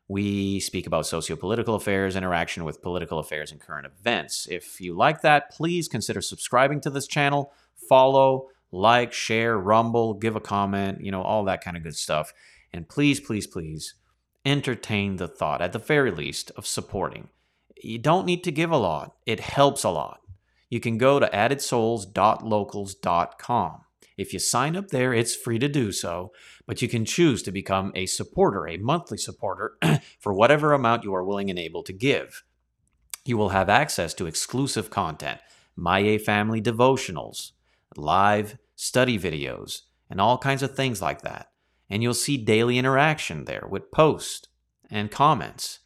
We 0.07 0.59
speak 0.59 0.85
about 0.85 1.07
socio-political 1.07 1.73
affairs, 1.73 2.15
interaction 2.15 2.63
with 2.63 2.81
political 2.81 3.17
affairs, 3.17 3.51
and 3.51 3.59
current 3.59 3.87
events. 3.87 4.47
If 4.49 4.79
you 4.79 4.93
like 4.93 5.21
that, 5.21 5.49
please 5.49 5.87
consider 5.87 6.21
subscribing 6.21 6.81
to 6.81 6.91
this 6.91 7.07
channel, 7.07 7.51
follow, 7.89 8.49
like, 8.75 9.13
share, 9.13 9.57
rumble, 9.57 10.13
give 10.13 10.35
a 10.35 10.41
comment, 10.41 10.99
you 11.01 11.11
know, 11.11 11.21
all 11.21 11.45
that 11.45 11.63
kind 11.63 11.77
of 11.77 11.83
good 11.83 11.95
stuff. 11.95 12.33
And 12.73 12.89
please, 12.89 13.19
please, 13.19 13.47
please 13.47 13.95
entertain 14.45 15.15
the 15.15 15.27
thought, 15.27 15.61
at 15.61 15.73
the 15.73 15.79
very 15.79 16.11
least, 16.11 16.51
of 16.57 16.67
supporting. 16.67 17.29
You 17.81 17.97
don't 17.97 18.25
need 18.25 18.43
to 18.43 18.51
give 18.51 18.71
a 18.71 18.77
lot, 18.77 19.15
it 19.25 19.39
helps 19.39 19.83
a 19.83 19.89
lot. 19.89 20.19
You 20.69 20.79
can 20.79 20.97
go 20.97 21.19
to 21.19 21.27
addedsouls.locals.com. 21.27 23.81
If 24.17 24.33
you 24.33 24.39
sign 24.39 24.75
up 24.75 24.89
there, 24.89 25.13
it's 25.13 25.35
free 25.35 25.59
to 25.59 25.67
do 25.67 25.91
so, 25.91 26.31
but 26.65 26.81
you 26.81 26.87
can 26.87 27.05
choose 27.05 27.43
to 27.43 27.51
become 27.51 27.91
a 27.95 28.05
supporter, 28.05 28.67
a 28.67 28.77
monthly 28.77 29.17
supporter, 29.17 29.77
for 30.19 30.33
whatever 30.33 30.73
amount 30.73 31.03
you 31.03 31.13
are 31.13 31.23
willing 31.23 31.49
and 31.49 31.59
able 31.59 31.83
to 31.83 31.93
give. 31.93 32.43
You 33.25 33.37
will 33.37 33.49
have 33.49 33.69
access 33.69 34.13
to 34.15 34.25
exclusive 34.25 34.89
content, 34.89 35.39
MyA 35.77 36.19
Family 36.19 36.61
devotionals, 36.61 37.51
live 37.97 38.57
study 38.75 39.17
videos, 39.17 39.81
and 40.09 40.21
all 40.21 40.37
kinds 40.37 40.63
of 40.63 40.75
things 40.75 41.01
like 41.01 41.21
that. 41.21 41.49
And 41.89 42.01
you'll 42.01 42.13
see 42.13 42.37
daily 42.37 42.77
interaction 42.77 43.45
there 43.45 43.65
with 43.69 43.91
posts 43.91 44.47
and 44.89 45.11
comments. 45.11 45.79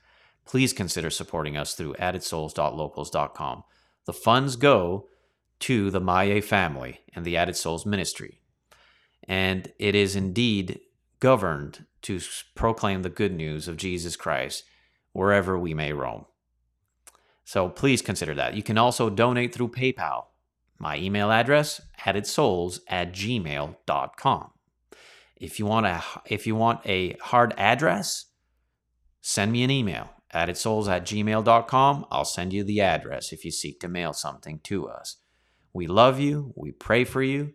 Please 0.45 0.73
consider 0.73 1.09
supporting 1.09 1.55
us 1.55 1.75
through 1.75 1.93
addedsouls.locals.com. 1.95 3.63
The 4.05 4.13
funds 4.13 4.55
go 4.55 5.07
to 5.59 5.91
the 5.91 6.01
MyA 6.01 6.41
family 6.41 7.01
and 7.13 7.25
the 7.25 7.37
Added 7.37 7.55
Souls 7.55 7.85
ministry. 7.85 8.41
And 9.27 9.71
it 9.77 9.93
is 9.93 10.15
indeed 10.15 10.79
governed 11.19 11.85
to 12.03 12.19
proclaim 12.55 13.03
the 13.03 13.09
good 13.09 13.33
news 13.33 13.67
of 13.67 13.77
Jesus 13.77 14.15
Christ 14.15 14.63
wherever 15.11 15.59
we 15.59 15.73
may 15.73 15.93
roam. 15.93 16.25
So 17.43 17.67
please 17.69 18.01
consider 18.01 18.33
that. 18.35 18.53
You 18.53 18.63
can 18.63 18.77
also 18.77 19.09
donate 19.09 19.53
through 19.53 19.69
PayPal. 19.69 20.25
My 20.79 20.97
email 20.97 21.31
address, 21.31 21.81
addedsouls 22.05 22.79
at 22.87 23.11
gmail.com. 23.11 24.51
If 25.35 25.59
you 25.59 25.65
want 25.65 25.85
a 25.85 26.03
if 26.25 26.47
you 26.47 26.55
want 26.55 26.81
a 26.85 27.15
hard 27.21 27.53
address, 27.57 28.25
send 29.21 29.51
me 29.51 29.63
an 29.63 29.71
email, 29.71 30.09
addedsouls 30.33 30.87
at 30.87 31.05
gmail.com. 31.05 32.05
I'll 32.09 32.25
send 32.25 32.53
you 32.53 32.63
the 32.63 32.81
address 32.81 33.31
if 33.33 33.45
you 33.45 33.51
seek 33.51 33.79
to 33.81 33.87
mail 33.87 34.13
something 34.13 34.59
to 34.63 34.87
us. 34.87 35.17
We 35.73 35.87
love 35.87 36.19
you. 36.19 36.53
We 36.55 36.71
pray 36.71 37.03
for 37.03 37.21
you. 37.21 37.53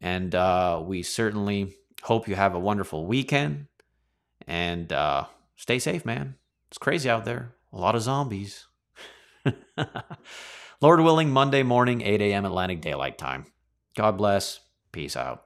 And 0.00 0.34
uh, 0.34 0.82
we 0.84 1.02
certainly 1.02 1.74
hope 2.02 2.28
you 2.28 2.34
have 2.34 2.54
a 2.54 2.60
wonderful 2.60 3.06
weekend. 3.06 3.66
And 4.46 4.92
uh, 4.92 5.26
stay 5.56 5.78
safe, 5.78 6.04
man. 6.04 6.36
It's 6.68 6.78
crazy 6.78 7.08
out 7.08 7.24
there. 7.24 7.54
A 7.72 7.78
lot 7.78 7.94
of 7.94 8.02
zombies. 8.02 8.66
Lord 10.80 11.00
willing, 11.00 11.30
Monday 11.30 11.62
morning, 11.62 12.02
8 12.02 12.20
a.m. 12.20 12.44
Atlantic 12.44 12.80
Daylight 12.82 13.16
Time. 13.16 13.46
God 13.94 14.18
bless. 14.18 14.60
Peace 14.92 15.16
out. 15.16 15.45